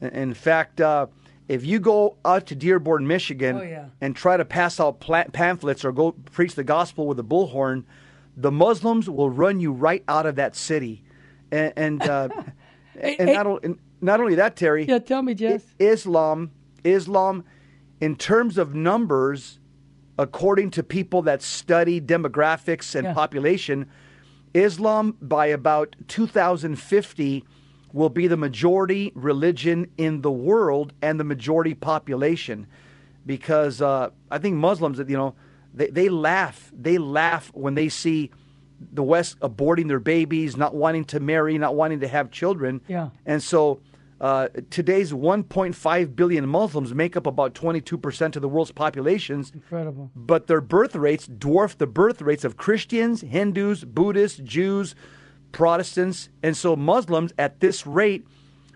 In 0.00 0.32
fact, 0.34 0.80
uh, 0.80 1.06
if 1.52 1.66
you 1.66 1.80
go 1.80 2.16
out 2.24 2.46
to 2.46 2.54
Dearborn, 2.54 3.06
Michigan, 3.06 3.58
oh, 3.58 3.62
yeah. 3.62 3.84
and 4.00 4.16
try 4.16 4.38
to 4.38 4.44
pass 4.44 4.80
out 4.80 5.00
pamphlets 5.00 5.84
or 5.84 5.92
go 5.92 6.12
preach 6.32 6.54
the 6.54 6.64
gospel 6.64 7.06
with 7.06 7.18
a 7.18 7.22
bullhorn, 7.22 7.84
the 8.38 8.50
Muslims 8.50 9.10
will 9.10 9.28
run 9.28 9.60
you 9.60 9.70
right 9.70 10.02
out 10.08 10.24
of 10.24 10.36
that 10.36 10.56
city. 10.56 11.04
And 11.50 11.74
and, 11.76 12.02
uh, 12.02 12.28
hey, 12.98 13.16
and, 13.18 13.28
hey. 13.28 13.34
Not, 13.34 13.64
and, 13.64 13.78
not, 14.00 14.20
only 14.20 14.36
that, 14.36 14.56
Terry. 14.56 14.86
Yeah, 14.86 14.98
tell 14.98 15.20
me, 15.20 15.34
Jess. 15.34 15.62
Islam, 15.78 16.52
Islam, 16.84 17.44
in 18.00 18.16
terms 18.16 18.56
of 18.56 18.74
numbers, 18.74 19.58
according 20.18 20.70
to 20.70 20.82
people 20.82 21.20
that 21.20 21.42
study 21.42 22.00
demographics 22.00 22.94
and 22.94 23.08
yeah. 23.08 23.12
population 23.12 23.90
Islam, 24.54 25.16
by 25.20 25.46
about 25.46 25.96
2050, 26.08 27.44
will 27.92 28.08
be 28.08 28.26
the 28.26 28.36
majority 28.36 29.12
religion 29.14 29.90
in 29.96 30.22
the 30.22 30.30
world 30.30 30.92
and 31.02 31.18
the 31.20 31.24
majority 31.24 31.74
population. 31.74 32.66
Because 33.24 33.80
uh, 33.80 34.10
I 34.30 34.38
think 34.38 34.56
Muslims, 34.56 34.98
you 34.98 35.16
know, 35.16 35.34
they, 35.74 35.88
they 35.88 36.08
laugh. 36.08 36.72
They 36.74 36.98
laugh 36.98 37.50
when 37.54 37.74
they 37.74 37.88
see 37.88 38.30
the 38.92 39.02
West 39.02 39.38
aborting 39.40 39.88
their 39.88 40.00
babies, 40.00 40.56
not 40.56 40.74
wanting 40.74 41.04
to 41.06 41.20
marry, 41.20 41.56
not 41.58 41.74
wanting 41.74 42.00
to 42.00 42.08
have 42.08 42.30
children. 42.30 42.80
Yeah. 42.88 43.10
And 43.24 43.42
so 43.42 43.80
uh, 44.20 44.48
today's 44.70 45.12
1.5 45.12 46.16
billion 46.16 46.48
Muslims 46.48 46.94
make 46.94 47.16
up 47.16 47.26
about 47.26 47.54
22% 47.54 48.36
of 48.36 48.42
the 48.42 48.48
world's 48.48 48.70
populations. 48.70 49.50
Incredible. 49.52 50.10
But 50.14 50.46
their 50.46 50.60
birth 50.60 50.94
rates 50.94 51.26
dwarf 51.26 51.76
the 51.76 51.88
birth 51.88 52.22
rates 52.22 52.44
of 52.44 52.56
Christians, 52.56 53.22
Hindus, 53.22 53.84
Buddhists, 53.84 54.38
Jews, 54.38 54.94
Protestants. 55.52 56.28
And 56.42 56.56
so 56.56 56.74
Muslims 56.76 57.32
at 57.38 57.60
this 57.60 57.86
rate 57.86 58.26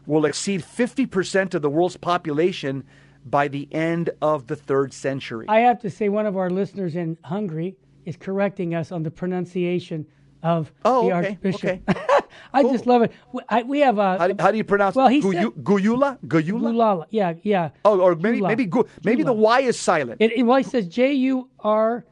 will 0.07 0.25
exceed 0.25 0.63
50% 0.63 1.55
of 1.55 1.63
the 1.63 1.71
world's 1.71 1.97
population 1.97 2.85
by 3.25 3.49
the 3.49 3.69
end 3.73 4.11
of 4.23 4.47
the 4.47 4.57
third 4.57 4.93
century. 4.93 5.47
I 5.49 5.61
have 5.61 5.81
to 5.81 5.91
say, 5.91 6.09
one 6.09 6.27
of 6.27 6.37
our 6.37 6.49
listeners 6.49 6.95
in 6.95 7.19
Hungary 7.25 7.77
is 8.05 8.17
correcting 8.17 8.75
us 8.75 8.93
on 8.93 9.03
the 9.03 9.11
pronunciation 9.11 10.07
of 10.43 10.73
oh, 10.85 11.09
the 11.09 11.17
okay, 11.17 11.29
Archbishop. 11.29 11.65
Okay. 11.65 11.83
I 12.53 12.63
cool. 12.63 12.73
just 12.73 12.87
love 12.87 13.03
it. 13.03 13.13
I, 13.49 13.63
we 13.63 13.81
have 13.81 13.99
a. 13.99 14.19
How 14.19 14.29
do, 14.29 14.35
how 14.39 14.51
do 14.51 14.57
you 14.57 14.65
pronounce? 14.65 14.95
Well, 14.95 15.09
he 15.09 15.21
Guyu, 15.21 15.33
said, 15.33 15.65
Guyula. 15.65 16.19
Guyula. 16.27 16.71
Gulala. 16.71 17.07
Yeah, 17.11 17.35
yeah. 17.43 17.71
Oh, 17.85 18.01
or 18.01 18.15
maybe 18.15 18.39
Gula. 18.39 18.49
maybe 18.49 18.67
gu, 18.67 18.85
maybe 19.05 19.23
Gula. 19.23 19.35
the 19.35 19.41
Y 19.41 19.61
is 19.61 19.79
silent. 19.79 20.21
It, 20.21 20.33
it, 20.33 20.43
well, 20.43 20.59
he 20.59 20.63
says 20.63 20.87
J 20.87 21.13
U 21.13 21.49
R 21.61 22.05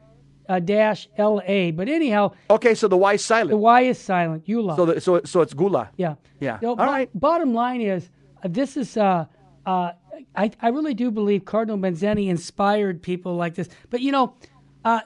uh, 0.49 0.59
dash 0.59 1.07
L 1.17 1.41
A. 1.45 1.71
But 1.71 1.89
anyhow. 1.89 2.31
Okay, 2.49 2.75
so 2.75 2.87
the 2.87 2.97
Y 2.97 3.13
is 3.13 3.25
silent. 3.25 3.49
The 3.51 3.57
Y 3.57 3.81
is 3.81 3.99
silent. 3.99 4.45
Gula. 4.45 4.75
So 4.75 4.85
the, 4.85 5.01
so 5.01 5.21
so 5.25 5.41
it's 5.41 5.53
Gula. 5.53 5.89
Yeah. 5.97 6.15
Yeah. 6.39 6.59
So, 6.59 6.69
All 6.69 6.75
bo- 6.75 6.85
right. 6.85 7.09
Bottom 7.13 7.53
line 7.53 7.81
is, 7.81 8.09
uh, 8.43 8.47
this 8.49 8.77
is. 8.77 8.97
Uh, 8.97 9.25
uh, 9.65 9.91
I, 10.35 10.51
I 10.61 10.69
really 10.69 10.93
do 10.93 11.11
believe 11.11 11.43
Cardinal 11.45 11.77
Mindszenty 11.77 12.27
inspired 12.29 13.01
people 13.01 13.35
like 13.35 13.55
this. 13.55 13.67
But 13.89 14.01
you 14.01 14.11
know, 14.11 14.35
uh, 14.85 15.01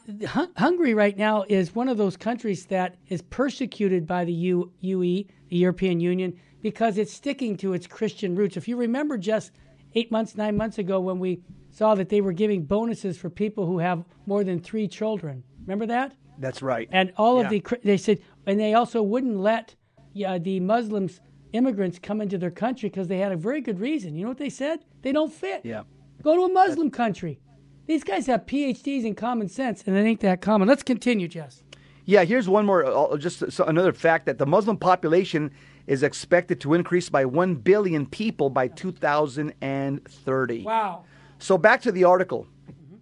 Hungary 0.57 0.93
right 0.93 1.17
now 1.17 1.45
is 1.47 1.73
one 1.73 1.87
of 1.87 1.97
those 1.97 2.17
countries 2.17 2.65
that 2.65 2.97
is 3.07 3.21
persecuted 3.21 4.05
by 4.05 4.25
the 4.25 4.33
U- 4.33 4.71
UE, 4.81 5.25
the 5.49 5.55
European 5.55 5.99
Union, 5.99 6.37
because 6.61 6.97
it's 6.97 7.13
sticking 7.13 7.55
to 7.57 7.73
its 7.73 7.87
Christian 7.87 8.35
roots. 8.35 8.57
If 8.57 8.67
you 8.67 8.75
remember 8.75 9.17
just 9.17 9.51
eight 9.95 10.11
months, 10.11 10.35
nine 10.35 10.57
months 10.57 10.77
ago 10.77 10.99
when 10.99 11.17
we 11.19 11.41
saw 11.79 11.95
that 11.95 12.09
they 12.09 12.19
were 12.19 12.33
giving 12.33 12.65
bonuses 12.65 13.17
for 13.17 13.29
people 13.29 13.65
who 13.65 13.79
have 13.79 14.03
more 14.25 14.43
than 14.43 14.59
three 14.59 14.85
children. 14.85 15.41
Remember 15.61 15.85
that? 15.85 16.13
That's 16.37 16.61
right. 16.61 16.89
And 16.91 17.13
all 17.15 17.37
yeah. 17.37 17.43
of 17.45 17.49
the, 17.49 17.63
they 17.85 17.95
said, 17.95 18.19
and 18.45 18.59
they 18.59 18.73
also 18.73 19.01
wouldn't 19.01 19.37
let 19.37 19.75
yeah, 20.13 20.37
the 20.37 20.59
Muslims, 20.59 21.21
immigrants 21.53 21.97
come 21.97 22.19
into 22.19 22.37
their 22.37 22.51
country 22.51 22.89
because 22.89 23.07
they 23.07 23.19
had 23.19 23.31
a 23.31 23.37
very 23.37 23.61
good 23.61 23.79
reason. 23.79 24.13
You 24.13 24.23
know 24.23 24.27
what 24.27 24.39
they 24.39 24.49
said? 24.49 24.83
They 25.03 25.13
don't 25.13 25.31
fit. 25.31 25.61
Yeah. 25.63 25.83
Go 26.21 26.35
to 26.35 26.41
a 26.43 26.53
Muslim 26.53 26.91
country. 26.91 27.39
These 27.87 28.03
guys 28.03 28.25
have 28.27 28.45
PhDs 28.45 29.05
in 29.05 29.15
common 29.15 29.47
sense, 29.47 29.83
and 29.87 29.95
it 29.95 30.01
ain't 30.01 30.19
that 30.19 30.41
common. 30.41 30.67
Let's 30.67 30.83
continue, 30.83 31.29
Jess. 31.29 31.63
Yeah, 32.03 32.25
here's 32.25 32.49
one 32.49 32.65
more, 32.65 32.83
uh, 32.83 33.15
just 33.15 33.41
another 33.59 33.93
fact 33.93 34.25
that 34.25 34.37
the 34.37 34.45
Muslim 34.45 34.75
population 34.75 35.51
is 35.87 36.03
expected 36.03 36.59
to 36.61 36.73
increase 36.73 37.09
by 37.09 37.23
1 37.23 37.55
billion 37.55 38.05
people 38.05 38.49
by 38.49 38.67
2030. 38.67 40.63
Wow. 40.63 41.05
So 41.39 41.57
back 41.57 41.81
to 41.81 41.91
the 41.91 42.03
article. 42.03 42.47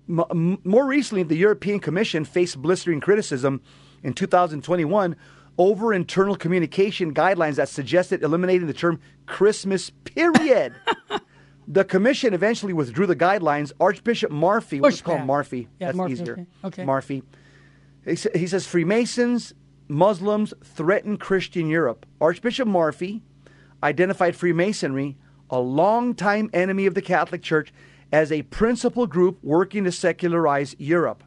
M- 0.10 0.58
more 0.64 0.86
recently, 0.86 1.24
the 1.24 1.36
European 1.36 1.80
Commission 1.80 2.24
faced 2.24 2.62
blistering 2.62 3.02
criticism 3.02 3.62
in 4.04 4.14
2021 4.14 5.16
over 5.58 5.94
internal 5.94 6.36
communication 6.36 7.14
guidelines 7.14 7.56
that 7.56 7.68
suggested 7.68 8.24
eliminating 8.24 8.68
the 8.68 8.74
term 8.74 9.00
Christmas 9.26 9.90
period. 9.90 10.74
The 11.70 11.84
commission 11.84 12.34
eventually 12.34 12.72
withdrew 12.72 13.08
the 13.08 13.16
guidelines. 13.16 13.74
Archbishop 13.80 14.32
Marfy, 14.32 14.80
what's 14.80 15.02
called 15.02 15.20
Marfy, 15.22 15.68
yeah, 15.80 15.92
that's 15.92 16.12
easier. 16.12 16.48
Okay. 16.64 16.86
Marfy. 16.86 17.24
He, 18.06 18.16
he 18.40 18.48
says 18.48 18.66
Freemasons, 18.66 19.54
Muslims 19.90 20.54
threaten 20.64 21.18
Christian 21.18 21.68
Europe. 21.68 22.06
Archbishop 22.22 22.70
Marfy 22.70 23.22
identified 23.84 24.34
Freemasonry, 24.36 25.18
a 25.50 25.60
longtime 25.60 26.50
enemy 26.54 26.86
of 26.86 26.94
the 26.94 27.02
Catholic 27.02 27.42
Church, 27.42 27.74
as 28.12 28.32
a 28.32 28.44
principal 28.44 29.08
group 29.08 29.38
working 29.44 29.84
to 29.84 29.92
secularize 29.92 30.76
Europe. 30.78 31.24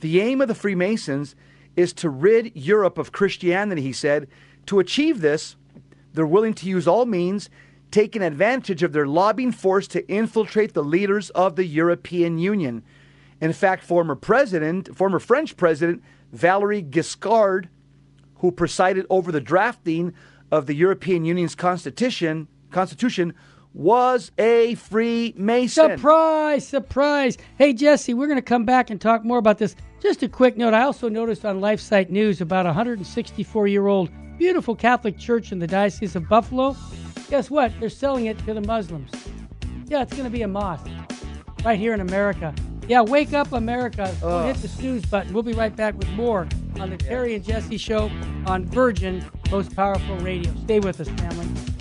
The 0.00 0.20
aim 0.20 0.40
of 0.40 0.48
the 0.48 0.54
Freemasons 0.54 1.34
is 1.74 1.92
to 1.94 2.10
rid 2.10 2.52
Europe 2.54 2.98
of 2.98 3.12
Christianity, 3.12 3.82
he 3.82 3.92
said. 3.92 4.28
To 4.66 4.78
achieve 4.78 5.20
this, 5.20 5.56
they're 6.14 6.26
willing 6.26 6.54
to 6.54 6.68
use 6.68 6.88
all 6.88 7.06
means 7.06 7.50
taking 7.90 8.22
advantage 8.22 8.82
of 8.82 8.92
their 8.92 9.06
lobbying 9.06 9.52
force 9.52 9.86
to 9.88 10.06
infiltrate 10.08 10.74
the 10.74 10.82
leaders 10.82 11.30
of 11.30 11.56
the 11.56 11.64
European 11.64 12.38
Union. 12.38 12.82
In 13.40 13.52
fact, 13.52 13.84
former 13.84 14.14
president, 14.14 14.96
former 14.96 15.18
French 15.18 15.56
president 15.56 16.02
Valery 16.32 16.82
Giscard, 16.82 17.68
who 18.36 18.50
presided 18.50 19.06
over 19.08 19.30
the 19.30 19.40
drafting 19.40 20.12
of 20.50 20.66
the 20.66 20.74
European 20.74 21.24
Union's 21.24 21.54
constitution, 21.54 22.48
constitution 22.70 23.34
was 23.76 24.32
a 24.38 24.74
Freemason. 24.74 25.68
Surprise, 25.68 26.66
surprise. 26.66 27.38
Hey, 27.58 27.72
Jesse, 27.72 28.14
we're 28.14 28.26
going 28.26 28.38
to 28.38 28.42
come 28.42 28.64
back 28.64 28.90
and 28.90 29.00
talk 29.00 29.24
more 29.24 29.38
about 29.38 29.58
this. 29.58 29.76
Just 30.00 30.22
a 30.22 30.28
quick 30.28 30.56
note 30.56 30.74
I 30.74 30.82
also 30.82 31.08
noticed 31.08 31.44
on 31.44 31.60
LifeSite 31.60 32.10
News 32.10 32.40
about 32.40 32.66
a 32.66 32.70
164 32.70 33.68
year 33.68 33.86
old 33.86 34.10
beautiful 34.38 34.74
Catholic 34.74 35.18
church 35.18 35.52
in 35.52 35.58
the 35.58 35.66
Diocese 35.66 36.16
of 36.16 36.28
Buffalo 36.28 36.76
Guess 37.28 37.50
what? 37.50 37.72
They're 37.80 37.88
selling 37.88 38.26
it 38.26 38.38
to 38.40 38.54
the 38.54 38.60
Muslims. 38.60 39.10
Yeah, 39.86 40.02
it's 40.02 40.12
going 40.12 40.24
to 40.24 40.30
be 40.30 40.42
a 40.42 40.48
mosque 40.48 40.86
right 41.64 41.78
here 41.78 41.92
in 41.92 42.00
America. 42.00 42.54
Yeah, 42.86 43.02
wake 43.02 43.32
up, 43.32 43.52
America. 43.52 44.14
Don't 44.20 44.46
hit 44.46 44.56
the 44.58 44.68
snooze 44.68 45.04
button. 45.06 45.32
We'll 45.32 45.42
be 45.42 45.52
right 45.52 45.74
back 45.74 45.96
with 45.98 46.08
more 46.10 46.46
on 46.78 46.90
the 46.90 46.96
Terry 46.96 47.34
and 47.34 47.44
Jesse 47.44 47.78
Show 47.78 48.10
on 48.46 48.64
Virgin, 48.64 49.24
most 49.50 49.74
powerful 49.74 50.16
radio. 50.18 50.54
Stay 50.64 50.78
with 50.78 51.00
us, 51.00 51.08
family. 51.08 51.75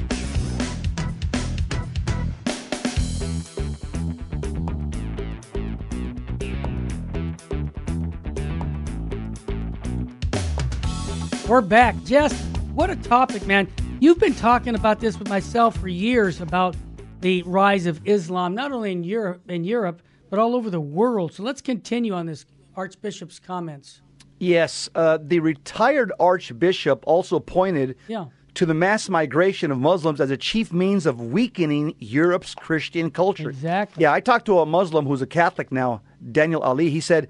We're 11.48 11.62
back. 11.62 11.96
Jess, 12.06 12.34
what 12.74 12.90
a 12.90 12.96
topic, 12.96 13.46
man. 13.46 13.68
You've 14.00 14.20
been 14.20 14.34
talking 14.34 14.74
about 14.74 15.00
this 15.00 15.20
with 15.20 15.30
myself 15.30 15.78
for 15.78 15.88
years 15.88 16.42
about 16.42 16.76
the 17.22 17.44
rise 17.44 17.86
of 17.86 18.02
Islam, 18.06 18.56
not 18.56 18.72
only 18.72 18.92
in 18.92 19.04
Europe, 19.04 19.42
in 19.50 19.64
Europe, 19.64 20.02
but 20.32 20.40
all 20.40 20.56
over 20.56 20.72
the 20.72 20.82
world. 20.82 21.34
So 21.34 21.44
let's 21.44 21.62
continue 21.62 22.14
on 22.14 22.26
this 22.26 22.46
Archbishop's 22.76 23.38
comments. 23.40 24.02
Yes, 24.40 24.90
uh, 24.96 25.20
the 25.22 25.40
retired 25.40 26.12
Archbishop 26.20 27.04
also 27.06 27.40
pointed 27.40 27.96
Yeah. 28.08 28.26
to 28.56 28.66
the 28.66 28.74
mass 28.74 29.08
migration 29.08 29.70
of 29.72 29.78
Muslims 29.78 30.20
as 30.20 30.32
a 30.32 30.38
chief 30.38 30.74
means 30.74 31.06
of 31.06 31.22
weakening 31.22 31.94
Europe's 32.00 32.56
Christian 32.56 33.12
culture. 33.12 33.50
Exactly. 33.52 34.02
Yeah, 34.02 34.12
I 34.14 34.20
talked 34.20 34.46
to 34.48 34.60
a 34.60 34.66
Muslim 34.66 35.06
who's 35.06 35.22
a 35.22 35.28
Catholic 35.28 35.72
now, 35.72 36.02
Daniel 36.32 36.62
Ali. 36.64 36.90
He 36.90 37.00
said, 37.00 37.28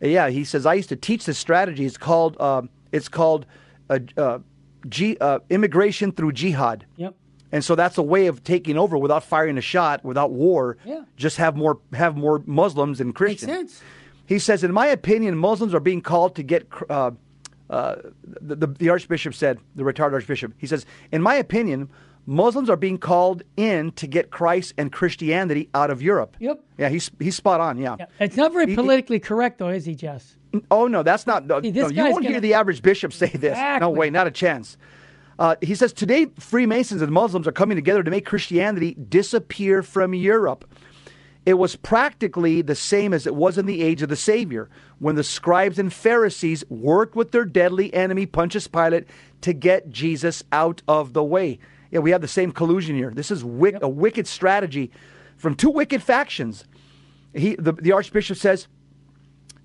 "Yeah, 0.00 0.30
he 0.30 0.42
says 0.42 0.64
I 0.64 0.74
used 0.74 0.88
to 0.88 0.96
teach 0.96 1.26
this 1.26 1.38
strategy. 1.38 1.84
It's 1.84 1.98
called 1.98 2.36
uh, 2.40 2.62
it's 2.92 3.08
called 3.08 3.46
uh, 3.90 3.98
uh, 4.16 4.38
G, 4.88 5.16
uh, 5.20 5.40
immigration 5.50 6.12
through 6.12 6.32
jihad." 6.32 6.86
Yep. 6.96 7.14
And 7.50 7.64
so 7.64 7.74
that's 7.74 7.96
a 7.96 8.02
way 8.02 8.26
of 8.26 8.44
taking 8.44 8.76
over 8.76 8.98
without 8.98 9.24
firing 9.24 9.56
a 9.56 9.62
shot, 9.62 10.04
without 10.04 10.30
war. 10.32 10.76
Yeah. 10.84 11.04
Just 11.16 11.38
have 11.38 11.56
more 11.56 11.78
have 11.92 12.16
more 12.16 12.42
Muslims 12.46 13.00
Makes 13.00 13.16
Christians. 13.16 13.52
sense. 13.52 13.82
He 14.26 14.38
says, 14.38 14.62
in 14.62 14.72
my 14.72 14.88
opinion, 14.88 15.38
Muslims 15.38 15.74
are 15.74 15.80
being 15.80 16.02
called 16.02 16.36
to 16.36 16.42
get. 16.42 16.68
Uh, 16.90 17.12
uh, 17.70 17.96
the, 18.22 18.56
the, 18.56 18.66
the 18.66 18.88
Archbishop 18.88 19.34
said, 19.34 19.58
the 19.76 19.84
retired 19.84 20.14
Archbishop, 20.14 20.54
he 20.56 20.66
says, 20.66 20.86
in 21.12 21.20
my 21.20 21.34
opinion, 21.34 21.90
Muslims 22.30 22.68
are 22.68 22.76
being 22.76 22.98
called 22.98 23.42
in 23.56 23.90
to 23.92 24.06
get 24.06 24.30
Christ 24.30 24.74
and 24.76 24.92
Christianity 24.92 25.70
out 25.74 25.88
of 25.90 26.02
Europe. 26.02 26.36
Yep. 26.40 26.60
Yeah, 26.76 26.90
he's 26.90 27.10
he's 27.18 27.34
spot 27.34 27.58
on. 27.60 27.78
Yeah. 27.78 27.96
Yeah. 27.98 28.06
It's 28.20 28.36
not 28.36 28.52
very 28.52 28.66
He- 28.66 28.72
he- 28.72 28.76
politically 28.76 29.18
correct, 29.18 29.58
though, 29.58 29.70
is 29.70 29.86
he, 29.86 29.94
Jess? 29.94 30.36
Oh 30.70 30.86
no, 30.86 31.02
that's 31.02 31.26
not. 31.26 31.46
No, 31.46 31.62
See, 31.62 31.70
no, 31.70 31.88
you 31.88 32.04
won't 32.04 32.24
hear 32.24 32.32
gonna- 32.32 32.40
the 32.42 32.52
average 32.52 32.82
bishop 32.82 33.12
say 33.14 33.28
this. 33.28 33.56
No 33.80 33.88
way, 33.88 34.10
not 34.10 34.26
a 34.26 34.30
chance. 34.30 34.76
Uh, 35.38 35.54
he 35.62 35.74
says 35.74 35.92
today 35.94 36.26
Freemasons 36.38 37.00
and 37.00 37.12
Muslims 37.12 37.48
are 37.48 37.52
coming 37.52 37.76
together 37.76 38.02
to 38.02 38.10
make 38.10 38.26
Christianity 38.26 38.94
disappear 39.08 39.82
from 39.82 40.12
Europe. 40.12 40.66
It 41.46 41.54
was 41.54 41.76
practically 41.76 42.60
the 42.60 42.74
same 42.74 43.14
as 43.14 43.26
it 43.26 43.34
was 43.34 43.56
in 43.56 43.64
the 43.64 43.80
age 43.82 44.02
of 44.02 44.10
the 44.10 44.16
Savior, 44.16 44.68
when 44.98 45.14
the 45.14 45.24
scribes 45.24 45.78
and 45.78 45.90
Pharisees 45.90 46.62
worked 46.68 47.16
with 47.16 47.30
their 47.30 47.46
deadly 47.46 47.94
enemy 47.94 48.26
Pontius 48.26 48.66
Pilate 48.66 49.04
to 49.40 49.54
get 49.54 49.88
Jesus 49.88 50.42
out 50.52 50.82
of 50.86 51.14
the 51.14 51.24
way. 51.24 51.58
Yeah, 51.90 52.00
we 52.00 52.10
have 52.10 52.20
the 52.20 52.28
same 52.28 52.52
collusion 52.52 52.96
here. 52.96 53.10
This 53.10 53.30
is 53.30 53.44
wick- 53.44 53.78
a 53.82 53.88
wicked 53.88 54.26
strategy 54.26 54.90
from 55.36 55.54
two 55.54 55.70
wicked 55.70 56.02
factions. 56.02 56.64
He, 57.32 57.54
the, 57.56 57.72
the 57.72 57.92
Archbishop 57.92 58.36
says, 58.36 58.68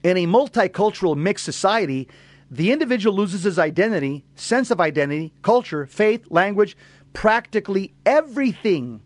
in 0.03 0.17
a 0.17 0.27
multicultural 0.27 1.15
mixed 1.17 1.45
society, 1.45 2.07
the 2.51 2.71
individual 2.71 3.15
loses 3.15 3.43
his 3.43 3.57
identity, 3.57 4.23
sense 4.36 4.69
of 4.69 4.79
identity, 4.79 5.33
culture, 5.41 5.86
faith, 5.88 6.25
language, 6.29 6.77
practically 7.13 7.93
everything, 8.05 9.01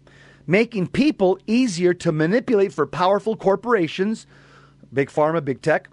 making 0.45 0.87
people 0.87 1.39
easier 1.47 1.93
to 1.93 2.11
manipulate 2.11 2.73
for 2.73 2.85
powerful 2.85 3.35
corporations, 3.35 4.27
big 4.91 5.09
pharma, 5.09 5.43
big 5.43 5.61
tech, 5.61 5.89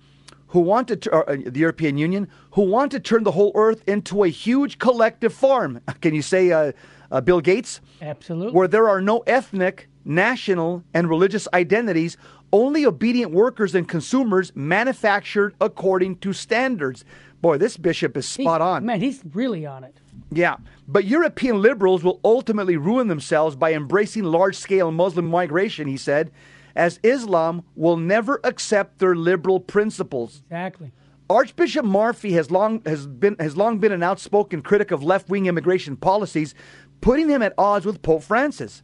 who 0.48 0.60
want 0.60 0.88
to, 0.88 1.12
uh, 1.12 1.36
the 1.46 1.60
European 1.60 1.98
Union, 1.98 2.28
who 2.52 2.62
want 2.62 2.92
to 2.92 3.00
turn 3.00 3.24
the 3.24 3.32
whole 3.32 3.52
earth 3.54 3.82
into 3.88 4.22
a 4.22 4.28
huge 4.28 4.78
collective 4.78 5.34
farm. 5.34 5.80
Can 6.00 6.14
you 6.14 6.22
say 6.22 6.52
uh, 6.52 6.72
uh, 7.14 7.20
Bill 7.20 7.40
Gates? 7.40 7.80
Absolutely. 8.02 8.52
where 8.52 8.68
there 8.68 8.88
are 8.88 9.00
no 9.00 9.20
ethnic, 9.20 9.88
national, 10.04 10.82
and 10.92 11.08
religious 11.08 11.46
identities, 11.54 12.16
only 12.52 12.84
obedient 12.84 13.32
workers 13.32 13.74
and 13.74 13.88
consumers 13.88 14.52
manufactured 14.54 15.54
according 15.60 16.16
to 16.16 16.32
standards. 16.32 17.04
Boy, 17.40 17.56
this 17.58 17.76
bishop 17.76 18.16
is 18.16 18.36
He's- 18.36 18.44
spot 18.44 18.60
on. 18.60 18.84
Man, 18.84 19.00
he's 19.00 19.22
really 19.32 19.64
on 19.64 19.84
it. 19.84 19.96
Yeah. 20.30 20.56
But 20.88 21.04
European 21.04 21.62
liberals 21.62 22.02
will 22.02 22.20
ultimately 22.24 22.76
ruin 22.76 23.08
themselves 23.08 23.54
by 23.56 23.72
embracing 23.72 24.24
large 24.24 24.56
scale 24.56 24.90
Muslim 24.90 25.26
migration, 25.26 25.86
he 25.86 25.96
said, 25.96 26.30
as 26.74 26.98
Islam 27.02 27.62
will 27.76 27.96
never 27.96 28.40
accept 28.42 28.98
their 28.98 29.14
liberal 29.14 29.60
principles. 29.60 30.42
Exactly. 30.46 30.92
Archbishop 31.30 31.86
Murphy 31.86 32.32
has 32.32 32.50
long 32.50 32.82
has 32.84 33.06
been 33.06 33.36
has 33.40 33.56
long 33.56 33.78
been 33.78 33.92
an 33.92 34.02
outspoken 34.02 34.60
critic 34.60 34.90
of 34.90 35.02
left-wing 35.02 35.46
immigration 35.46 35.96
policies, 35.96 36.54
putting 37.00 37.28
him 37.28 37.42
at 37.42 37.54
odds 37.58 37.86
with 37.86 38.02
Pope 38.02 38.22
Francis, 38.22 38.82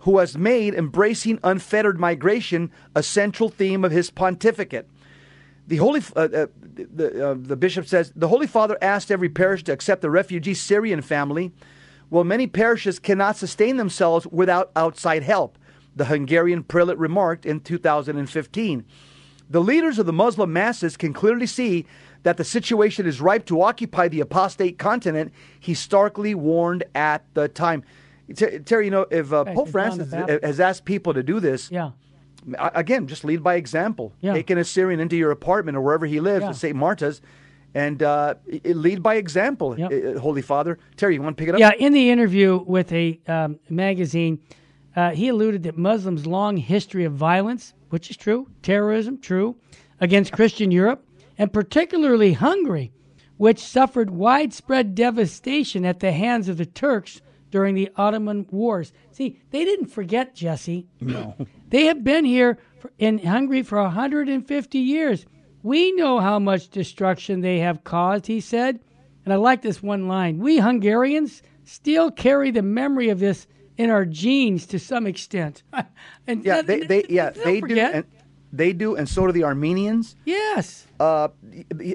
who 0.00 0.18
has 0.18 0.36
made 0.36 0.74
embracing 0.74 1.38
unfettered 1.42 1.98
migration 1.98 2.70
a 2.94 3.02
central 3.02 3.48
theme 3.48 3.84
of 3.84 3.92
his 3.92 4.10
pontificate. 4.10 4.88
The 5.66 5.76
Holy 5.76 6.02
uh, 6.14 6.20
uh, 6.20 6.46
the, 6.74 7.30
uh, 7.30 7.34
the 7.38 7.56
bishop 7.56 7.86
says 7.86 8.12
the 8.14 8.28
Holy 8.28 8.46
Father 8.46 8.76
asked 8.82 9.10
every 9.10 9.30
parish 9.30 9.64
to 9.64 9.72
accept 9.72 10.02
the 10.02 10.10
refugee 10.10 10.54
Syrian 10.54 11.00
family. 11.00 11.52
Well, 12.10 12.24
many 12.24 12.46
parishes 12.46 12.98
cannot 12.98 13.36
sustain 13.36 13.78
themselves 13.78 14.26
without 14.26 14.70
outside 14.76 15.22
help. 15.22 15.58
The 15.96 16.04
Hungarian 16.06 16.64
prelate 16.64 16.98
remarked 16.98 17.46
in 17.46 17.60
2015. 17.60 18.84
The 19.48 19.60
leaders 19.60 19.98
of 19.98 20.06
the 20.06 20.12
Muslim 20.12 20.52
masses 20.52 20.96
can 20.96 21.12
clearly 21.12 21.46
see 21.46 21.86
that 22.24 22.36
the 22.36 22.44
situation 22.44 23.06
is 23.06 23.20
ripe 23.20 23.46
to 23.46 23.62
occupy 23.62 24.08
the 24.08 24.20
apostate 24.20 24.78
continent. 24.78 25.32
He 25.60 25.74
starkly 25.74 26.34
warned 26.34 26.84
at 26.94 27.24
the 27.34 27.48
time. 27.48 27.84
Terry, 28.34 28.86
you 28.86 28.90
know, 28.90 29.06
if 29.10 29.32
uh, 29.32 29.44
Pope 29.44 29.68
Francis 29.68 30.12
has 30.12 30.58
asked 30.58 30.84
people 30.84 31.14
to 31.14 31.22
do 31.22 31.38
this, 31.40 31.70
Yeah. 31.70 31.90
again, 32.58 33.06
just 33.06 33.24
lead 33.24 33.42
by 33.42 33.54
example. 33.56 34.12
Yeah. 34.20 34.32
Taking 34.32 34.58
a 34.58 34.64
Syrian 34.64 34.98
into 35.00 35.16
your 35.16 35.30
apartment 35.30 35.76
or 35.76 35.82
wherever 35.82 36.06
he 36.06 36.20
lives 36.20 36.42
Yeah. 36.42 36.48
at 36.50 36.56
St. 36.56 36.74
Marta's, 36.74 37.20
and 37.74 38.02
uh, 38.02 38.34
lead 38.64 39.02
by 39.02 39.16
example, 39.16 39.78
Yep. 39.78 40.16
uh, 40.16 40.20
Holy 40.20 40.42
Father. 40.42 40.78
Terry, 40.96 41.14
you 41.14 41.22
want 41.22 41.36
to 41.36 41.40
pick 41.40 41.48
it 41.50 41.54
up? 41.54 41.60
Yeah, 41.60 41.72
in 41.78 41.92
the 41.92 42.08
interview 42.08 42.62
with 42.66 42.90
a 42.92 43.20
um, 43.28 43.58
magazine, 43.68 44.38
uh, 44.96 45.10
he 45.10 45.28
alluded 45.28 45.64
that 45.64 45.76
Muslims' 45.76 46.26
long 46.26 46.56
history 46.56 47.04
of 47.04 47.12
violence, 47.12 47.74
which 47.90 48.08
is 48.10 48.16
true, 48.16 48.48
terrorism, 48.62 49.18
true, 49.20 49.56
against 50.00 50.32
Christian 50.32 50.70
Europe, 50.70 51.04
and 51.38 51.52
particularly 51.52 52.32
Hungary, 52.34 52.92
which 53.36 53.58
suffered 53.58 54.10
widespread 54.10 54.94
devastation 54.94 55.84
at 55.84 56.00
the 56.00 56.12
hands 56.12 56.48
of 56.48 56.56
the 56.56 56.66
Turks 56.66 57.20
during 57.50 57.74
the 57.74 57.90
Ottoman 57.96 58.46
Wars. 58.50 58.92
See, 59.12 59.40
they 59.50 59.64
didn't 59.64 59.86
forget, 59.86 60.34
Jesse. 60.34 60.86
No. 61.00 61.34
They 61.70 61.86
have 61.86 62.04
been 62.04 62.24
here 62.24 62.58
for, 62.78 62.92
in 62.98 63.18
Hungary 63.18 63.64
for 63.64 63.82
150 63.82 64.78
years. 64.78 65.26
We 65.64 65.90
know 65.92 66.20
how 66.20 66.38
much 66.38 66.68
destruction 66.68 67.40
they 67.40 67.58
have 67.58 67.82
caused, 67.82 68.26
he 68.28 68.40
said. 68.40 68.78
And 69.24 69.32
I 69.32 69.36
like 69.38 69.62
this 69.62 69.82
one 69.82 70.06
line. 70.06 70.38
We 70.38 70.58
Hungarians 70.58 71.42
still 71.64 72.12
carry 72.12 72.52
the 72.52 72.62
memory 72.62 73.08
of 73.08 73.18
this 73.18 73.48
in 73.76 73.90
our 73.90 74.04
genes 74.04 74.66
to 74.66 74.78
some 74.78 75.06
extent. 75.06 75.62
and 76.26 76.44
yeah, 76.44 76.62
that- 76.62 76.66
they, 76.66 76.80
they 76.80 77.04
yeah 77.08 77.30
they 77.30 77.60
do, 77.60 77.76
and 77.78 78.04
they 78.56 78.72
do, 78.72 78.94
and 78.96 79.08
so 79.08 79.26
do 79.26 79.32
the 79.32 79.44
Armenians. 79.44 80.16
yes. 80.24 80.86
Uh, 81.00 81.28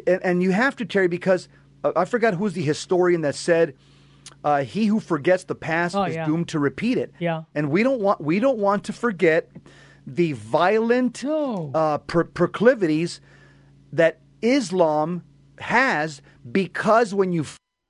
and, 0.08 0.22
and 0.24 0.44
you 0.44 0.52
have 0.52 0.76
to, 0.76 0.86
Terry, 0.86 1.08
because 1.08 1.48
uh, 1.84 1.92
I 1.96 2.06
forgot 2.06 2.34
who's 2.34 2.54
the 2.54 2.62
historian 2.64 3.22
that 3.22 3.36
said, 3.36 3.76
uh, 4.44 4.64
"He 4.64 4.86
who 4.88 5.00
forgets 5.00 5.46
the 5.46 5.56
past 5.56 5.96
Oh, 5.96 6.04
is 6.04 6.16
yeah. 6.16 6.26
doomed 6.26 6.50
to 6.50 6.60
repeat 6.60 6.98
it." 6.98 7.14
Yeah. 7.20 7.44
and 7.56 7.70
we 7.72 7.82
don't 7.84 8.02
want 8.02 8.20
we 8.22 8.40
don't 8.40 8.58
want 8.60 8.84
to 8.86 8.94
forget 8.94 9.50
the 10.06 10.34
violent 10.34 11.24
No. 11.24 11.72
uh, 11.74 11.98
pro- 12.00 12.26
proclivities 12.26 13.22
that 13.94 14.20
Islam 14.42 15.24
has, 15.60 16.22
because 16.52 17.14
when 17.14 17.32
you 17.32 17.46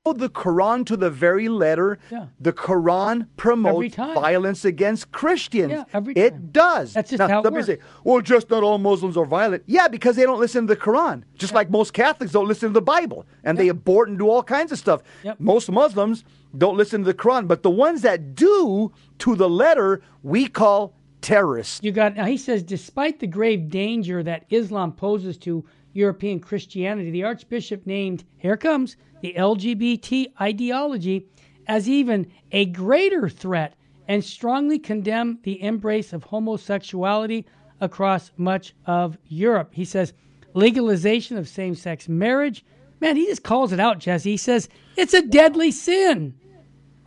the 0.06 0.30
Quran 0.30 0.86
to 0.86 0.98
the 0.98 1.10
very 1.10 1.50
letter, 1.50 2.00
Yeah. 2.12 2.28
the 2.40 2.54
Quran 2.54 3.28
promotes 3.38 3.96
violence 3.96 4.66
against 4.66 5.12
Christians. 5.12 5.72
Yeah, 5.72 5.84
every 5.94 6.14
time. 6.14 6.24
It 6.24 6.54
does. 6.54 6.94
That's 6.94 7.10
just 7.12 7.20
now, 7.20 7.28
how 7.28 7.42
it 7.42 7.52
works. 7.54 7.66
say, 7.68 7.78
well, 8.04 8.22
just 8.22 8.50
not 8.50 8.64
all 8.64 8.78
Muslims 8.78 9.18
are 9.18 9.26
violent. 9.26 9.64
Yeah, 9.68 9.88
because 9.88 10.16
they 10.16 10.24
don't 10.24 10.40
listen 10.40 10.68
to 10.68 10.74
the 10.74 10.80
Quran. 10.80 11.24
Just 11.36 11.54
like 11.54 11.70
most 11.70 11.94
Catholics 11.94 12.32
don't 12.32 12.48
listen 12.48 12.70
to 12.70 12.74
the 12.74 12.82
Bible 12.82 13.26
and 13.44 13.58
they 13.58 13.68
abort 13.68 14.10
and 14.10 14.18
do 14.18 14.30
all 14.30 14.44
kinds 14.44 14.72
of 14.72 14.80
stuff. 14.80 15.02
Yep. 15.24 15.40
Most 15.40 15.70
Muslims 15.72 16.24
don't 16.58 16.78
listen 16.78 17.02
to 17.02 17.06
the 17.06 17.14
Quran, 17.14 17.48
but 17.48 17.62
the 17.64 17.70
ones 17.70 18.02
that 18.02 18.34
do 18.36 18.92
to 19.20 19.36
the 19.36 19.50
letter, 19.50 20.02
we 20.24 20.48
call 20.48 20.96
terrorists. 21.22 21.82
You 21.84 21.92
got 21.92 22.16
now 22.16 22.26
he 22.26 22.38
says 22.38 22.64
despite 22.64 23.20
the 23.20 23.28
grave 23.28 23.70
danger 23.70 24.24
that 24.24 24.46
Islam 24.50 24.94
poses 24.94 25.38
to 25.40 25.66
European 25.94 26.40
Christianity, 26.40 27.12
the 27.12 27.24
Archbishop 27.26 27.86
named 27.86 28.24
here 28.38 28.56
comes 28.58 28.96
the 29.22 29.34
LGBT 29.38 30.28
ideology 30.40 31.28
as 31.68 31.88
even 31.88 32.32
a 32.52 32.66
greater 32.66 33.30
threat 33.30 33.76
and 34.08 34.24
strongly 34.24 34.80
condemned 34.80 35.40
the 35.44 35.62
embrace 35.62 36.14
of 36.14 36.24
homosexuality 36.24 37.46
across 37.80 38.32
much 38.38 38.74
of 38.86 39.18
Europe. 39.28 39.70
He 39.74 39.86
says 39.86 40.14
legalization 40.54 41.38
of 41.38 41.48
same 41.48 41.76
sex 41.76 42.10
marriage. 42.10 42.66
Man, 43.00 43.16
he 43.16 43.28
just 43.28 43.44
calls 43.44 43.72
it 43.72 43.80
out, 43.80 44.00
Jesse. 44.00 44.32
He 44.32 44.38
says 44.38 44.68
it's 44.98 45.14
a 45.14 45.22
deadly 45.22 45.72
sin, 45.72 46.34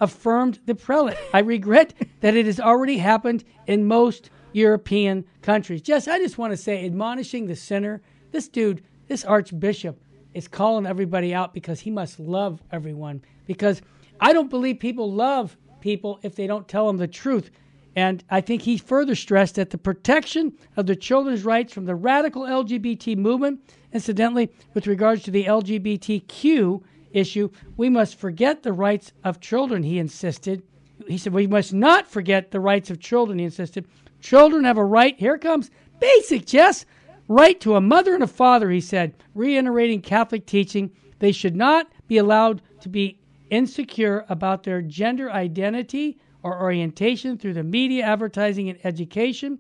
affirmed 0.01 0.61
the 0.67 0.75
prelate. 0.75 1.19
I 1.35 1.41
regret 1.41 1.93
that 2.21 2.37
it 2.37 2.47
has 2.47 2.61
already 2.61 2.99
happened 2.99 3.45
in 3.67 3.87
most 3.87 4.31
European 4.53 5.25
countries. 5.43 5.83
Jess, 5.83 6.09
I 6.09 6.19
just 6.19 6.39
want 6.39 6.53
to 6.53 6.57
say, 6.57 6.85
admonishing 6.85 7.47
the 7.47 7.57
sinner, 7.57 8.01
this 8.31 8.49
dude, 8.49 8.83
this 9.09 9.25
archbishop, 9.25 10.01
is 10.35 10.49
calling 10.49 10.87
everybody 10.87 11.35
out 11.35 11.55
because 11.55 11.81
he 11.81 11.91
must 11.91 12.19
love 12.19 12.63
everyone. 12.71 13.23
Because 13.47 13.83
I 14.21 14.33
don't 14.33 14.51
believe 14.51 14.79
people 14.79 15.13
love 15.13 15.57
people 15.81 16.19
if 16.23 16.35
they 16.35 16.47
don't 16.47 16.69
tell 16.69 16.87
them 16.87 16.97
the 16.97 17.09
truth. 17.09 17.51
And 17.95 18.25
I 18.31 18.41
think 18.41 18.63
he 18.63 18.79
further 18.79 19.15
stressed 19.15 19.57
that 19.57 19.71
the 19.71 19.79
protection 19.79 20.55
of 20.77 20.87
the 20.87 20.97
children's 20.97 21.45
rights 21.45 21.75
from 21.75 21.85
the 21.85 21.95
radical 21.95 22.43
LGBT 22.43 23.17
movement, 23.19 23.61
incidentally, 23.93 24.51
with 24.73 24.87
regards 24.87 25.23
to 25.25 25.31
the 25.31 25.45
LGBTQ 25.45 26.83
issue, 27.13 27.51
we 27.77 27.91
must 27.91 28.19
forget 28.19 28.63
the 28.63 28.73
rights 28.73 29.13
of 29.25 29.41
children, 29.41 29.83
he 29.83 29.99
insisted. 29.99 30.63
He 31.07 31.19
said, 31.19 31.35
We 31.35 31.47
must 31.47 31.75
not 31.75 32.09
forget 32.09 32.51
the 32.51 32.61
rights 32.61 32.91
of 32.91 32.99
children, 32.99 33.39
he 33.39 33.45
insisted. 33.45 33.87
Children 34.21 34.65
have 34.65 34.79
a 34.79 34.85
right, 34.85 35.19
here 35.19 35.37
comes 35.37 35.71
basic, 36.01 36.47
Jess, 36.47 36.87
right 37.33 37.61
to 37.61 37.77
a 37.77 37.81
mother 37.81 38.15
and 38.15 38.23
a 38.23 38.29
father, 38.29 38.71
he 38.71 38.81
said, 38.81 39.15
reiterating 39.35 40.01
Catholic 40.01 40.47
teaching. 40.47 40.91
They 41.19 41.33
should 41.33 41.57
not 41.57 41.91
be 42.07 42.19
allowed 42.19 42.63
to 42.81 42.89
be 42.89 43.19
insecure 43.51 44.25
about 44.29 44.63
their 44.63 44.83
gender 44.83 45.31
identity 45.31 46.19
or 46.43 46.61
orientation 46.61 47.39
through 47.39 47.55
the 47.55 47.63
media, 47.63 48.05
advertising, 48.05 48.69
and 48.69 48.79
education. 48.85 49.59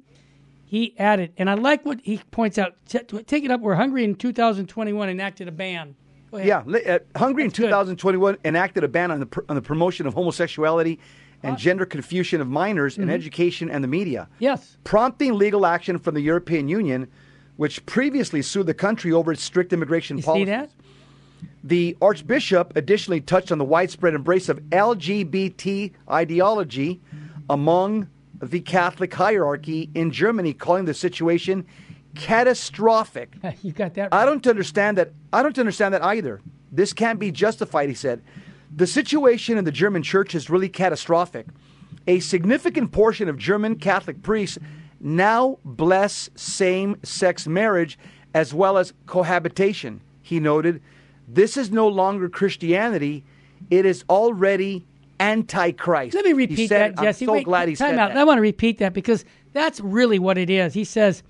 He 0.65 0.99
added, 0.99 1.33
and 1.37 1.51
I 1.51 1.55
like 1.55 1.85
what 1.85 2.01
he 2.03 2.19
points 2.31 2.59
out. 2.59 2.75
Take 2.87 3.45
it 3.45 3.51
up 3.51 3.61
where 3.61 3.75
Hungary 3.75 4.05
in 4.05 4.15
2021 4.15 5.09
enacted 5.09 5.47
a 5.47 5.53
ban. 5.53 5.95
Yeah, 6.33 6.61
uh, 6.61 6.99
Hungary 7.15 7.45
That's 7.45 7.59
in 7.59 7.65
2021 7.65 8.35
good. 8.35 8.41
enacted 8.47 8.85
a 8.85 8.89
ban 8.89 9.11
on 9.11 9.21
the 9.21 9.45
on 9.51 9.55
the 9.55 9.61
promotion 9.61 10.07
of 10.07 10.15
homosexuality 10.15 10.99
and 11.43 11.55
uh, 11.55 11.59
gender 11.59 11.85
confusion 11.85 12.41
of 12.41 12.49
minors 12.49 12.95
mm-hmm. 12.95 13.03
in 13.03 13.11
education 13.11 13.69
and 13.69 13.85
the 13.85 13.89
media. 13.89 14.29
Yes, 14.39 14.79
prompting 14.83 15.35
legal 15.35 15.67
action 15.67 15.99
from 15.99 16.15
the 16.15 16.23
European 16.23 16.69
Union, 16.69 17.07
which 17.63 17.87
previously 17.87 18.43
sued 18.43 18.67
the 18.67 18.75
country 18.75 19.13
over 19.13 19.31
its 19.31 19.41
strict 19.41 19.73
immigration 19.73 20.17
you 20.17 20.25
policies. 20.25 20.47
See 20.49 20.51
that? 20.51 20.71
The 21.63 21.97
Archbishop 22.03 22.73
additionally 22.75 23.21
touched 23.21 23.53
on 23.53 23.59
the 23.59 23.65
widespread 23.65 24.15
embrace 24.15 24.49
of 24.49 24.59
LGBT 24.71 25.93
ideology 26.11 27.01
among 27.49 28.09
the 28.41 28.59
Catholic 28.59 29.15
hierarchy 29.15 29.89
in 29.95 30.11
Germany, 30.11 30.53
calling 30.55 30.87
the 30.87 30.93
situation 30.93 31.65
catastrophic. 32.17 33.37
you 33.63 33.71
got 33.71 33.95
that. 33.95 34.11
Right. 34.11 34.23
I 34.23 34.25
don't 34.25 34.45
understand 34.49 34.99
that. 34.99 35.13
I 35.33 35.45
don't 35.45 35.57
understand 35.57 35.95
that 35.95 36.03
either. 36.03 36.41
This 36.73 36.93
can't 36.93 37.21
be 37.21 37.31
justified, 37.31 37.89
he 37.89 37.95
said. 37.95 38.23
The 38.75 38.89
situation 38.89 39.57
in 39.57 39.63
the 39.63 39.71
German 39.71 40.03
church 40.03 40.35
is 40.35 40.51
really 40.51 40.69
catastrophic. 40.69 41.47
A 42.09 42.19
significant 42.19 42.91
portion 42.91 43.29
of 43.29 43.37
German 43.37 43.77
Catholic 43.77 44.21
priests 44.21 44.59
now 45.03 45.59
bless 45.65 46.31
same 46.35 46.97
sex 47.03 47.47
marriage 47.47 47.99
as 48.35 48.55
well 48.55 48.79
as 48.79 48.95
cohabitation, 49.07 50.01
he 50.23 50.41
noted, 50.41 50.81
this 51.29 51.57
is 51.57 51.71
no 51.71 51.89
longer 51.89 52.29
Christianity. 52.29 53.25
It 53.71 53.85
is 53.85 54.05
already 54.09 54.87
antichrist. 55.21 56.15
Let 56.15 56.25
me 56.25 56.33
repeat 56.33 56.69
said, 56.69 56.97
that, 56.97 57.03
Jesse. 57.03 57.25
I'm 57.25 57.29
so 57.29 57.33
Wait, 57.35 57.45
glad 57.45 57.69
he 57.69 57.77
time 57.77 57.91
said 57.91 57.99
out. 57.99 58.09
that. 58.09 58.17
I 58.17 58.25
want 58.25 58.39
to 58.39 58.43
repeat 58.43 58.79
that 58.79 58.93
because 58.93 59.25
that's 59.53 59.81
really 59.81 60.19
what 60.19 60.39
it 60.39 60.51
is. 60.51 60.73
He 60.75 60.85
says, 60.85 61.23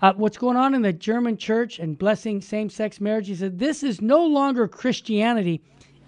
uh, 0.00 0.12
what's 0.14 0.38
going 0.38 0.56
on 0.56 0.74
in 0.74 0.82
the 0.82 0.92
German 0.92 1.36
church 1.36 1.78
and 1.78 1.98
blessing 1.98 2.40
same 2.40 2.70
sex 2.70 3.00
marriage? 3.00 3.28
He 3.28 3.34
said, 3.34 3.58
this 3.58 3.82
is 3.82 4.00
no 4.00 4.24
longer 4.24 4.68
Christianity. 4.68 5.60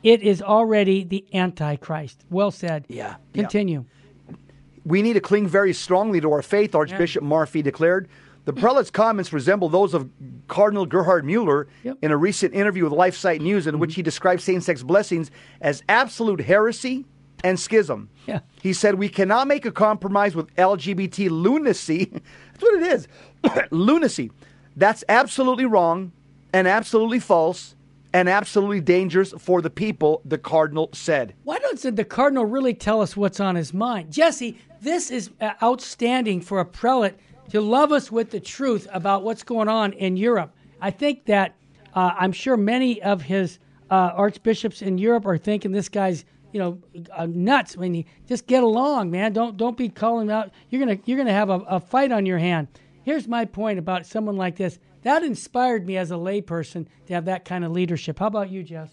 It 0.03 0.23
is 0.23 0.41
already 0.41 1.05
the 1.05 1.25
Antichrist. 1.35 2.25
Well 2.31 2.51
said. 2.51 2.87
Yeah. 2.89 3.17
Continue. 3.35 3.85
Yeah. 3.87 4.00
We 4.91 5.03
need 5.03 5.15
to 5.15 5.21
cling 5.21 5.47
very 5.47 5.73
strongly 5.73 6.21
to 6.21 6.33
our 6.33 6.43
faith, 6.43 6.75
Archbishop 6.75 7.23
yeah. 7.23 7.29
Marfie 7.29 7.63
declared. 7.63 8.09
The 8.45 8.53
prelate's 8.53 8.91
comments 8.91 9.33
resemble 9.33 9.69
those 9.69 9.95
of 9.95 10.11
Cardinal 10.49 10.87
Gerhard 10.87 11.25
Mueller 11.25 11.69
yep. 11.85 11.99
in 12.03 12.11
a 12.11 12.17
recent 12.17 12.55
interview 12.55 12.85
with 12.85 12.93
LifeSite 12.93 13.41
News, 13.41 13.67
in 13.67 13.75
mm-hmm. 13.75 13.81
which 13.81 13.95
he 13.95 14.03
described 14.03 14.43
same 14.43 14.61
sex 14.61 14.83
blessings 14.83 15.31
as 15.61 15.83
absolute 15.89 16.41
heresy 16.41 17.05
and 17.45 17.59
schism. 17.61 18.09
Yeah. 18.27 18.41
He 18.63 18.73
said, 18.73 18.97
We 18.97 19.09
cannot 19.09 19.47
make 19.47 19.67
a 19.67 19.71
compromise 19.71 20.35
with 20.35 20.55
LGBT 20.57 21.31
lunacy. 21.31 22.07
That's 22.53 22.63
what 22.63 22.83
it 22.83 22.93
is 22.93 23.09
lunacy. 23.71 24.31
That's 24.77 25.05
absolutely 25.09 25.67
wrong 25.67 26.13
and 26.53 26.67
absolutely 26.67 27.21
false 27.21 27.77
and 28.13 28.29
absolutely 28.29 28.81
dangerous 28.81 29.33
for 29.39 29.63
the 29.63 29.71
people, 29.71 30.23
the 30.25 30.39
cardinal 30.39 30.91
said. 30.93 31.35
Why 31.45 31.59
doesn't 31.59 31.95
the 31.95 32.05
cardinal 32.05 32.45
really 32.45 32.75
tell 32.75 33.01
us 33.01 33.17
what's 33.17 33.41
on 33.41 33.55
his 33.55 33.73
mind? 33.73 34.13
Jesse, 34.13 34.59
this 34.81 35.11
is 35.11 35.31
uh, 35.41 35.53
outstanding 35.63 36.41
for 36.41 36.61
a 36.61 36.65
prelate 36.65 37.19
to 37.51 37.61
love 37.61 37.93
us 37.93 38.11
with 38.11 38.31
the 38.31 38.41
truth 38.41 38.87
about 38.93 39.23
what's 39.23 39.43
going 39.43 39.69
on 39.69 39.93
in 39.95 40.17
Europe. 40.17 40.55
I 40.81 40.91
think 40.91 41.27
that 41.27 41.57
uh, 41.95 42.13
I'm 42.19 42.33
sure 42.33 42.57
many 42.57 43.03
of 43.03 43.23
his 43.23 43.59
uh, 43.91 44.13
archbishops 44.15 44.83
in 44.83 44.99
Europe 44.99 45.27
are 45.27 45.39
thinking 45.39 45.73
this 45.73 45.89
guy's 45.89 46.25
you 46.53 46.61
know 46.61 46.79
uh, 47.13 47.27
nuts. 47.27 47.77
When 47.77 47.95
you 47.95 48.05
just 48.27 48.47
get 48.47 48.63
along, 48.63 49.11
man. 49.11 49.33
Don't 49.33 49.57
don't 49.57 49.77
be 49.77 49.89
calling 49.89 50.31
out. 50.31 50.51
You're 50.69 50.81
gonna 50.81 50.99
you're 51.05 51.19
gonna 51.19 51.33
have 51.33 51.51
a, 51.51 51.61
a 51.69 51.81
fight 51.81 52.13
on 52.13 52.27
your 52.27 52.39
hand. 52.39 52.69
Here's 53.03 53.27
my 53.27 53.45
point 53.45 53.79
about 53.79 54.07
someone 54.07 54.37
like 54.37 54.57
this. 54.57 54.79
That 55.03 55.23
inspired 55.23 55.87
me 55.87 55.97
as 55.97 56.11
a 56.11 56.15
layperson 56.15 56.87
to 57.07 57.15
have 57.15 57.25
that 57.25 57.45
kind 57.45 57.65
of 57.65 57.73
leadership. 57.73 58.19
How 58.19 58.27
about 58.27 58.51
you, 58.51 58.63
Jess? 58.63 58.91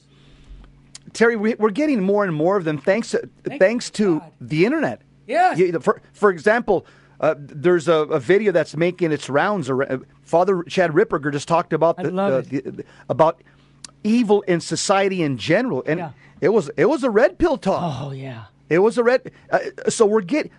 Terry, 1.14 1.36
we, 1.36 1.56
are 1.56 1.70
getting 1.70 2.02
more 2.02 2.24
and 2.24 2.34
more 2.34 2.58
of 2.58 2.64
them 2.64 2.78
thanks 2.78 3.12
to, 3.12 3.30
Thank 3.44 3.62
thanks 3.62 3.90
to 3.92 4.20
God. 4.20 4.32
the 4.42 4.66
internet. 4.66 5.02
Yes. 5.26 5.60
For, 5.84 6.02
for 6.14 6.30
example, 6.30 6.86
uh, 7.20 7.36
there's 7.38 7.88
a, 7.88 7.94
a, 7.94 8.20
video 8.20 8.52
that's 8.52 8.76
making 8.76 9.12
its 9.12 9.30
rounds. 9.30 9.70
Around, 9.70 10.06
Father 10.22 10.64
Chad 10.64 10.92
Ripperger 10.92 11.32
just 11.32 11.48
talked 11.48 11.74
about 11.74 11.98
the, 11.98 12.12
the, 12.12 12.62
the, 12.72 12.86
about 13.10 13.42
evil 14.04 14.42
in 14.44 14.62
society 14.62 15.24
in 15.24 15.38
general, 15.38 15.84
and 15.88 16.00
yeah. 16.00 16.12
it 16.42 16.50
was 16.50 16.70
it 16.78 16.86
was 16.86 17.04
a 17.04 17.10
red 17.10 17.40
pill 17.40 17.58
talk. 17.58 17.82
Oh 18.02 18.12
yeah, 18.12 18.46
it 18.70 18.80
was 18.80 18.98
a 19.00 19.04
red. 19.04 19.32
Uh, 19.50 19.60
so 19.90 20.06
we're 20.06 20.22
get 20.22 20.52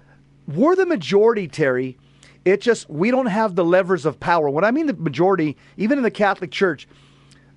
we're 0.48 0.74
the 0.74 0.86
majority, 0.86 1.46
Terry. 1.46 1.96
It 2.44 2.60
just 2.60 2.88
we 2.88 3.10
don't 3.10 3.26
have 3.26 3.54
the 3.54 3.64
levers 3.64 4.06
of 4.06 4.20
power. 4.20 4.48
When 4.48 4.64
I 4.64 4.70
mean 4.70 4.86
the 4.86 4.94
majority, 4.94 5.56
even 5.76 5.98
in 5.98 6.04
the 6.04 6.10
Catholic 6.10 6.50
Church, 6.50 6.88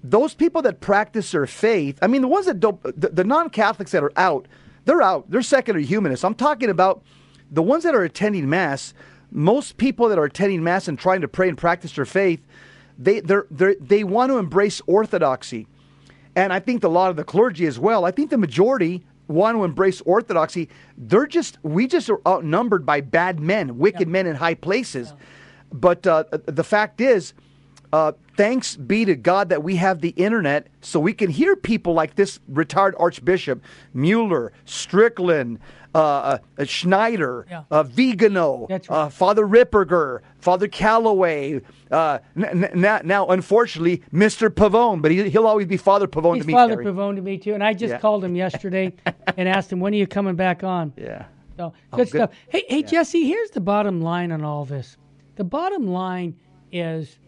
those 0.03 0.33
people 0.33 0.61
that 0.63 0.79
practice 0.79 1.31
their 1.31 1.45
faith. 1.45 1.99
I 2.01 2.07
mean 2.07 2.21
the 2.21 2.27
ones 2.27 2.45
that 2.47 2.59
don't, 2.59 2.81
the, 2.83 3.09
the 3.09 3.23
non-Catholics 3.23 3.91
that 3.91 4.03
are 4.03 4.11
out, 4.15 4.47
they're 4.85 5.01
out. 5.01 5.29
They're 5.29 5.41
secular 5.41 5.79
humanists. 5.79 6.25
I'm 6.25 6.35
talking 6.35 6.69
about 6.69 7.03
the 7.51 7.61
ones 7.61 7.83
that 7.83 7.95
are 7.95 8.03
attending 8.03 8.49
Mass, 8.49 8.93
most 9.29 9.77
people 9.77 10.09
that 10.09 10.17
are 10.17 10.25
attending 10.25 10.63
Mass 10.63 10.87
and 10.87 10.97
trying 10.97 11.21
to 11.21 11.27
pray 11.27 11.49
and 11.49 11.57
practice 11.57 11.93
their 11.93 12.05
faith, 12.05 12.41
they 12.97 13.19
they're, 13.19 13.45
they're, 13.51 13.75
they 13.79 14.03
want 14.03 14.31
to 14.31 14.37
embrace 14.37 14.81
orthodoxy. 14.87 15.67
And 16.35 16.53
I 16.53 16.59
think 16.59 16.83
a 16.83 16.87
lot 16.87 17.09
of 17.09 17.17
the 17.17 17.23
clergy 17.23 17.65
as 17.65 17.77
well. 17.77 18.05
I 18.05 18.11
think 18.11 18.29
the 18.29 18.37
majority 18.37 19.03
want 19.31 19.57
to 19.57 19.63
embrace 19.63 20.01
orthodoxy. 20.01 20.69
They're 20.97 21.27
just 21.27 21.57
we 21.63 21.87
just 21.87 22.09
are 22.09 22.21
outnumbered 22.27 22.85
by 22.85 23.01
bad 23.01 23.39
men, 23.39 23.77
wicked 23.77 24.07
yeah. 24.07 24.13
men 24.13 24.27
in 24.27 24.35
high 24.35 24.55
places. 24.55 25.09
Yeah. 25.09 25.25
But 25.73 26.05
uh, 26.05 26.23
the 26.45 26.63
fact 26.63 27.01
is, 27.01 27.33
uh, 27.93 28.13
thanks 28.37 28.75
be 28.75 29.05
to 29.05 29.15
God 29.15 29.49
that 29.49 29.63
we 29.63 29.75
have 29.77 30.01
the 30.01 30.09
internet 30.09 30.67
so 30.81 30.99
we 30.99 31.13
can 31.13 31.29
hear 31.29 31.55
people 31.55 31.93
like 31.93 32.15
this 32.15 32.39
retired 32.47 32.95
Archbishop 32.97 33.61
Mueller, 33.93 34.53
Strickland, 34.65 35.59
uh, 35.93 36.37
uh, 36.57 36.63
Schneider, 36.63 37.45
yeah. 37.49 37.63
uh, 37.69 37.83
Vigano, 37.83 38.67
right. 38.69 38.89
Uh, 38.89 39.09
Father 39.09 39.45
Ripperger, 39.45 40.21
Father 40.39 40.67
Calloway. 40.67 41.61
Uh, 41.89 42.19
n- 42.37 42.63
n- 42.63 43.01
now, 43.03 43.27
unfortunately, 43.27 44.01
Mr. 44.13 44.49
Pavone, 44.49 45.01
but 45.01 45.11
he, 45.11 45.23
will 45.37 45.47
always 45.47 45.67
be 45.67 45.77
Father 45.77 46.07
Pavone 46.07 46.35
He's 46.35 46.43
to 46.43 46.47
me. 46.47 46.53
He's 46.53 46.59
Father 46.59 46.75
Terry. 46.75 46.85
Pavone 46.85 47.15
to 47.15 47.21
me 47.21 47.37
too, 47.37 47.53
and 47.53 47.63
I 47.63 47.73
just 47.73 47.91
yeah. 47.91 47.99
called 47.99 48.23
him 48.23 48.35
yesterday 48.35 48.93
and 49.37 49.49
asked 49.49 49.71
him 49.71 49.79
when 49.79 49.93
are 49.93 49.97
you 49.97 50.07
coming 50.07 50.35
back 50.35 50.63
on. 50.63 50.93
Yeah. 50.95 51.25
So 51.57 51.73
oh, 51.91 51.97
good, 51.97 52.07
oh, 52.07 52.09
stuff. 52.09 52.31
Hey, 52.47 52.63
hey, 52.69 52.79
yeah. 52.79 52.87
Jesse. 52.87 53.27
Here's 53.27 53.51
the 53.51 53.59
bottom 53.59 54.01
line 54.01 54.31
on 54.31 54.43
all 54.43 54.63
this. 54.65 54.97
The 55.35 55.43
bottom 55.43 55.87
line 55.87 56.37
is, 56.71 57.19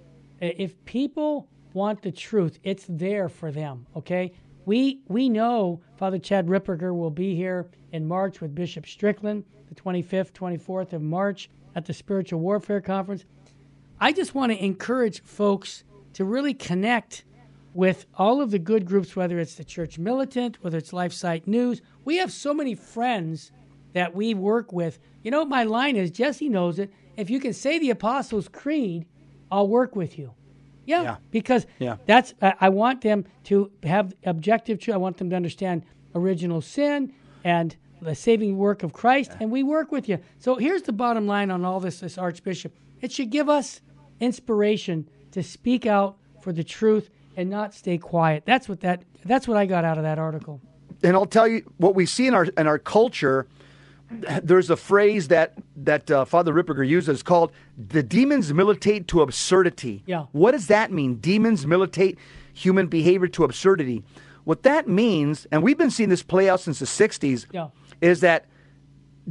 if 0.48 0.84
people 0.86 1.48
want 1.74 2.02
the 2.02 2.12
truth, 2.12 2.60
it's 2.64 2.86
there 2.88 3.30
for 3.30 3.52
them. 3.52 3.86
Okay. 3.96 4.34
We 4.66 5.02
we 5.08 5.28
know 5.28 5.82
Father 5.98 6.20
Chad 6.20 6.48
Ripperger 6.48 6.96
will 6.96 7.10
be 7.10 7.36
here 7.36 7.68
in 7.92 8.08
March 8.08 8.40
with 8.40 8.56
Bishop 8.56 8.86
Strickland, 8.86 9.44
the 9.68 9.76
25th, 9.76 10.32
24th 10.32 10.94
of 10.94 11.02
March 11.02 11.50
at 11.76 11.86
the 11.86 11.94
Spiritual 11.94 12.40
Warfare 12.40 12.82
Conference. 12.82 13.26
I 14.00 14.12
just 14.12 14.36
want 14.36 14.52
to 14.52 14.64
encourage 14.64 15.22
folks 15.24 15.84
to 16.14 16.26
really 16.26 16.54
connect 16.54 17.26
with 17.74 18.06
all 18.16 18.42
of 18.42 18.52
the 18.52 18.60
good 18.60 18.86
groups, 18.86 19.16
whether 19.16 19.40
it's 19.40 19.56
the 19.56 19.64
Church 19.64 19.98
Militant, 19.98 20.58
whether 20.62 20.78
it's 20.78 20.92
LifeSite 20.92 21.48
News. 21.48 21.82
We 22.06 22.18
have 22.18 22.32
so 22.32 22.54
many 22.54 22.76
friends 22.76 23.52
that 23.94 24.16
we 24.16 24.34
work 24.34 24.72
with. 24.72 25.00
You 25.24 25.32
know 25.32 25.46
my 25.46 25.64
line 25.64 25.96
is? 25.96 26.12
Jesse 26.12 26.50
knows 26.50 26.80
it. 26.80 26.92
if 27.18 27.30
you 27.30 27.40
can 27.40 27.54
say 27.54 27.80
the 27.80 27.90
Apostles' 27.90 28.48
Creed, 28.48 29.06
I'll 29.54 29.68
work 29.68 29.96
with 29.96 30.18
you. 30.18 30.34
Yeah, 30.86 31.04
Yeah. 31.04 31.16
because 31.32 31.66
Yeah. 31.80 31.98
that's 32.08 32.34
I, 32.42 32.54
I 32.62 32.70
want 32.70 33.02
them 33.02 33.26
to 33.46 33.72
have 33.84 34.14
objective 34.26 34.80
truth. 34.80 34.96
I 34.96 34.98
want 34.98 35.18
them 35.18 35.30
to 35.30 35.36
understand 35.36 35.84
original 36.16 36.60
sin 36.62 37.14
and 37.44 37.76
the 38.02 38.16
saving 38.16 38.58
work 38.58 38.84
of 38.84 38.92
Christ, 38.92 39.32
and 39.40 39.50
we 39.50 39.64
work 39.64 39.92
with 39.92 40.10
you. 40.10 40.18
So 40.40 40.56
here's 40.56 40.82
the 40.82 40.92
bottom 40.92 41.26
line 41.26 41.50
on 41.52 41.64
all 41.64 41.80
this, 41.80 42.00
this 42.02 42.18
Archbishop. 42.18 42.74
It 43.00 43.12
should 43.14 43.30
give 43.30 43.48
us 43.48 43.80
inspiration 44.20 45.08
to 45.32 45.44
speak 45.44 45.86
out 45.86 46.18
for 46.42 46.52
the 46.52 46.64
truth 46.64 47.10
and 47.38 47.50
not 47.50 47.74
stay 47.74 47.98
quiet. 47.98 48.44
That's 48.46 48.68
what 48.68 48.82
that 48.82 49.04
that's 49.26 49.48
what 49.48 49.58
I 49.58 49.66
got 49.66 49.86
out 49.86 49.98
of 49.98 50.04
that 50.04 50.20
article. 50.20 50.60
and 51.02 51.16
I'll 51.16 51.26
tell 51.26 51.48
you 51.48 51.62
what 51.78 51.96
we 51.96 52.06
see 52.06 52.28
in 52.28 52.34
our 52.34 52.46
in 52.58 52.68
our 52.68 52.80
culture. 52.80 53.48
There's 54.44 54.70
a 54.70 54.76
phrase 54.78 55.30
that 55.30 55.54
that 55.76 56.10
uh, 56.12 56.26
Father 56.26 56.54
Ripperger 56.54 56.88
uses 56.88 57.24
called 57.24 57.52
"the 57.78 58.04
demons 58.04 58.54
militate 58.54 59.08
to 59.10 59.22
absurdity." 59.22 60.04
Yeah. 60.06 60.26
What 60.32 60.52
does 60.52 60.68
that 60.68 60.92
mean? 60.92 61.16
Demons 61.16 61.66
militate 61.66 62.20
human 62.54 62.88
behavior 62.88 63.28
to 63.30 63.44
absurdity. 63.44 64.04
What 64.44 64.64
that 64.64 64.88
means, 64.88 65.48
and 65.52 65.64
we've 65.64 65.78
been 65.78 65.90
seeing 65.90 66.10
this 66.10 66.22
play 66.22 66.50
out 66.50 66.60
since 66.60 66.80
the 66.80 66.86
'60s, 66.86 67.48
Yeah. 67.52 67.70
is 68.02 68.20
that 68.20 68.46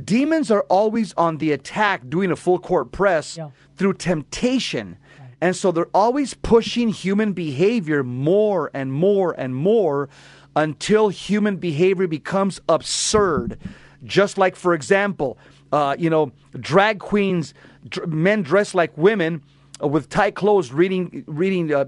demons 0.02 0.50
are 0.50 0.62
always 0.68 1.12
on 1.14 1.36
the 1.38 1.52
attack, 1.52 2.08
doing 2.08 2.30
a 2.30 2.36
full 2.36 2.58
court 2.58 2.92
press 2.92 3.36
Yeah. 3.36 3.50
through 3.76 3.94
temptation. 3.94 4.96
And 5.40 5.54
so 5.56 5.72
they're 5.72 5.86
always 5.92 6.34
pushing 6.34 6.88
human 6.88 7.32
behavior 7.32 8.02
more 8.04 8.70
and 8.72 8.92
more 8.92 9.32
and 9.36 9.54
more 9.56 10.08
until 10.54 11.08
human 11.08 11.56
behavior 11.56 12.06
becomes 12.06 12.60
absurd. 12.68 13.58
Just 14.04 14.38
like, 14.38 14.56
for 14.56 14.74
example, 14.74 15.38
uh, 15.72 15.96
you 15.98 16.10
know, 16.10 16.32
drag 16.58 16.98
queens, 16.98 17.54
dr- 17.88 18.08
men 18.08 18.42
dressed 18.42 18.74
like 18.74 18.96
women 18.96 19.42
uh, 19.82 19.88
with 19.88 20.08
tight 20.08 20.34
clothes, 20.34 20.72
reading 20.72 21.24
reading 21.26 21.72
uh, 21.72 21.84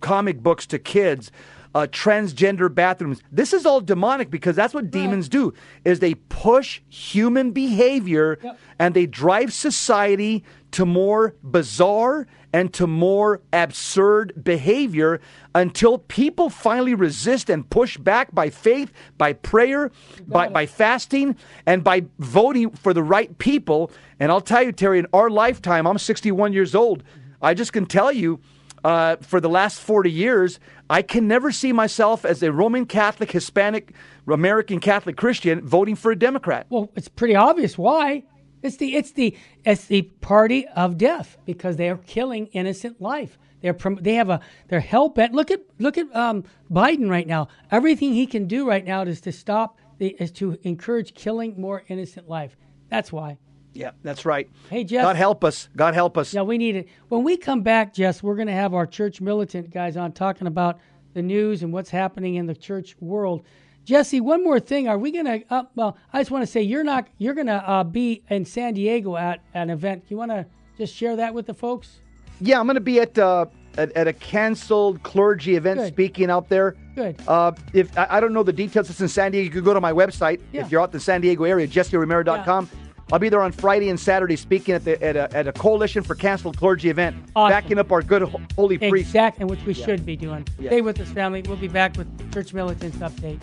comic 0.00 0.42
books 0.42 0.66
to 0.66 0.78
kids, 0.78 1.30
uh, 1.74 1.86
transgender 1.90 2.72
bathrooms. 2.74 3.22
This 3.30 3.52
is 3.52 3.64
all 3.66 3.80
demonic 3.80 4.30
because 4.30 4.56
that's 4.56 4.74
what 4.74 4.90
demons 4.90 5.28
do: 5.28 5.52
is 5.84 6.00
they 6.00 6.14
push 6.14 6.80
human 6.88 7.50
behavior 7.52 8.38
Yep. 8.42 8.58
and 8.78 8.94
they 8.94 9.06
drive 9.06 9.52
society 9.52 10.44
to 10.72 10.86
more 10.86 11.34
bizarre 11.42 12.26
and 12.52 12.72
to 12.74 12.86
more 12.86 13.40
absurd 13.52 14.32
behavior 14.42 15.20
until 15.54 15.98
people 15.98 16.50
finally 16.50 16.94
resist 16.94 17.48
and 17.50 17.68
push 17.70 17.96
back 17.96 18.34
by 18.34 18.50
faith, 18.50 18.92
by 19.18 19.32
prayer, 19.32 19.90
by, 20.26 20.48
by 20.48 20.66
fasting, 20.66 21.36
and 21.66 21.84
by 21.84 22.04
voting 22.18 22.70
for 22.70 22.92
the 22.92 23.02
right 23.02 23.36
people. 23.38 23.90
And 24.18 24.32
I'll 24.32 24.40
tell 24.40 24.62
you, 24.62 24.72
Terry, 24.72 24.98
in 24.98 25.06
our 25.12 25.30
lifetime, 25.30 25.86
I'm 25.86 25.98
61 25.98 26.52
years 26.52 26.74
old. 26.74 27.02
I 27.42 27.54
just 27.54 27.72
can 27.72 27.86
tell 27.86 28.10
you, 28.12 28.40
uh, 28.84 29.16
for 29.16 29.40
the 29.40 29.48
last 29.48 29.80
40 29.80 30.10
years, 30.10 30.58
I 30.88 31.02
can 31.02 31.28
never 31.28 31.52
see 31.52 31.72
myself 31.72 32.24
as 32.24 32.42
a 32.42 32.52
Roman 32.52 32.86
Catholic, 32.86 33.30
Hispanic, 33.32 33.92
American 34.28 34.80
Catholic 34.80 35.16
Christian 35.16 35.60
voting 35.66 35.96
for 35.96 36.10
a 36.10 36.16
Democrat. 36.18 36.66
Well, 36.70 36.90
it's 36.94 37.08
pretty 37.08 37.36
obvious 37.36 37.76
why. 37.76 38.24
It's 38.62 38.76
the 38.76 38.94
it's 38.94 39.12
the 39.12 39.36
it's 39.64 39.86
the 39.86 40.02
party 40.02 40.66
of 40.68 40.98
death 40.98 41.38
because 41.46 41.76
they 41.76 41.88
are 41.88 41.96
killing 41.96 42.46
innocent 42.48 43.00
life. 43.00 43.38
They're 43.62 43.76
they 44.00 44.14
have 44.14 44.28
a 44.28 44.40
they're 44.68 44.80
hell 44.80 45.08
bent. 45.08 45.32
Look 45.32 45.50
at 45.50 45.62
look 45.78 45.96
at 45.96 46.14
um, 46.14 46.44
Biden 46.70 47.08
right 47.08 47.26
now. 47.26 47.48
Everything 47.70 48.12
he 48.12 48.26
can 48.26 48.46
do 48.46 48.68
right 48.68 48.84
now 48.84 49.02
is 49.02 49.20
to 49.22 49.32
stop 49.32 49.78
the, 49.98 50.08
is 50.18 50.30
to 50.32 50.58
encourage 50.62 51.14
killing 51.14 51.60
more 51.60 51.84
innocent 51.88 52.28
life. 52.28 52.56
That's 52.88 53.12
why. 53.12 53.38
Yeah, 53.72 53.92
that's 54.02 54.24
right. 54.24 54.48
Hey, 54.68 54.84
Jeff. 54.84 55.02
God 55.02 55.16
help 55.16 55.44
us. 55.44 55.68
God 55.76 55.94
help 55.94 56.18
us. 56.18 56.34
Yeah, 56.34 56.42
we 56.42 56.58
need 56.58 56.76
it. 56.76 56.88
When 57.08 57.22
we 57.22 57.36
come 57.36 57.62
back, 57.62 57.94
Jess, 57.94 58.22
we're 58.22 58.34
going 58.34 58.48
to 58.48 58.52
have 58.52 58.74
our 58.74 58.86
church 58.86 59.20
militant 59.20 59.70
guys 59.70 59.96
on 59.96 60.12
talking 60.12 60.46
about 60.46 60.80
the 61.14 61.22
news 61.22 61.62
and 61.62 61.72
what's 61.72 61.90
happening 61.90 62.34
in 62.36 62.46
the 62.46 62.54
church 62.54 62.96
world. 63.00 63.42
Jesse, 63.84 64.20
one 64.20 64.44
more 64.44 64.60
thing. 64.60 64.88
Are 64.88 64.98
we 64.98 65.10
going 65.10 65.24
to? 65.24 65.42
Uh, 65.50 65.64
well, 65.74 65.96
I 66.12 66.20
just 66.20 66.30
want 66.30 66.42
to 66.42 66.46
say 66.50 66.62
you're 66.62 66.84
not. 66.84 67.08
You're 67.18 67.34
going 67.34 67.46
to 67.46 67.68
uh, 67.68 67.84
be 67.84 68.22
in 68.28 68.44
San 68.44 68.74
Diego 68.74 69.16
at 69.16 69.40
an 69.54 69.70
event. 69.70 70.04
You 70.08 70.16
want 70.16 70.30
to 70.32 70.46
just 70.76 70.94
share 70.94 71.16
that 71.16 71.32
with 71.32 71.46
the 71.46 71.54
folks? 71.54 72.00
Yeah, 72.40 72.58
I'm 72.60 72.66
going 72.66 72.74
to 72.74 72.80
be 72.80 73.00
at, 73.00 73.18
uh, 73.18 73.46
at 73.76 73.92
at 73.92 74.06
a 74.08 74.12
canceled 74.12 75.02
clergy 75.02 75.56
event 75.56 75.78
Good. 75.80 75.92
speaking 75.92 76.30
out 76.30 76.48
there. 76.48 76.76
Good. 76.94 77.20
Uh, 77.26 77.52
if 77.72 77.96
I, 77.98 78.06
I 78.10 78.20
don't 78.20 78.32
know 78.32 78.42
the 78.42 78.52
details, 78.52 78.90
it's 78.90 79.00
in 79.00 79.08
San 79.08 79.32
Diego. 79.32 79.44
You 79.44 79.50
can 79.50 79.64
go 79.64 79.74
to 79.74 79.80
my 79.80 79.92
website 79.92 80.40
Yeah. 80.52 80.62
if 80.62 80.70
you're 80.72 80.80
out 80.80 80.88
in 80.90 80.92
the 80.92 81.00
San 81.00 81.20
Diego 81.20 81.44
area, 81.44 81.66
jesseromero.com. 81.66 82.68
I'll 83.12 83.18
be 83.18 83.28
there 83.28 83.42
on 83.42 83.50
Friday 83.52 83.88
and 83.88 83.98
Saturday 83.98 84.36
speaking 84.36 84.74
at 84.74 84.84
the 84.84 85.02
at 85.02 85.16
a, 85.16 85.36
at 85.36 85.48
a 85.48 85.52
coalition 85.52 86.02
for 86.02 86.14
canceled 86.14 86.56
clergy 86.56 86.90
event, 86.90 87.16
Awesome. 87.34 87.50
backing 87.52 87.78
up 87.78 87.90
our 87.90 88.02
good 88.02 88.22
ho- 88.22 88.40
holy 88.54 88.78
priest. 88.78 89.08
Exactly, 89.08 89.44
which 89.46 89.64
we 89.64 89.74
should 89.74 90.06
be 90.06 90.14
doing. 90.16 90.46
Yeah. 90.60 90.70
Stay 90.70 90.80
with 90.80 91.00
us, 91.00 91.08
family. 91.08 91.42
We'll 91.42 91.56
be 91.56 91.66
back 91.68 91.96
with 91.96 92.32
church 92.32 92.54
militants 92.54 92.98
update. 92.98 93.42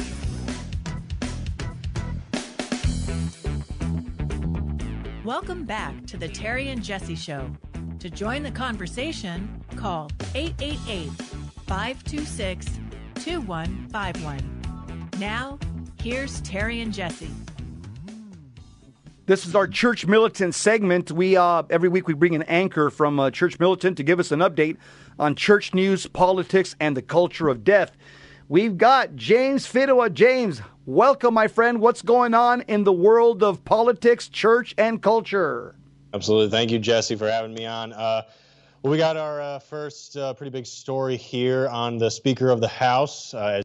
Welcome 5.25 5.65
back 5.65 6.05
to 6.07 6.17
the 6.17 6.27
Terry 6.27 6.69
and 6.69 6.81
Jesse 6.83 7.15
Show. 7.15 7.49
To 7.99 8.09
join 8.09 8.43
the 8.43 8.51
conversation, 8.51 9.61
call 9.75 10.09
888 10.35 11.09
526 11.67 12.65
2151. 13.15 14.61
Now, 15.19 15.59
here's 16.01 16.39
Terry 16.41 16.79
and 16.81 16.93
Jesse. 16.93 17.29
This 19.27 19.45
is 19.45 19.55
our 19.55 19.67
church 19.67 20.07
militant 20.07 20.55
segment. 20.55 21.11
We 21.11 21.35
uh, 21.35 21.63
every 21.69 21.89
week 21.89 22.07
we 22.07 22.13
bring 22.13 22.33
an 22.33 22.43
anchor 22.43 22.89
from 22.89 23.19
uh, 23.19 23.29
church 23.29 23.59
militant 23.59 23.97
to 23.97 24.03
give 24.03 24.21
us 24.21 24.31
an 24.31 24.39
update 24.39 24.77
on 25.19 25.35
church 25.35 25.73
news, 25.73 26.07
politics, 26.07 26.77
and 26.79 26.95
the 26.95 27.01
culture 27.01 27.49
of 27.49 27.65
death. 27.65 27.91
We've 28.47 28.77
got 28.77 29.17
James 29.17 29.67
Fidoa. 29.67 30.13
James, 30.13 30.61
welcome, 30.85 31.33
my 31.33 31.49
friend. 31.49 31.81
What's 31.81 32.01
going 32.01 32.33
on 32.33 32.61
in 32.69 32.85
the 32.85 32.93
world 32.93 33.43
of 33.43 33.65
politics, 33.65 34.29
church, 34.29 34.73
and 34.77 35.01
culture? 35.01 35.75
Absolutely. 36.13 36.49
Thank 36.49 36.71
you, 36.71 36.79
Jesse, 36.79 37.17
for 37.17 37.29
having 37.29 37.53
me 37.53 37.65
on. 37.65 37.91
Uh, 37.91 38.21
well, 38.81 38.91
we 38.91 38.97
got 38.97 39.17
our 39.17 39.41
uh, 39.41 39.59
first 39.59 40.15
uh, 40.15 40.35
pretty 40.35 40.51
big 40.51 40.65
story 40.65 41.17
here 41.17 41.67
on 41.67 41.97
the 41.97 42.09
Speaker 42.09 42.49
of 42.49 42.61
the 42.61 42.69
House. 42.69 43.33
Uh, 43.33 43.61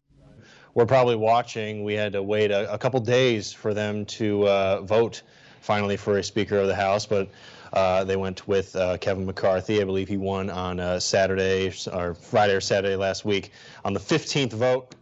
we're 0.75 0.87
probably 0.87 1.15
watching, 1.15 1.85
we 1.85 1.95
had 1.95 2.15
to 2.15 2.23
wait 2.25 2.51
a, 2.51 2.73
a 2.73 2.79
couple 2.79 2.99
days 2.99 3.53
for 3.53 3.73
them 3.73 4.07
to 4.07 4.49
uh, 4.49 4.81
vote 4.81 5.23
finally 5.63 5.97
for 5.97 6.19
a 6.19 6.23
Speaker 6.23 6.59
of 6.59 6.67
the 6.67 6.75
House, 6.75 7.07
but 7.07 7.31
uh, 7.73 8.05
they 8.05 8.17
went 8.17 8.47
with 8.47 8.77
uh, 8.77 8.99
Kevin 8.99 9.25
McCarthy. 9.25 9.81
I 9.81 9.85
believe 9.85 10.09
he 10.09 10.19
won 10.19 10.51
on 10.51 10.79
uh, 10.79 11.01
Saturday 11.01 11.73
or 11.93 12.15
Friday 12.15 12.55
or 12.55 12.61
Saturday 12.61 12.97
last 12.97 13.25
week 13.25 13.53
on 13.85 13.95
the 13.95 14.01
15th 14.01 14.53
vote. 14.53 14.95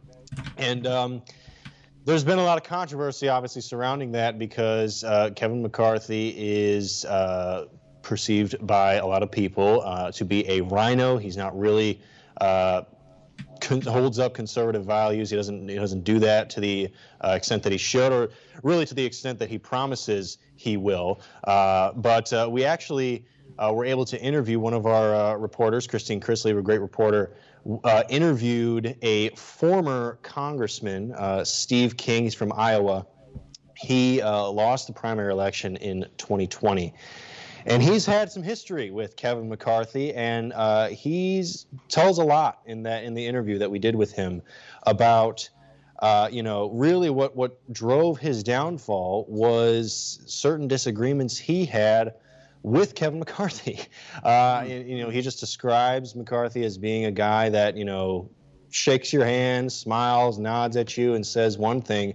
And 0.57 0.87
um, 0.87 1.23
there's 2.05 2.23
been 2.23 2.39
a 2.39 2.45
lot 2.45 2.59
of 2.59 2.65
controversy, 2.65 3.29
obviously, 3.29 3.63
surrounding 3.63 4.13
that 4.13 4.39
because 4.39 5.03
uh, 5.03 5.31
Kevin 5.35 5.63
McCarthy 5.63 6.35
is 6.37 7.05
uh, 7.07 7.67
perceived 8.03 8.65
by 8.65 8.95
a 8.95 9.07
lot 9.07 9.23
of 9.23 9.31
people 9.31 9.83
uh, 9.85 10.13
to 10.13 10.25
be 10.25 10.49
a 10.49 10.61
rhino. 10.61 11.17
He's 11.17 11.37
not 11.37 11.59
really 11.59 12.01
con- 12.39 13.83
holds 13.83 14.19
up 14.21 14.35
conservative 14.35 14.85
values. 14.85 15.31
He 15.31 15.37
doesn't 15.37 15.69
he 15.69 15.75
doesn't 15.75 16.05
do 16.05 16.21
that 16.21 16.51
to 16.51 16.61
the 16.61 16.89
extent 17.25 17.65
that 17.65 17.73
he 17.73 17.79
should, 17.79 18.13
or 18.13 18.31
really 18.63 18.87
to 18.87 18.95
the 18.95 19.05
extent 19.05 19.41
that 19.41 19.49
he 19.49 19.59
promises 19.59 20.39
he 20.61 20.77
will. 20.77 21.21
Uh, 21.45 21.91
but 21.93 22.31
uh, 22.35 22.47
we 22.51 22.67
actually 22.67 23.25
uh, 23.59 23.73
were 23.73 23.87
able 23.87 24.05
to 24.05 24.21
interview 24.21 24.61
one 24.61 24.75
of 24.75 24.85
our 24.85 25.39
reporters, 25.39 25.87
Christine 25.87 26.21
Chrisley, 26.21 26.57
a 26.57 26.61
great 26.61 26.83
reporter. 26.83 27.35
Interviewed 28.09 28.97
a 29.03 29.31
former 29.31 30.19
congressman, 30.23 31.15
Steve 31.45 31.97
King. 31.97 32.25
He's 32.25 32.35
from 32.35 32.53
Iowa. 32.53 33.07
He 33.75 34.23
lost 34.23 34.87
the 34.87 34.93
primary 34.93 35.33
election 35.33 35.77
in 35.77 36.07
2020 36.19 36.95
and 37.67 37.83
he's 37.83 38.07
had 38.07 38.33
some 38.33 38.43
history 38.43 38.91
with 38.91 39.17
Kevin 39.17 39.49
McCarthy, 39.49 40.15
and 40.15 40.53
uh, 40.55 40.89
he's 40.89 41.67
tells 41.89 42.19
a 42.19 42.25
lot 42.25 42.61
in 42.65 42.83
that 42.85 43.05
in 43.05 43.13
the 43.13 43.27
interview 43.27 43.59
that 43.59 43.71
we 43.71 43.79
did 43.79 43.95
with 43.95 44.13
him 44.13 44.41
about. 44.85 45.49
Uh, 46.01 46.29
you 46.33 46.43
know, 46.43 46.71
really, 46.71 47.11
what 47.11 47.37
what 47.37 47.61
drove 47.73 48.19
his 48.19 48.43
downfall 48.43 49.27
was 49.29 50.21
certain 50.27 50.67
disagreements 50.67 51.37
he 51.37 51.67
had 51.67 52.15
with 52.63 52.95
Kevin 52.95 53.19
McCarthy. 53.21 53.81
Uh, 54.25 54.65
and, 54.67 54.89
you 54.89 54.99
know, 54.99 55.11
he 55.11 55.21
just 55.21 55.41
describes 55.41 56.15
McCarthy 56.15 56.65
as 56.65 56.79
being 56.79 57.05
a 57.05 57.11
guy 57.11 57.49
that 57.51 57.77
you 57.77 57.85
know 57.85 58.31
shakes 58.71 59.13
your 59.13 59.25
hand, 59.25 59.73
smiles, 59.73 60.39
nods 60.39 60.77
at 60.77 60.97
you, 60.97 61.15
and 61.15 61.27
says 61.27 61.59
one 61.59 61.83
thing, 61.83 62.15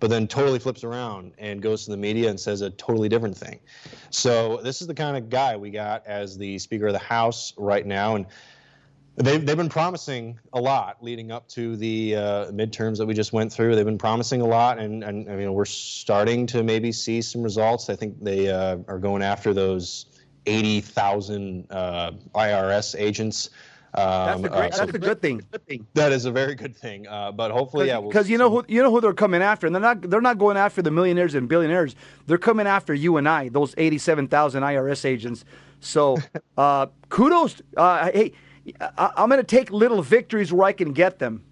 but 0.00 0.08
then 0.08 0.26
totally 0.26 0.58
flips 0.58 0.84
around 0.84 1.32
and 1.38 1.60
goes 1.60 1.84
to 1.84 1.90
the 1.90 1.96
media 1.96 2.30
and 2.30 2.38
says 2.38 2.60
a 2.60 2.70
totally 2.70 3.08
different 3.08 3.36
thing. 3.36 3.58
So 4.10 4.58
this 4.62 4.80
is 4.80 4.86
the 4.86 4.94
kind 4.94 5.16
of 5.16 5.28
guy 5.28 5.56
we 5.56 5.70
got 5.70 6.06
as 6.06 6.38
the 6.38 6.58
Speaker 6.58 6.86
of 6.86 6.92
the 6.92 6.98
House 6.98 7.52
right 7.56 7.84
now, 7.84 8.14
and 8.14 8.26
they've 9.16 9.44
they've 9.44 9.56
been 9.56 9.68
promising 9.68 10.38
a 10.52 10.60
lot 10.60 11.02
leading 11.02 11.30
up 11.30 11.48
to 11.48 11.76
the 11.76 12.16
uh, 12.16 12.20
midterms 12.52 12.98
that 12.98 13.06
we 13.06 13.14
just 13.14 13.32
went 13.32 13.52
through. 13.52 13.74
They've 13.74 13.84
been 13.84 13.98
promising 13.98 14.40
a 14.40 14.46
lot, 14.46 14.78
and 14.78 15.02
and 15.02 15.30
I 15.30 15.36
mean 15.36 15.52
we're 15.54 15.64
starting 15.64 16.46
to 16.48 16.62
maybe 16.62 16.92
see 16.92 17.22
some 17.22 17.42
results. 17.42 17.88
I 17.88 17.96
think 17.96 18.22
they 18.22 18.50
uh, 18.50 18.78
are 18.88 18.98
going 18.98 19.22
after 19.22 19.54
those 19.54 20.06
80,000 20.46 21.66
uh, 21.70 22.12
IRS 22.34 22.98
agents. 22.98 23.50
Um, 23.94 24.42
that's 24.42 24.44
a 24.44 24.48
great. 24.48 24.74
Uh, 24.74 24.76
that's 24.76 24.94
a 24.94 24.98
good 24.98 25.22
thing. 25.22 25.42
That 25.94 26.12
is 26.12 26.26
a 26.26 26.30
very 26.30 26.54
good 26.54 26.76
thing. 26.76 27.08
Uh, 27.08 27.32
but 27.32 27.50
hopefully, 27.50 27.86
yeah, 27.86 28.00
because 28.00 28.26
we'll, 28.26 28.32
you 28.32 28.38
know 28.38 28.50
who 28.50 28.64
you 28.68 28.82
know 28.82 28.90
who 28.90 29.00
they're 29.00 29.14
coming 29.14 29.40
after, 29.40 29.66
and 29.66 29.74
they're 29.74 29.80
not 29.80 30.02
they're 30.02 30.20
not 30.20 30.36
going 30.36 30.58
after 30.58 30.82
the 30.82 30.90
millionaires 30.90 31.34
and 31.34 31.48
billionaires. 31.48 31.96
They're 32.26 32.36
coming 32.36 32.66
after 32.66 32.92
you 32.92 33.16
and 33.16 33.26
I, 33.26 33.48
those 33.48 33.74
eighty-seven 33.78 34.28
thousand 34.28 34.64
IRS 34.64 35.06
agents. 35.06 35.46
So, 35.80 36.18
uh, 36.58 36.86
kudos. 37.08 37.62
Uh, 37.74 38.10
hey, 38.12 38.32
I, 38.80 39.12
am 39.16 39.28
going 39.28 39.40
to 39.40 39.44
take 39.44 39.70
little 39.70 40.02
victories 40.02 40.52
where 40.52 40.66
I 40.66 40.72
can 40.72 40.92
get 40.92 41.18
them. 41.18 41.42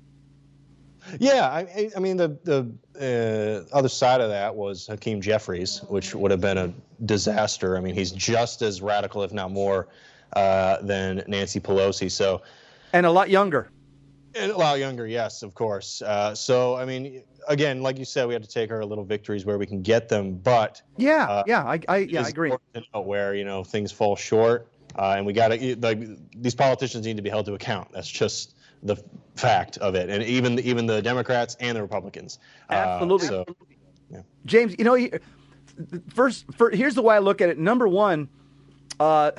Yeah, 1.19 1.47
I, 1.47 1.91
I 1.95 2.01
mean 2.01 2.17
the 2.17 2.39
the 2.45 3.67
uh, 3.71 3.77
other 3.77 3.89
side 3.89 4.21
of 4.21 4.31
that 4.31 4.55
was 4.55 4.87
Hakeem 4.87 5.21
Jeffries, 5.21 5.83
which 5.89 6.15
would 6.15 6.31
have 6.31 6.41
been 6.41 6.59
a 6.59 6.73
disaster. 7.05 7.77
I 7.77 7.81
mean, 7.81 7.95
he's 7.95 8.11
just 8.11 8.63
as 8.63 8.81
radical, 8.81 9.23
if 9.23 9.33
not 9.33 9.51
more, 9.51 9.89
uh, 10.35 10.81
than 10.83 11.23
Nancy 11.27 11.61
Pelosi. 11.61 12.11
So, 12.11 12.43
and 12.93 13.05
a 13.05 13.11
lot 13.11 13.29
younger. 13.29 13.71
And 14.35 14.51
a 14.51 14.57
lot 14.57 14.79
younger, 14.79 15.07
yes, 15.07 15.43
of 15.43 15.55
course. 15.55 16.03
Uh, 16.03 16.35
so, 16.35 16.75
I 16.75 16.85
mean, 16.85 17.23
again, 17.49 17.83
like 17.83 17.99
you 17.99 18.05
said, 18.05 18.27
we 18.27 18.35
have 18.35 18.43
to 18.43 18.49
take 18.49 18.71
our 18.71 18.85
little 18.85 19.05
victories 19.05 19.45
where 19.45 19.59
we 19.59 19.67
can 19.67 19.83
get 19.83 20.09
them. 20.09 20.37
But 20.37 20.83
yeah, 20.97 21.25
uh, 21.25 21.43
yeah, 21.47 21.65
I, 21.65 21.81
I 21.89 21.97
yeah, 21.99 22.25
I 22.25 22.29
agree. 22.29 22.53
Where 22.93 23.35
you 23.35 23.45
know 23.45 23.63
things 23.63 23.93
fall 23.93 24.17
short, 24.17 24.69
uh, 24.97 25.15
and 25.17 25.27
we 25.27 25.33
got 25.33 25.49
to 25.49 25.77
like 25.77 26.01
these 26.37 26.55
politicians 26.55 27.07
need 27.07 27.17
to 27.17 27.23
be 27.23 27.31
held 27.31 27.47
to 27.47 27.55
account. 27.55 27.89
That's 27.93 28.09
just 28.09 28.55
the 28.83 28.97
fact 29.37 29.79
of 29.79 29.95
it, 29.95 30.11
and 30.11 30.23
even 30.23 30.59
even 30.61 30.87
the 30.87 31.03
Democrats 31.03 31.57
and 31.61 31.77
the 31.77 31.83
Republicans. 31.83 32.39
Uh, 32.71 32.75
Absolutely. 32.75 33.27
So, 33.29 33.45
yeah. 34.11 34.21
James, 34.45 34.75
you 34.79 34.85
know, 34.85 34.97
first, 36.13 36.45
first, 36.57 36.77
here's 36.77 36.95
the 36.95 37.03
way 37.03 37.17
I 37.17 37.19
look 37.19 37.41
at 37.41 37.49
it. 37.49 37.59
Number 37.59 37.89
one, 37.89 38.29
uh, 39.01 39.33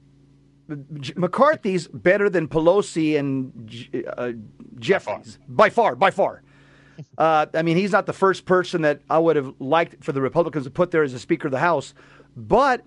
McCarthy's 0.68 1.88
better 1.88 2.28
than 2.28 2.48
Pelosi 2.48 3.18
and 3.18 4.04
uh, 4.16 4.32
Jeffries 4.78 5.38
by 5.48 5.70
far, 5.70 5.94
by 5.94 6.10
far. 6.10 6.42
Uh, 7.16 7.46
I 7.54 7.62
mean, 7.62 7.76
he's 7.76 7.92
not 7.92 8.06
the 8.06 8.12
first 8.12 8.44
person 8.44 8.82
that 8.82 9.00
I 9.08 9.18
would 9.18 9.36
have 9.36 9.54
liked 9.60 10.02
for 10.02 10.12
the 10.12 10.20
Republicans 10.20 10.64
to 10.64 10.70
put 10.70 10.90
there 10.90 11.04
as 11.04 11.14
a 11.14 11.18
Speaker 11.18 11.46
of 11.46 11.52
the 11.52 11.60
House, 11.60 11.94
but 12.36 12.84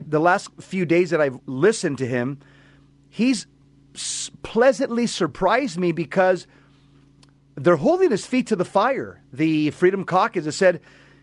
the 0.00 0.20
last 0.20 0.48
few 0.60 0.84
days 0.84 1.10
that 1.10 1.20
I've 1.20 1.38
listened 1.46 1.98
to 1.98 2.06
him, 2.06 2.40
he's 3.08 3.46
pleasantly 4.42 5.06
surprised 5.06 5.78
me 5.78 5.92
because 5.92 6.46
they're 7.56 7.76
holding 7.76 8.10
his 8.10 8.26
feet 8.26 8.48
to 8.48 8.56
the 8.56 8.64
fire. 8.64 9.22
The 9.32 9.70
Freedom 9.70 10.04
Caucus 10.04 10.44
has 10.44 10.56
said, 10.56 10.80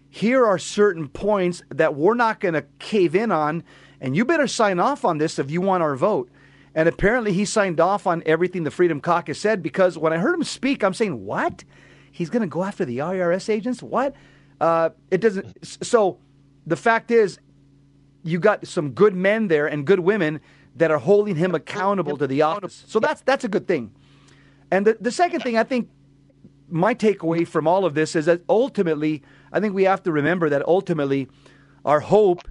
here 0.09 0.45
are 0.45 0.57
certain 0.57 1.07
points 1.07 1.63
that 1.69 1.95
we're 1.95 2.15
not 2.15 2.41
going 2.41 2.53
to 2.53 2.65
cave 2.79 3.15
in 3.15 3.31
on, 3.31 3.63
and 4.01 4.15
you 4.15 4.25
better 4.25 4.47
sign 4.47 4.77
off 4.77 5.05
on 5.05 5.17
this 5.17 5.39
if 5.39 5.49
you 5.49 5.61
want 5.61 5.83
our 5.83 5.95
vote. 5.95 6.29
And 6.75 6.87
apparently, 6.87 7.31
he 7.33 7.45
signed 7.45 7.79
off 7.79 8.05
on 8.05 8.21
everything 8.25 8.63
the 8.63 8.71
Freedom 8.71 8.99
Caucus 8.99 9.39
said 9.39 9.63
because 9.63 9.97
when 9.97 10.13
I 10.13 10.17
heard 10.17 10.35
him 10.35 10.43
speak, 10.43 10.83
I'm 10.83 10.93
saying, 10.93 11.25
what? 11.25 11.63
He's 12.11 12.29
going 12.29 12.41
to 12.41 12.47
go 12.47 12.63
after 12.63 12.83
the 12.83 12.97
IRS 12.99 13.49
agents? 13.49 13.81
What? 13.81 14.15
Uh, 14.59 14.89
it 15.09 15.21
doesn't. 15.21 15.65
So 15.83 16.19
the 16.67 16.75
fact 16.75 17.09
is, 17.09 17.39
you 18.23 18.39
got 18.39 18.67
some 18.67 18.91
good 18.91 19.15
men 19.15 19.47
there 19.47 19.67
and 19.67 19.85
good 19.85 19.99
women 19.99 20.41
that 20.75 20.91
are 20.91 20.99
holding 20.99 21.35
him 21.35 21.53
accountable 21.53 22.17
to 22.17 22.27
the 22.27 22.41
office. 22.41 22.83
So 22.87 22.99
that's 22.99 23.21
that's 23.21 23.43
a 23.43 23.49
good 23.49 23.67
thing. 23.67 23.91
And 24.71 24.87
the, 24.87 24.97
the 24.99 25.11
second 25.11 25.41
thing 25.41 25.57
I 25.57 25.63
think 25.63 25.89
my 26.69 26.95
takeaway 26.95 27.45
from 27.45 27.67
all 27.67 27.85
of 27.85 27.93
this 27.93 28.15
is 28.15 28.25
that 28.25 28.41
ultimately 28.47 29.21
I 29.51 29.59
think 29.59 29.73
we 29.73 29.83
have 29.83 30.03
to 30.03 30.11
remember 30.11 30.49
that 30.49 30.65
ultimately 30.67 31.27
our 31.83 31.99
hope 31.99 32.47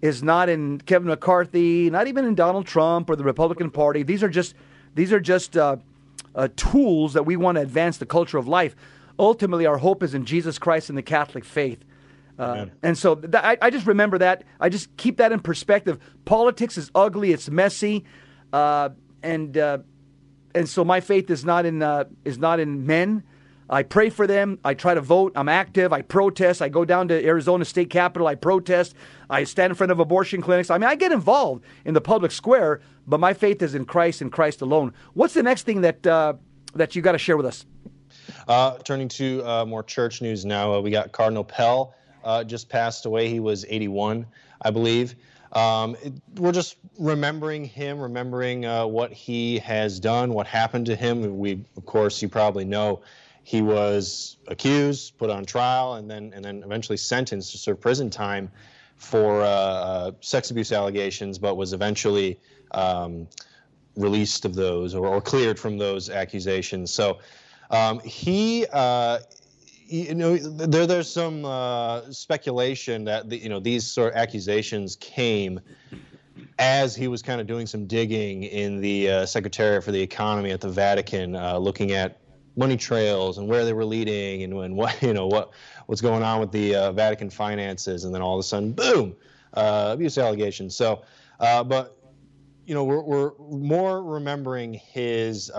is 0.00 0.22
not 0.22 0.48
in 0.48 0.80
Kevin 0.80 1.08
McCarthy, 1.08 1.90
not 1.90 2.06
even 2.06 2.24
in 2.24 2.34
Donald 2.34 2.66
Trump 2.66 3.10
or 3.10 3.16
the 3.16 3.24
Republican 3.24 3.70
Party. 3.70 4.02
These 4.02 4.22
are 4.22 4.28
just 4.28 4.54
these 4.94 5.12
are 5.12 5.20
just 5.20 5.56
uh, 5.56 5.76
uh, 6.34 6.48
tools 6.56 7.12
that 7.12 7.24
we 7.24 7.36
want 7.36 7.56
to 7.56 7.62
advance 7.62 7.98
the 7.98 8.06
culture 8.06 8.38
of 8.38 8.48
life. 8.48 8.74
Ultimately, 9.18 9.66
our 9.66 9.78
hope 9.78 10.02
is 10.02 10.14
in 10.14 10.24
Jesus 10.24 10.58
Christ 10.58 10.88
and 10.88 10.96
the 10.96 11.02
Catholic 11.02 11.44
faith. 11.44 11.84
Uh, 12.38 12.66
and 12.82 12.96
so 12.96 13.16
th- 13.16 13.34
I, 13.34 13.58
I, 13.60 13.70
just 13.70 13.86
remember 13.86 14.18
that. 14.18 14.44
I 14.60 14.68
just 14.68 14.96
keep 14.96 15.16
that 15.16 15.32
in 15.32 15.40
perspective. 15.40 15.98
Politics 16.24 16.78
is 16.78 16.88
ugly. 16.94 17.32
It's 17.32 17.50
messy, 17.50 18.04
uh, 18.52 18.90
and 19.24 19.58
uh, 19.58 19.78
and 20.54 20.68
so 20.68 20.84
my 20.84 21.00
faith 21.00 21.30
is 21.30 21.44
not 21.44 21.66
in 21.66 21.82
uh, 21.82 22.04
is 22.24 22.38
not 22.38 22.60
in 22.60 22.86
men. 22.86 23.24
I 23.68 23.82
pray 23.82 24.08
for 24.08 24.26
them. 24.26 24.60
I 24.64 24.74
try 24.74 24.94
to 24.94 25.00
vote. 25.00 25.32
I'm 25.34 25.48
active. 25.48 25.92
I 25.92 26.00
protest. 26.02 26.62
I 26.62 26.68
go 26.68 26.84
down 26.84 27.08
to 27.08 27.26
Arizona 27.26 27.64
State 27.64 27.90
Capitol. 27.90 28.28
I 28.28 28.36
protest. 28.36 28.94
I 29.28 29.44
stand 29.44 29.72
in 29.72 29.74
front 29.74 29.90
of 29.92 29.98
abortion 29.98 30.40
clinics. 30.40 30.70
I 30.70 30.78
mean, 30.78 30.88
I 30.88 30.94
get 30.94 31.10
involved 31.10 31.64
in 31.84 31.92
the 31.92 32.00
public 32.00 32.30
square, 32.30 32.80
but 33.06 33.18
my 33.18 33.34
faith 33.34 33.60
is 33.62 33.74
in 33.74 33.84
Christ 33.84 34.22
and 34.22 34.32
Christ 34.32 34.62
alone. 34.62 34.94
What's 35.12 35.34
the 35.34 35.42
next 35.42 35.64
thing 35.64 35.80
that 35.80 36.06
uh, 36.06 36.34
that 36.76 36.94
you 36.94 37.02
got 37.02 37.12
to 37.12 37.18
share 37.18 37.36
with 37.36 37.46
us? 37.46 37.66
Uh, 38.46 38.78
turning 38.78 39.08
to 39.08 39.64
more 39.66 39.82
church 39.82 40.22
news 40.22 40.44
now, 40.44 40.78
we 40.78 40.92
got 40.92 41.10
Cardinal 41.10 41.44
Pell 41.44 41.94
uh, 42.24 42.44
just 42.44 42.68
passed 42.68 43.06
away. 43.06 43.28
He 43.28 43.40
was 43.40 43.64
81, 43.68 44.26
I 44.62 44.70
believe. 44.70 45.14
Um, 45.52 45.96
it, 46.02 46.12
we're 46.36 46.52
just 46.52 46.76
remembering 46.98 47.64
him, 47.64 47.98
remembering 47.98 48.66
uh, 48.66 48.86
what 48.86 49.12
he 49.12 49.58
has 49.60 49.98
done, 49.98 50.32
what 50.32 50.46
happened 50.46 50.86
to 50.86 50.96
him. 50.96 51.38
We, 51.38 51.64
of 51.76 51.86
course, 51.86 52.20
you 52.20 52.28
probably 52.28 52.64
know 52.64 53.00
he 53.44 53.62
was 53.62 54.36
accused, 54.46 55.16
put 55.16 55.30
on 55.30 55.46
trial, 55.46 55.94
and 55.94 56.10
then 56.10 56.32
and 56.34 56.44
then 56.44 56.62
eventually 56.62 56.98
sentenced 56.98 57.52
to 57.52 57.58
serve 57.58 57.80
prison 57.80 58.10
time 58.10 58.50
for 58.96 59.40
uh, 59.40 59.46
uh 59.46 60.12
sex 60.20 60.50
abuse 60.50 60.70
allegations, 60.70 61.38
but 61.38 61.56
was 61.56 61.72
eventually 61.72 62.38
um, 62.72 63.26
released 63.96 64.44
of 64.44 64.54
those 64.54 64.94
or, 64.94 65.06
or, 65.06 65.20
cleared 65.20 65.58
from 65.58 65.78
those 65.78 66.10
accusations. 66.10 66.90
So 66.92 67.18
um, 67.70 68.00
he 68.00 68.66
uh, 68.70 69.20
you 69.88 70.14
know, 70.14 70.36
there 70.36 70.86
there's 70.86 71.10
some 71.10 71.44
uh, 71.44 72.10
speculation 72.10 73.04
that 73.04 73.30
the, 73.30 73.38
you 73.38 73.48
know 73.48 73.58
these 73.58 73.86
sort 73.86 74.12
of 74.12 74.18
accusations 74.18 74.96
came 74.96 75.60
as 76.58 76.94
he 76.94 77.08
was 77.08 77.22
kind 77.22 77.40
of 77.40 77.46
doing 77.46 77.66
some 77.66 77.86
digging 77.86 78.44
in 78.44 78.80
the 78.80 79.10
uh, 79.10 79.26
Secretariat 79.26 79.82
for 79.82 79.92
the 79.92 80.00
Economy 80.00 80.50
at 80.50 80.60
the 80.60 80.68
Vatican, 80.68 81.34
uh, 81.34 81.56
looking 81.56 81.92
at 81.92 82.20
money 82.56 82.76
trails 82.76 83.38
and 83.38 83.48
where 83.48 83.64
they 83.64 83.72
were 83.72 83.84
leading 83.84 84.42
and, 84.42 84.52
and 84.52 84.76
what 84.76 85.00
you 85.02 85.14
know 85.14 85.26
what 85.26 85.52
what's 85.86 86.02
going 86.02 86.22
on 86.22 86.38
with 86.38 86.52
the 86.52 86.74
uh, 86.74 86.92
Vatican 86.92 87.30
finances, 87.30 88.04
and 88.04 88.14
then 88.14 88.20
all 88.20 88.34
of 88.34 88.40
a 88.40 88.44
sudden, 88.46 88.72
boom, 88.72 89.16
uh, 89.54 89.90
abuse 89.94 90.18
allegations. 90.18 90.76
So, 90.76 91.02
uh, 91.40 91.64
but 91.64 91.96
you 92.66 92.74
know, 92.74 92.84
we're, 92.84 93.00
we're 93.00 93.32
more 93.38 94.02
remembering 94.02 94.74
his 94.74 95.50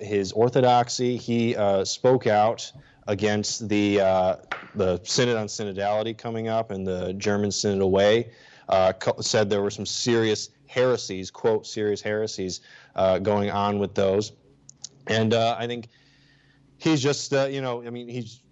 his 0.00 0.32
orthodoxy. 0.32 1.16
He 1.16 1.54
spoke 1.84 2.26
out 2.26 2.72
against 3.06 3.68
the 3.68 4.00
uh, 4.00 4.36
the 4.74 5.00
synod 5.04 5.36
on 5.36 5.46
synodality 5.46 6.16
coming 6.16 6.48
up 6.48 6.70
and 6.70 6.86
the 6.86 7.12
German 7.14 7.50
synodal 7.50 7.82
away, 7.82 8.30
Uh, 8.68 8.92
said 9.20 9.48
there 9.48 9.62
were 9.62 9.70
some 9.70 9.86
serious 9.86 10.50
heresies, 10.66 11.30
quote, 11.30 11.64
serious 11.66 12.02
heresies 12.02 12.60
uh, 12.96 13.16
going 13.20 13.48
on 13.48 13.78
with 13.78 13.94
those. 13.94 14.32
And 15.06 15.32
uh, 15.34 15.54
I 15.56 15.68
think 15.68 15.88
he's 16.76 17.00
just, 17.00 17.32
uh, 17.32 17.46
you 17.46 17.60
know, 17.60 17.86
I 17.86 17.90
mean, 17.90 18.08
he's 18.08 18.42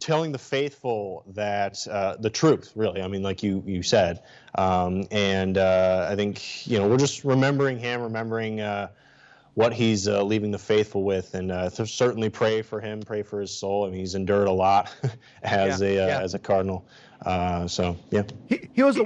telling 0.00 0.32
the 0.32 0.38
faithful 0.38 1.24
that 1.34 1.86
uh, 1.90 2.16
the 2.18 2.30
truth, 2.30 2.72
really. 2.74 3.02
I 3.02 3.08
mean, 3.08 3.22
like 3.22 3.42
you 3.42 3.62
you 3.66 3.82
said, 3.82 4.22
um, 4.54 5.06
and 5.10 5.58
I 5.58 6.16
think 6.16 6.66
you 6.66 6.78
know 6.78 6.88
we're 6.88 7.04
just 7.06 7.24
remembering 7.24 7.78
him, 7.78 8.00
remembering 8.00 8.60
what 9.54 9.72
he's 9.72 10.08
uh, 10.08 10.22
leaving 10.22 10.50
the 10.50 10.58
faithful 10.58 11.04
with, 11.04 11.34
and 11.34 11.52
uh, 11.52 11.70
certainly 11.70 12.28
pray 12.28 12.60
for 12.60 12.80
him, 12.80 13.00
pray 13.00 13.22
for 13.22 13.40
his 13.40 13.56
soul. 13.56 13.86
I 13.86 13.90
mean, 13.90 14.00
he's 14.00 14.16
endured 14.16 14.48
a 14.48 14.52
lot 14.52 14.92
as 15.42 15.80
yeah, 15.80 15.88
a 15.88 16.04
uh, 16.04 16.06
yeah. 16.08 16.20
as 16.20 16.34
a 16.34 16.38
cardinal. 16.38 16.86
Uh, 17.24 17.66
so 17.68 17.96
yeah, 18.10 18.24
he, 18.48 18.68
he 18.72 18.82
was 18.82 18.98
a, 18.98 19.04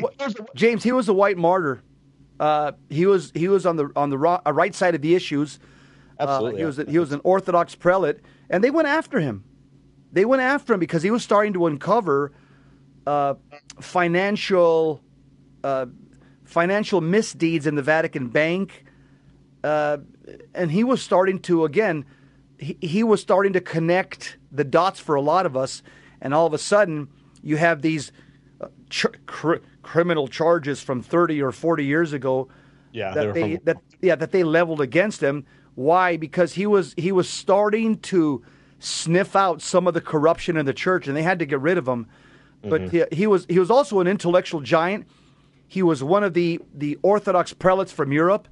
James. 0.54 0.82
He 0.82 0.92
was 0.92 1.08
a 1.08 1.12
white 1.12 1.36
martyr. 1.36 1.82
Uh, 2.40 2.72
he 2.88 3.04
was 3.04 3.30
he 3.34 3.48
was 3.48 3.66
on 3.66 3.76
the 3.76 3.90
on 3.94 4.10
the 4.10 4.18
uh, 4.18 4.52
right 4.52 4.74
side 4.74 4.94
of 4.94 5.02
the 5.02 5.14
issues. 5.14 5.58
Absolutely, 6.18 6.60
he 6.60 6.66
was 6.66 6.78
a, 6.78 6.84
he 6.84 6.98
was 6.98 7.12
an 7.12 7.20
Orthodox 7.24 7.74
prelate, 7.74 8.20
and 8.48 8.64
they 8.64 8.70
went 8.70 8.88
after 8.88 9.20
him. 9.20 9.44
They 10.12 10.24
went 10.24 10.40
after 10.40 10.72
him 10.72 10.80
because 10.80 11.02
he 11.02 11.10
was 11.10 11.22
starting 11.22 11.52
to 11.52 11.66
uncover 11.66 12.32
financial 13.80 15.02
financial 16.44 17.00
misdeeds 17.02 17.66
in 17.66 17.74
the 17.74 17.82
Vatican 17.82 18.28
Bank. 18.28 18.86
Uh, 19.68 19.98
and 20.54 20.70
he 20.70 20.82
was 20.82 21.02
starting 21.02 21.38
to 21.38 21.66
again 21.66 22.06
he, 22.58 22.78
he 22.80 23.04
was 23.04 23.20
starting 23.20 23.52
to 23.52 23.60
connect 23.60 24.38
the 24.50 24.64
dots 24.64 24.98
for 24.98 25.14
a 25.14 25.20
lot 25.20 25.44
of 25.44 25.56
us. 25.58 25.82
And 26.22 26.32
all 26.32 26.46
of 26.46 26.54
a 26.54 26.58
sudden 26.58 27.08
you 27.42 27.58
have 27.58 27.82
these 27.82 28.10
uh, 28.62 28.68
ch- 28.88 29.06
cr- 29.26 29.62
criminal 29.82 30.26
charges 30.26 30.80
from 30.82 31.02
30 31.02 31.42
or 31.42 31.52
40 31.52 31.84
years 31.84 32.14
ago 32.14 32.48
yeah, 32.92 33.12
that 33.12 33.34
they, 33.34 33.56
from... 33.56 33.64
that 33.64 33.76
yeah 34.00 34.14
that 34.14 34.32
they 34.32 34.42
leveled 34.42 34.80
against 34.80 35.22
him. 35.22 35.44
Why? 35.74 36.16
Because 36.16 36.54
he 36.54 36.64
was 36.64 36.94
he 36.96 37.12
was 37.12 37.28
starting 37.28 37.98
to 37.98 38.42
sniff 38.78 39.36
out 39.36 39.60
some 39.60 39.86
of 39.86 39.92
the 39.92 40.00
corruption 40.00 40.56
in 40.56 40.64
the 40.64 40.72
church 40.72 41.06
and 41.08 41.14
they 41.14 41.22
had 41.22 41.38
to 41.40 41.46
get 41.46 41.60
rid 41.60 41.76
of 41.76 41.86
him. 41.86 42.06
But 42.62 42.86
mm-hmm. 42.86 42.96
he, 43.10 43.16
he 43.16 43.26
was 43.26 43.44
he 43.50 43.58
was 43.58 43.70
also 43.70 44.00
an 44.00 44.06
intellectual 44.06 44.62
giant. 44.62 45.06
He 45.66 45.82
was 45.82 46.02
one 46.02 46.24
of 46.24 46.32
the 46.32 46.58
the 46.74 46.98
Orthodox 47.02 47.52
prelates 47.52 47.92
from 47.92 48.12
Europe, 48.12 48.48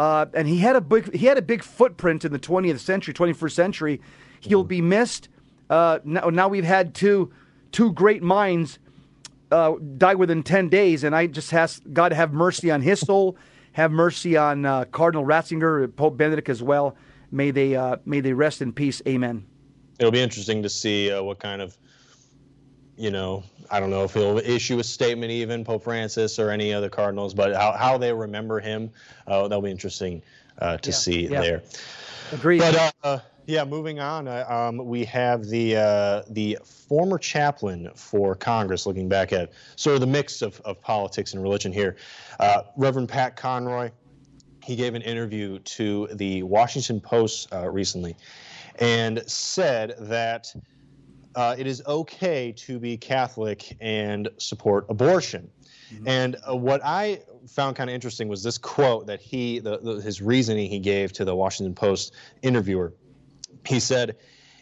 uh, 0.00 0.24
and 0.32 0.48
he 0.48 0.56
had 0.56 0.76
a 0.76 0.80
big 0.80 1.14
he 1.14 1.26
had 1.26 1.36
a 1.36 1.42
big 1.42 1.62
footprint 1.62 2.24
in 2.24 2.32
the 2.32 2.38
20th 2.38 2.78
century, 2.78 3.12
21st 3.12 3.52
century. 3.52 4.00
He'll 4.40 4.64
be 4.64 4.80
missed. 4.80 5.28
Uh, 5.68 5.98
now, 6.04 6.30
now 6.30 6.48
we've 6.48 6.64
had 6.64 6.94
two 6.94 7.30
two 7.70 7.92
great 7.92 8.22
minds 8.22 8.78
uh, 9.50 9.74
die 9.98 10.14
within 10.14 10.42
10 10.42 10.70
days, 10.70 11.04
and 11.04 11.14
I 11.14 11.26
just 11.26 11.52
ask 11.52 11.82
God 11.92 12.08
to 12.08 12.14
have 12.14 12.32
mercy 12.32 12.70
on 12.70 12.80
his 12.80 13.00
soul, 13.00 13.36
have 13.72 13.92
mercy 13.92 14.38
on 14.38 14.64
uh, 14.64 14.86
Cardinal 14.86 15.26
Ratzinger, 15.26 15.94
Pope 15.94 16.16
Benedict 16.16 16.48
as 16.48 16.62
well. 16.62 16.96
May 17.30 17.50
they 17.50 17.76
uh, 17.76 17.98
may 18.06 18.20
they 18.20 18.32
rest 18.32 18.62
in 18.62 18.72
peace. 18.72 19.02
Amen. 19.06 19.44
It'll 19.98 20.10
be 20.10 20.22
interesting 20.22 20.62
to 20.62 20.70
see 20.70 21.12
uh, 21.12 21.22
what 21.22 21.40
kind 21.40 21.60
of, 21.60 21.76
you 23.00 23.10
know, 23.10 23.42
I 23.70 23.80
don't 23.80 23.88
know 23.88 24.04
if 24.04 24.12
he'll 24.12 24.38
issue 24.38 24.78
a 24.78 24.84
statement, 24.84 25.32
even 25.32 25.64
Pope 25.64 25.84
Francis 25.84 26.38
or 26.38 26.50
any 26.50 26.74
other 26.74 26.90
cardinals, 26.90 27.32
but 27.32 27.56
how, 27.56 27.72
how 27.72 27.96
they 27.96 28.12
remember 28.12 28.60
him, 28.60 28.90
uh, 29.26 29.48
that'll 29.48 29.62
be 29.62 29.70
interesting 29.70 30.22
uh, 30.58 30.76
to 30.76 30.90
Yeah, 30.90 30.94
see 30.94 31.26
yeah. 31.26 31.40
there. 31.40 31.62
Agreed. 32.30 32.58
But 32.58 32.94
uh, 33.02 33.18
yeah, 33.46 33.64
moving 33.64 34.00
on, 34.00 34.28
uh, 34.28 34.44
um, 34.48 34.84
we 34.84 35.04
have 35.06 35.46
the 35.46 35.76
uh, 35.76 36.22
the 36.28 36.58
former 36.62 37.16
chaplain 37.16 37.90
for 37.94 38.34
Congress, 38.34 38.84
looking 38.84 39.08
back 39.08 39.32
at 39.32 39.52
sort 39.76 39.94
of 39.94 40.00
the 40.02 40.06
mix 40.06 40.42
of, 40.42 40.60
of 40.60 40.80
politics 40.82 41.32
and 41.32 41.42
religion 41.42 41.72
here, 41.72 41.96
uh, 42.38 42.62
Reverend 42.76 43.08
Pat 43.08 43.34
Conroy. 43.34 43.90
He 44.62 44.76
gave 44.76 44.94
an 44.94 45.02
interview 45.02 45.58
to 45.58 46.06
the 46.12 46.42
Washington 46.42 47.00
Post 47.00 47.52
uh, 47.52 47.68
recently, 47.70 48.14
and 48.78 49.22
said 49.26 49.94
that 50.00 50.54
uh, 51.34 51.54
it 51.58 51.66
is 51.66 51.82
okay 51.86 52.52
to 52.52 52.78
be 52.78 52.96
Catholic 52.96 53.76
and 53.80 54.28
support 54.38 54.86
abortion. 54.88 55.50
And 56.06 56.36
uh, 56.48 56.56
what 56.56 56.80
I 56.84 57.20
found 57.48 57.76
kind 57.76 57.90
of 57.90 57.94
interesting 57.94 58.28
was 58.28 58.42
this 58.42 58.58
quote 58.58 59.06
that 59.06 59.20
he, 59.20 59.58
the, 59.58 59.78
the, 59.78 60.00
his 60.00 60.22
reasoning 60.22 60.70
he 60.70 60.78
gave 60.78 61.12
to 61.14 61.24
the 61.24 61.34
Washington 61.34 61.74
Post 61.74 62.14
interviewer. 62.42 62.94
He 63.66 63.80
said, 63.80 64.16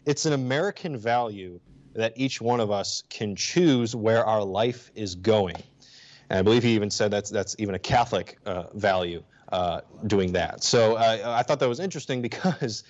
It's 0.07 0.27
an 0.27 0.33
American 0.33 0.97
value 0.97 1.61
that 1.95 2.13
each 2.17 2.41
one 2.41 2.61
of 2.61 2.71
us 2.71 3.03
can 3.11 3.37
choose 3.37 3.95
where 3.95 4.25
our 4.25 4.43
life 4.43 4.91
is 4.95 5.15
going. 5.15 5.57
And 6.31 6.39
I 6.39 6.43
believe 6.43 6.63
he 6.63 6.75
even 6.75 6.91
said 6.91 7.11
that's, 7.11 7.31
that's 7.31 7.57
even 7.59 7.75
a 7.75 7.79
Catholic 7.79 8.39
uh, 8.47 8.65
value 8.75 9.23
uh, 9.51 9.81
doing 10.07 10.33
that. 10.33 10.63
So 10.63 10.95
uh, 10.95 11.35
I 11.39 11.43
thought 11.43 11.59
that 11.61 11.69
was 11.69 11.81
interesting 11.81 12.23
because, 12.23 12.85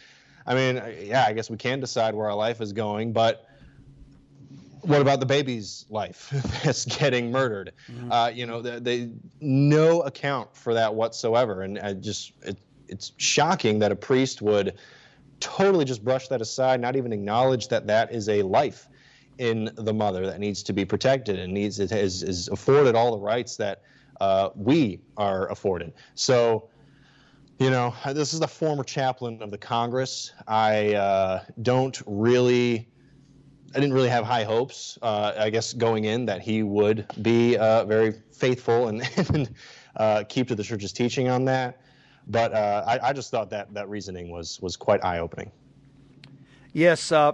I 0.47 0.55
mean, 0.55 0.83
yeah, 1.05 1.25
I 1.27 1.33
guess 1.33 1.49
we 1.49 1.57
can 1.57 1.81
decide 1.81 2.15
where 2.15 2.27
our 2.27 2.37
life 2.37 2.61
is 2.61 2.73
going, 2.73 3.13
but 3.13 3.48
what 4.89 5.03
about 5.03 5.21
the 5.21 5.27
baby's 5.27 5.85
life 5.91 6.31
that's 6.65 6.85
getting 6.85 7.31
murdered? 7.31 7.73
Uh, 8.11 8.31
you 8.35 8.47
know, 8.47 8.63
they, 8.63 8.79
they 8.79 9.11
no 9.41 10.01
account 10.03 10.57
for 10.57 10.75
that 10.75 10.95
whatsoever, 10.95 11.63
and 11.63 11.79
I 11.79 11.93
just 11.93 12.33
it, 12.43 12.59
it's 12.89 13.13
shocking 13.19 13.79
that 13.81 13.93
a 13.93 13.97
priest 13.97 14.41
would 14.41 14.79
totally 15.41 15.85
just 15.85 16.03
brush 16.03 16.29
that 16.29 16.41
aside, 16.41 16.81
not 16.81 16.97
even 16.97 17.13
acknowledge 17.13 17.69
that 17.69 17.87
that 17.87 18.13
is 18.13 18.29
a 18.29 18.43
life 18.43 18.89
in 19.37 19.71
the 19.77 19.93
mother 19.93 20.27
that 20.27 20.41
needs 20.41 20.63
to 20.65 20.73
be 20.73 20.85
protected 20.85 21.39
and 21.39 21.53
needs 21.53 21.79
is, 21.79 21.93
is, 21.93 22.23
is 22.23 22.49
afforded 22.49 22.97
all 22.97 23.13
the 23.13 23.23
rights 23.23 23.57
that 23.57 23.83
uh, 24.21 24.49
we 24.57 25.01
are 25.17 25.51
afforded. 25.51 25.93
So. 26.15 26.69
You 27.61 27.71
know, 27.71 27.93
this 28.13 28.35
is 28.35 28.39
the 28.39 28.47
former 28.47 28.85
chaplain 28.85 29.43
of 29.43 29.51
the 29.51 29.59
Congress. 29.59 30.33
I 30.47 30.95
uh, 30.95 31.43
don't 31.61 32.01
really 32.07 32.87
I 33.75 33.81
didn't 33.81 33.93
really 33.93 34.09
have 34.09 34.25
high 34.25 34.45
hopes, 34.45 34.99
uh, 35.03 35.33
I 35.37 35.51
guess, 35.51 35.75
going 35.75 36.05
in 36.05 36.25
that 36.27 36.41
he 36.41 36.63
would 36.63 37.07
be 37.21 37.57
uh, 37.59 37.85
very 37.85 38.13
faithful 38.33 38.89
and, 38.89 39.03
and 39.35 39.55
uh, 39.97 40.25
keep 40.29 40.49
to 40.49 40.55
the 40.55 40.65
church's 40.65 40.93
teaching 40.93 41.29
on 41.29 41.45
that. 41.47 41.81
But 42.29 42.53
uh, 42.53 42.85
I, 42.87 43.09
I 43.09 43.13
just 43.13 43.31
thought 43.31 43.51
that 43.51 43.73
that 43.75 43.89
reasoning 43.89 44.31
was 44.31 44.61
was 44.61 44.77
quite 44.77 45.05
eye 45.05 45.19
opening. 45.19 45.51
Yes. 46.73 47.11
Uh, 47.11 47.33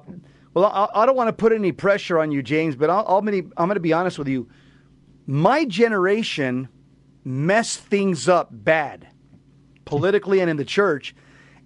well, 0.54 0.66
I, 0.66 1.02
I 1.02 1.06
don't 1.06 1.16
want 1.16 1.28
to 1.28 1.32
put 1.32 1.52
any 1.52 1.72
pressure 1.72 2.18
on 2.20 2.30
you, 2.30 2.42
James, 2.42 2.76
but 2.76 2.90
I'll, 2.90 3.04
I'm 3.06 3.24
going 3.26 3.74
to 3.74 3.80
be 3.80 3.92
honest 3.92 4.18
with 4.18 4.28
you. 4.28 4.48
My 5.26 5.64
generation 5.64 6.68
messed 7.24 7.80
things 7.80 8.28
up 8.28 8.48
bad, 8.52 9.08
politically 9.84 10.40
and 10.40 10.48
in 10.48 10.56
the 10.56 10.64
church. 10.64 11.14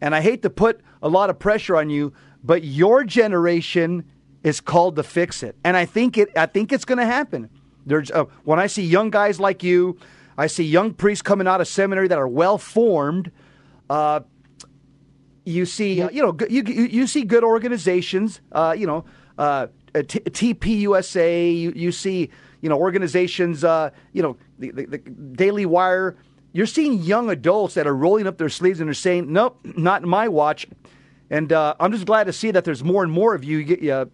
And 0.00 0.14
I 0.14 0.20
hate 0.20 0.42
to 0.42 0.50
put 0.50 0.80
a 1.02 1.08
lot 1.08 1.28
of 1.28 1.38
pressure 1.38 1.76
on 1.76 1.90
you, 1.90 2.12
but 2.42 2.62
your 2.62 3.04
generation 3.04 4.04
is 4.48 4.60
called 4.60 4.96
to 4.96 5.02
fix 5.02 5.42
it. 5.42 5.56
And 5.62 5.76
I 5.76 5.84
think 5.84 6.18
it. 6.18 6.28
I 6.36 6.46
think 6.46 6.72
it's 6.72 6.84
going 6.84 6.98
to 6.98 7.06
happen. 7.06 7.50
There's 7.86 8.10
uh, 8.10 8.24
when 8.44 8.58
I 8.58 8.66
see 8.66 8.84
young 8.84 9.10
guys 9.10 9.38
like 9.38 9.62
you, 9.62 9.98
I 10.36 10.46
see 10.46 10.64
young 10.64 10.94
priests 10.94 11.22
coming 11.22 11.46
out 11.46 11.60
of 11.60 11.68
seminary 11.68 12.08
that 12.08 12.18
are 12.18 12.28
well 12.28 12.58
formed. 12.58 13.30
Uh, 13.88 14.20
you 15.44 15.64
see, 15.64 16.02
uh, 16.02 16.10
you 16.10 16.22
know, 16.22 16.36
you, 16.48 16.62
you 16.62 16.84
you 16.84 17.06
see 17.06 17.24
good 17.24 17.44
organizations, 17.44 18.40
uh, 18.52 18.74
you 18.76 18.86
know, 18.86 19.04
uh, 19.38 19.68
T- 19.94 20.20
TPUSA. 20.20 21.58
You, 21.58 21.72
you 21.74 21.92
see, 21.92 22.30
you 22.60 22.68
know, 22.68 22.78
organizations, 22.78 23.64
uh, 23.64 23.90
you 24.12 24.22
know, 24.22 24.36
the, 24.58 24.70
the, 24.70 24.86
the 24.86 24.98
Daily 24.98 25.66
Wire. 25.66 26.16
You're 26.52 26.66
seeing 26.66 27.02
young 27.02 27.30
adults 27.30 27.74
that 27.74 27.86
are 27.86 27.94
rolling 27.94 28.26
up 28.26 28.38
their 28.38 28.48
sleeves 28.48 28.80
and 28.80 28.90
are 28.90 28.94
saying, 28.94 29.32
"Nope, 29.32 29.58
not 29.64 30.02
in 30.02 30.08
my 30.08 30.28
watch." 30.28 30.66
And 31.30 31.52
uh, 31.52 31.74
I'm 31.78 31.92
just 31.92 32.06
glad 32.06 32.24
to 32.24 32.32
see 32.32 32.50
that 32.52 32.64
there's 32.64 32.82
more 32.82 33.02
and 33.02 33.12
more 33.12 33.34
of 33.34 33.44
you. 33.44 33.58
You- 33.58 33.92
Uh, 33.92 34.04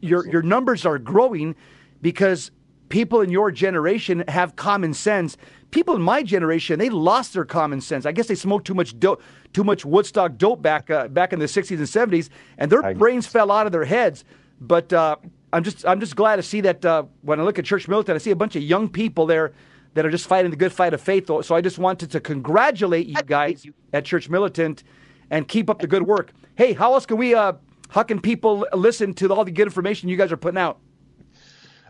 your 0.00 0.26
your 0.28 0.42
numbers 0.42 0.84
are 0.86 0.98
growing 0.98 1.54
because 2.02 2.50
people 2.88 3.20
in 3.20 3.30
your 3.30 3.50
generation 3.50 4.24
have 4.28 4.56
common 4.56 4.94
sense. 4.94 5.36
People 5.70 5.94
in 5.94 6.02
my 6.02 6.22
generation, 6.22 6.78
they 6.78 6.88
lost 6.88 7.34
their 7.34 7.44
common 7.44 7.80
sense. 7.80 8.06
I 8.06 8.12
guess 8.12 8.26
they 8.26 8.34
smoked 8.34 8.66
too 8.66 8.74
much 8.74 8.98
dope, 8.98 9.20
too 9.52 9.62
much 9.64 9.84
Woodstock 9.84 10.38
dope 10.38 10.62
back 10.62 10.90
uh, 10.90 11.08
back 11.08 11.32
in 11.32 11.38
the 11.38 11.46
60s 11.46 11.78
and 11.78 12.12
70s, 12.12 12.28
and 12.56 12.72
their 12.72 12.84
I- 12.84 12.94
brains 12.94 13.26
fell 13.26 13.50
out 13.50 13.66
of 13.66 13.72
their 13.72 13.84
heads. 13.84 14.24
But 14.60 14.92
uh, 14.92 15.16
I'm 15.52 15.62
just 15.62 15.86
I'm 15.86 16.00
just 16.00 16.16
glad 16.16 16.36
to 16.36 16.42
see 16.42 16.60
that 16.62 16.84
uh, 16.84 17.04
when 17.22 17.38
I 17.40 17.42
look 17.44 17.58
at 17.58 17.64
Church 17.66 17.86
Militant, 17.88 18.16
I 18.16 18.18
see 18.18 18.30
a 18.32 18.36
bunch 18.36 18.56
of 18.56 18.62
young 18.62 18.88
people 18.88 19.26
there 19.26 19.52
that 19.94 20.04
are 20.06 20.10
just 20.10 20.26
fighting 20.26 20.50
the 20.50 20.56
good 20.56 20.72
fight 20.72 20.94
of 20.94 21.00
faith. 21.00 21.26
So 21.28 21.54
I 21.54 21.60
just 21.60 21.78
wanted 21.78 22.10
to 22.12 22.20
congratulate 22.20 23.06
you 23.06 23.22
guys 23.26 23.66
at 23.92 24.04
Church 24.04 24.28
Militant 24.28 24.82
and 25.30 25.46
keep 25.46 25.70
up 25.70 25.80
the 25.80 25.86
good 25.86 26.02
work. 26.02 26.32
Hey, 26.56 26.72
how 26.72 26.94
else 26.94 27.06
can 27.06 27.16
we? 27.16 27.34
Uh, 27.34 27.54
how 27.88 28.02
can 28.02 28.20
people 28.20 28.66
listen 28.72 29.14
to 29.14 29.32
all 29.32 29.44
the 29.44 29.50
good 29.50 29.66
information 29.66 30.08
you 30.08 30.16
guys 30.16 30.30
are 30.32 30.36
putting 30.36 30.58
out? 30.58 30.78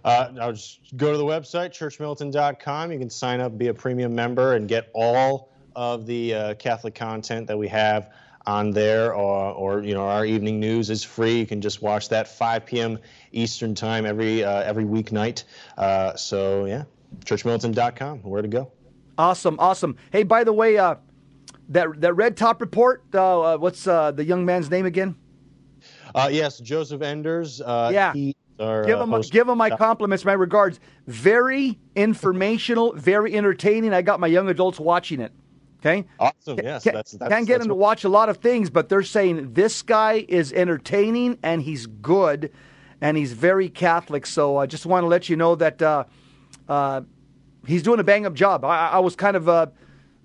Uh, 0.05 0.33
I'll 0.41 0.53
just 0.53 0.97
go 0.97 1.13
to 1.13 1.19
the 1.19 1.25
website, 1.25 1.71
churchmilitant.com. 1.71 2.93
You 2.93 2.99
can 2.99 3.11
sign 3.11 3.41
up, 3.41 3.59
be 3.59 3.69
a 3.69 3.75
premium 3.75 4.15
member, 4.15 4.55
and 4.55 4.69
get 4.69 4.91
all 4.95 5.53
of 5.75 6.07
the 6.07 6.35
uh, 6.35 6.55
Catholic 6.55 6.95
content 6.95 7.47
that 7.49 7.59
we 7.59 7.69
have 7.69 8.11
on 8.47 8.71
there. 8.71 9.13
Or, 9.13 9.53
or, 9.53 9.83
you 9.83 9.95
know, 9.95 10.07
our 10.07 10.25
evening 10.25 10.61
news 10.61 10.89
is 10.89 11.05
free. 11.05 11.39
You 11.39 11.47
can 11.47 11.61
just 11.61 11.83
watch 11.83 12.09
that 12.11 12.29
5 12.29 12.65
p.m. 12.65 12.99
Eastern 13.33 13.75
time 13.75 14.07
every 14.07 14.45
uh, 14.45 14.63
every 14.63 14.85
weeknight. 14.85 15.45
Uh, 15.77 16.15
so 16.17 16.65
yeah, 16.65 16.85
churchmilitant.com 17.25 18.23
Where 18.23 18.43
to 18.43 18.49
go? 18.49 18.73
Awesome, 19.19 19.57
awesome. 19.59 19.97
Hey, 20.13 20.23
by 20.23 20.45
the 20.45 20.53
way, 20.53 20.79
uh, 20.79 20.95
that 21.69 22.01
that 22.01 22.15
red 22.15 22.37
top 22.37 22.61
report. 22.61 23.05
Uh, 23.13 23.41
uh, 23.55 23.57
what's 23.59 23.87
uh, 23.87 24.13
the 24.13 24.25
young 24.25 24.45
man's 24.45 24.71
name 24.71 24.87
again? 24.87 25.17
Uh, 26.15 26.29
yes, 26.33 26.59
Joseph 26.59 27.03
Enders. 27.03 27.61
Uh, 27.61 27.91
Yeah. 27.93 28.13
He, 28.13 28.35
our, 28.59 28.85
Give 28.85 28.99
uh, 28.99 29.05
him 29.05 29.11
host- 29.11 29.33
give 29.33 29.49
him 29.49 29.57
my 29.59 29.71
compliments, 29.71 30.25
my 30.25 30.33
regards. 30.33 30.81
Very 31.07 31.79
informational, 31.95 32.93
very 32.95 33.37
entertaining. 33.37 33.93
I 33.95 34.03
got 34.03 34.19
my 34.19 34.27
young 34.27 34.49
adults 34.49 34.81
watching 34.81 35.21
it. 35.21 35.33
Okay. 35.81 36.05
Awesome. 36.19 36.59
Yes, 36.61 36.83
Can't, 36.83 36.97
that's, 36.97 37.13
that's 37.13 37.31
can't 37.31 37.47
get 37.47 37.55
that's 37.55 37.65
them 37.65 37.69
to 37.69 37.75
watch 37.77 38.03
a 38.03 38.09
lot 38.09 38.29
of 38.29 38.39
things, 38.39 38.69
but 38.69 38.89
they're 38.89 39.05
saying 39.05 39.53
this 39.53 39.81
guy 39.83 40.25
is 40.29 40.53
entertaining 40.53 41.39
and 41.45 41.63
he's 41.63 41.87
good, 41.87 42.51
and 43.01 43.17
he's 43.17 43.33
very 43.33 43.69
Catholic. 43.69 44.27
So 44.27 44.57
I 44.57 44.67
just 44.67 44.87
want 44.87 45.05
to 45.05 45.09
let 45.09 45.29
you 45.29 45.37
know 45.37 45.55
that 45.55 45.81
uh, 45.81 46.05
uh, 46.69 47.03
he's 47.65 47.85
doing 47.85 48.01
a 48.01 48.05
bang 48.05 48.27
up 48.27 48.35
job. 48.35 48.65
I, 48.65 48.89
I 48.89 48.99
was 48.99 49.15
kind 49.15 49.37
of 49.37 49.49
uh, 49.49 49.67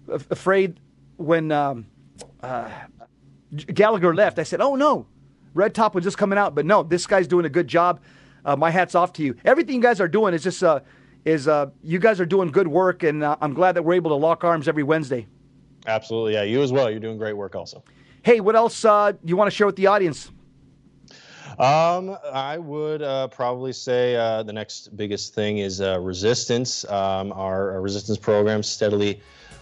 afraid 0.08 0.80
when 1.24 1.52
um, 1.52 1.88
uh, 2.42 2.70
Gallagher 3.74 4.14
left. 4.14 4.40
I 4.40 4.44
said, 4.44 4.62
"Oh 4.62 4.76
no, 4.76 5.08
Red 5.54 5.74
Top 5.74 5.96
was 5.96 6.04
just 6.04 6.18
coming 6.18 6.38
out," 6.38 6.56
but 6.56 6.66
no, 6.66 6.84
this 6.84 7.08
guy's 7.08 7.28
doing 7.28 7.46
a 7.46 7.50
good 7.50 7.68
job. 7.68 8.02
Uh, 8.46 8.56
my 8.56 8.70
hats 8.70 8.94
off 8.96 9.14
to 9.14 9.24
you. 9.24 9.36
Everything 9.46 9.76
you 9.76 9.82
guys 9.82 10.02
are 10.02 10.08
doing 10.08 10.34
is 10.34 10.44
just 10.44 10.64
uh, 10.64 10.82
is 11.26 11.48
uh, 11.48 11.68
you 11.82 12.00
guys 12.00 12.20
are 12.20 12.26
doing 12.26 12.52
good 12.52 12.68
work, 12.68 13.04
and 13.04 13.24
uh, 13.24 13.38
I'm 13.42 13.54
glad 13.54 13.74
that 13.74 13.84
we're 13.84 13.94
able 13.94 14.12
to 14.12 14.16
lock 14.16 14.44
arms 14.44 14.68
every 14.68 14.84
Wednesday. 14.84 15.28
Absolutely. 15.86 16.34
Yeah, 16.34 16.44
you 16.44 16.62
as 16.62 16.72
well. 16.72 16.90
You're 16.90 17.00
doing 17.00 17.18
great 17.18 17.34
work 17.34 17.56
also. 17.56 17.84
Hey, 18.24 18.40
what 18.40 18.56
else 18.56 18.86
uh, 18.86 19.14
you 19.24 19.36
want 19.36 19.50
to 19.50 19.56
share 19.56 19.68
with 19.68 19.76
the 19.76 19.88
audience? 19.88 20.32
Um, 21.60 22.18
I 22.32 22.58
would 22.58 23.02
uh, 23.02 23.28
probably 23.28 23.74
say 23.74 24.16
uh, 24.16 24.44
the 24.44 24.54
next 24.54 24.96
biggest 24.98 25.36
thing 25.36 25.60
is 25.60 25.82
uh, 25.82 26.00
resistance. 26.00 26.84
Um, 26.90 27.32
our, 27.34 27.74
our 27.74 27.82
resistance 27.82 28.18
program 28.18 28.64
steadily 28.64 29.22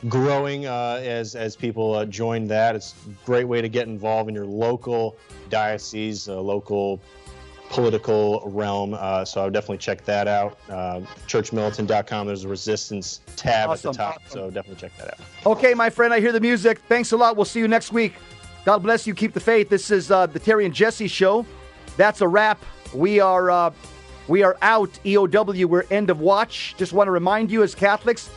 growing 0.09 0.65
uh, 0.65 0.99
as 1.03 1.35
as 1.35 1.55
people 1.55 1.93
uh, 1.95 2.05
join 2.05 2.47
that. 2.47 2.75
It's 2.75 2.95
a 3.07 3.25
great 3.25 3.45
way 3.45 3.61
to 3.61 3.69
get 3.69 3.87
involved 3.87 4.29
in 4.29 4.35
your 4.35 4.45
local 4.45 5.17
diocese, 5.49 6.27
uh, 6.27 6.39
local 6.39 6.99
political 7.69 8.41
realm. 8.47 8.93
Uh, 8.93 9.23
so 9.23 9.41
I 9.41 9.45
would 9.45 9.53
definitely 9.53 9.77
check 9.77 10.03
that 10.05 10.27
out. 10.27 10.59
Uh, 10.69 10.99
churchmilitant.com. 11.27 12.27
There's 12.27 12.43
a 12.43 12.47
resistance 12.49 13.21
tab 13.37 13.69
Awesome, 13.69 13.89
at 13.89 13.93
the 13.93 13.97
top. 13.97 14.15
awesome. 14.25 14.39
So 14.39 14.49
definitely 14.51 14.81
check 14.81 14.97
that 14.97 15.07
out. 15.19 15.19
Okay, 15.45 15.73
my 15.73 15.89
friend, 15.89 16.13
I 16.13 16.19
hear 16.19 16.33
the 16.33 16.41
music. 16.41 16.79
Thanks 16.89 17.13
a 17.13 17.17
lot. 17.17 17.35
We'll 17.37 17.45
see 17.45 17.59
you 17.59 17.67
next 17.69 17.93
week. 17.93 18.13
God 18.65 18.79
bless 18.79 19.07
you. 19.07 19.13
Keep 19.15 19.33
the 19.33 19.39
faith. 19.39 19.69
This 19.69 19.89
is 19.89 20.11
uh, 20.11 20.25
the 20.27 20.37
Terry 20.39 20.65
and 20.65 20.73
Jesse 20.73 21.07
show. 21.07 21.45
That's 21.97 22.21
a 22.21 22.27
wrap. 22.27 22.61
We 22.93 23.19
are 23.21 23.49
uh, 23.49 23.71
we 24.27 24.43
are 24.43 24.57
out. 24.61 24.91
EOW. 25.05 25.65
We're 25.65 25.85
end 25.91 26.09
of 26.09 26.19
watch. 26.19 26.75
Just 26.77 26.91
want 26.93 27.07
to 27.07 27.11
remind 27.11 27.49
you, 27.49 27.63
as 27.63 27.73
Catholics, 27.73 28.29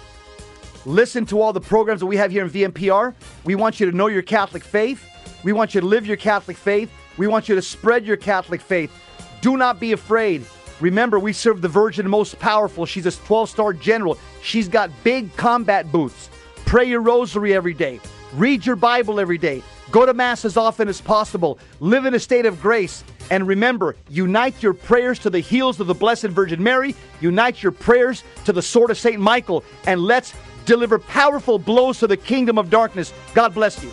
listen 0.85 1.27
to 1.27 1.41
all 1.41 1.53
the 1.53 1.61
programs 1.61 2.01
that 2.01 2.07
we 2.07 2.17
have 2.17 2.31
here 2.31 2.45
in 2.45 2.51
VMPR. 2.51 3.15
We 3.45 3.55
want 3.55 3.81
you 3.81 3.91
to 3.91 3.97
know 3.97 4.07
your 4.07 4.23
Catholic 4.23 4.63
faith. 4.63 5.09
We 5.43 5.53
want 5.53 5.75
you 5.75 5.81
to 5.81 5.87
live 5.87 6.07
your 6.07 6.17
Catholic 6.17 6.57
faith. 6.57 6.91
We 7.17 7.27
want 7.27 7.49
you 7.49 7.55
to 7.55 7.63
spread 7.63 8.05
your 8.05 8.17
Catholic 8.17 8.61
faith. 8.61 8.93
Do 9.41 9.57
not 9.57 9.79
be 9.79 9.93
afraid. 9.93 10.45
Remember, 10.81 11.19
we 11.19 11.33
serve 11.33 11.63
the 11.63 11.69
Virgin 11.69 12.09
Most 12.09 12.39
Powerful. 12.39 12.87
She's 12.87 13.07
a 13.07 13.13
12 13.13 13.51
star 13.51 13.73
general. 13.73 14.19
She's 14.43 14.69
got 14.69 14.91
big 15.05 15.35
combat 15.37 15.91
boots. 15.93 16.31
Pray 16.67 16.87
your 16.87 17.01
rosary 17.01 17.55
every 17.55 17.75
day. 17.75 18.01
Read 18.35 18.67
your 18.67 18.77
Bible 18.77 19.21
every 19.21 19.39
day. 19.39 19.63
Go 19.91 20.05
to 20.05 20.15
Mass 20.15 20.45
as 20.45 20.57
often 20.57 20.89
as 20.89 21.01
possible. 21.01 21.59
Live 21.79 22.05
in 22.05 22.15
a 22.15 22.19
state 22.19 22.47
of 22.47 22.61
grace. 22.61 23.05
And 23.31 23.47
remember, 23.47 23.97
unite 24.09 24.63
your 24.63 24.75
prayers 24.75 25.19
to 25.21 25.31
the 25.31 25.41
heels 25.41 25.79
of 25.79 25.87
the 25.87 25.95
Blessed 25.95 26.27
Virgin 26.27 26.63
Mary. 26.63 26.97
Unite 27.21 27.63
your 27.63 27.73
prayers 27.73 28.25
to 28.45 28.53
the 28.53 28.61
sword 28.61 28.91
of 28.91 28.99
St. 28.99 29.21
Michael. 29.21 29.63
And 29.87 30.01
let's 30.01 30.35
deliver 30.65 30.99
powerful 30.99 31.59
blows 31.59 31.99
to 32.01 32.07
the 32.07 32.17
kingdom 32.17 32.59
of 32.59 32.71
darkness. 32.71 33.13
God 33.35 33.55
bless 33.55 33.83
you. 33.83 33.91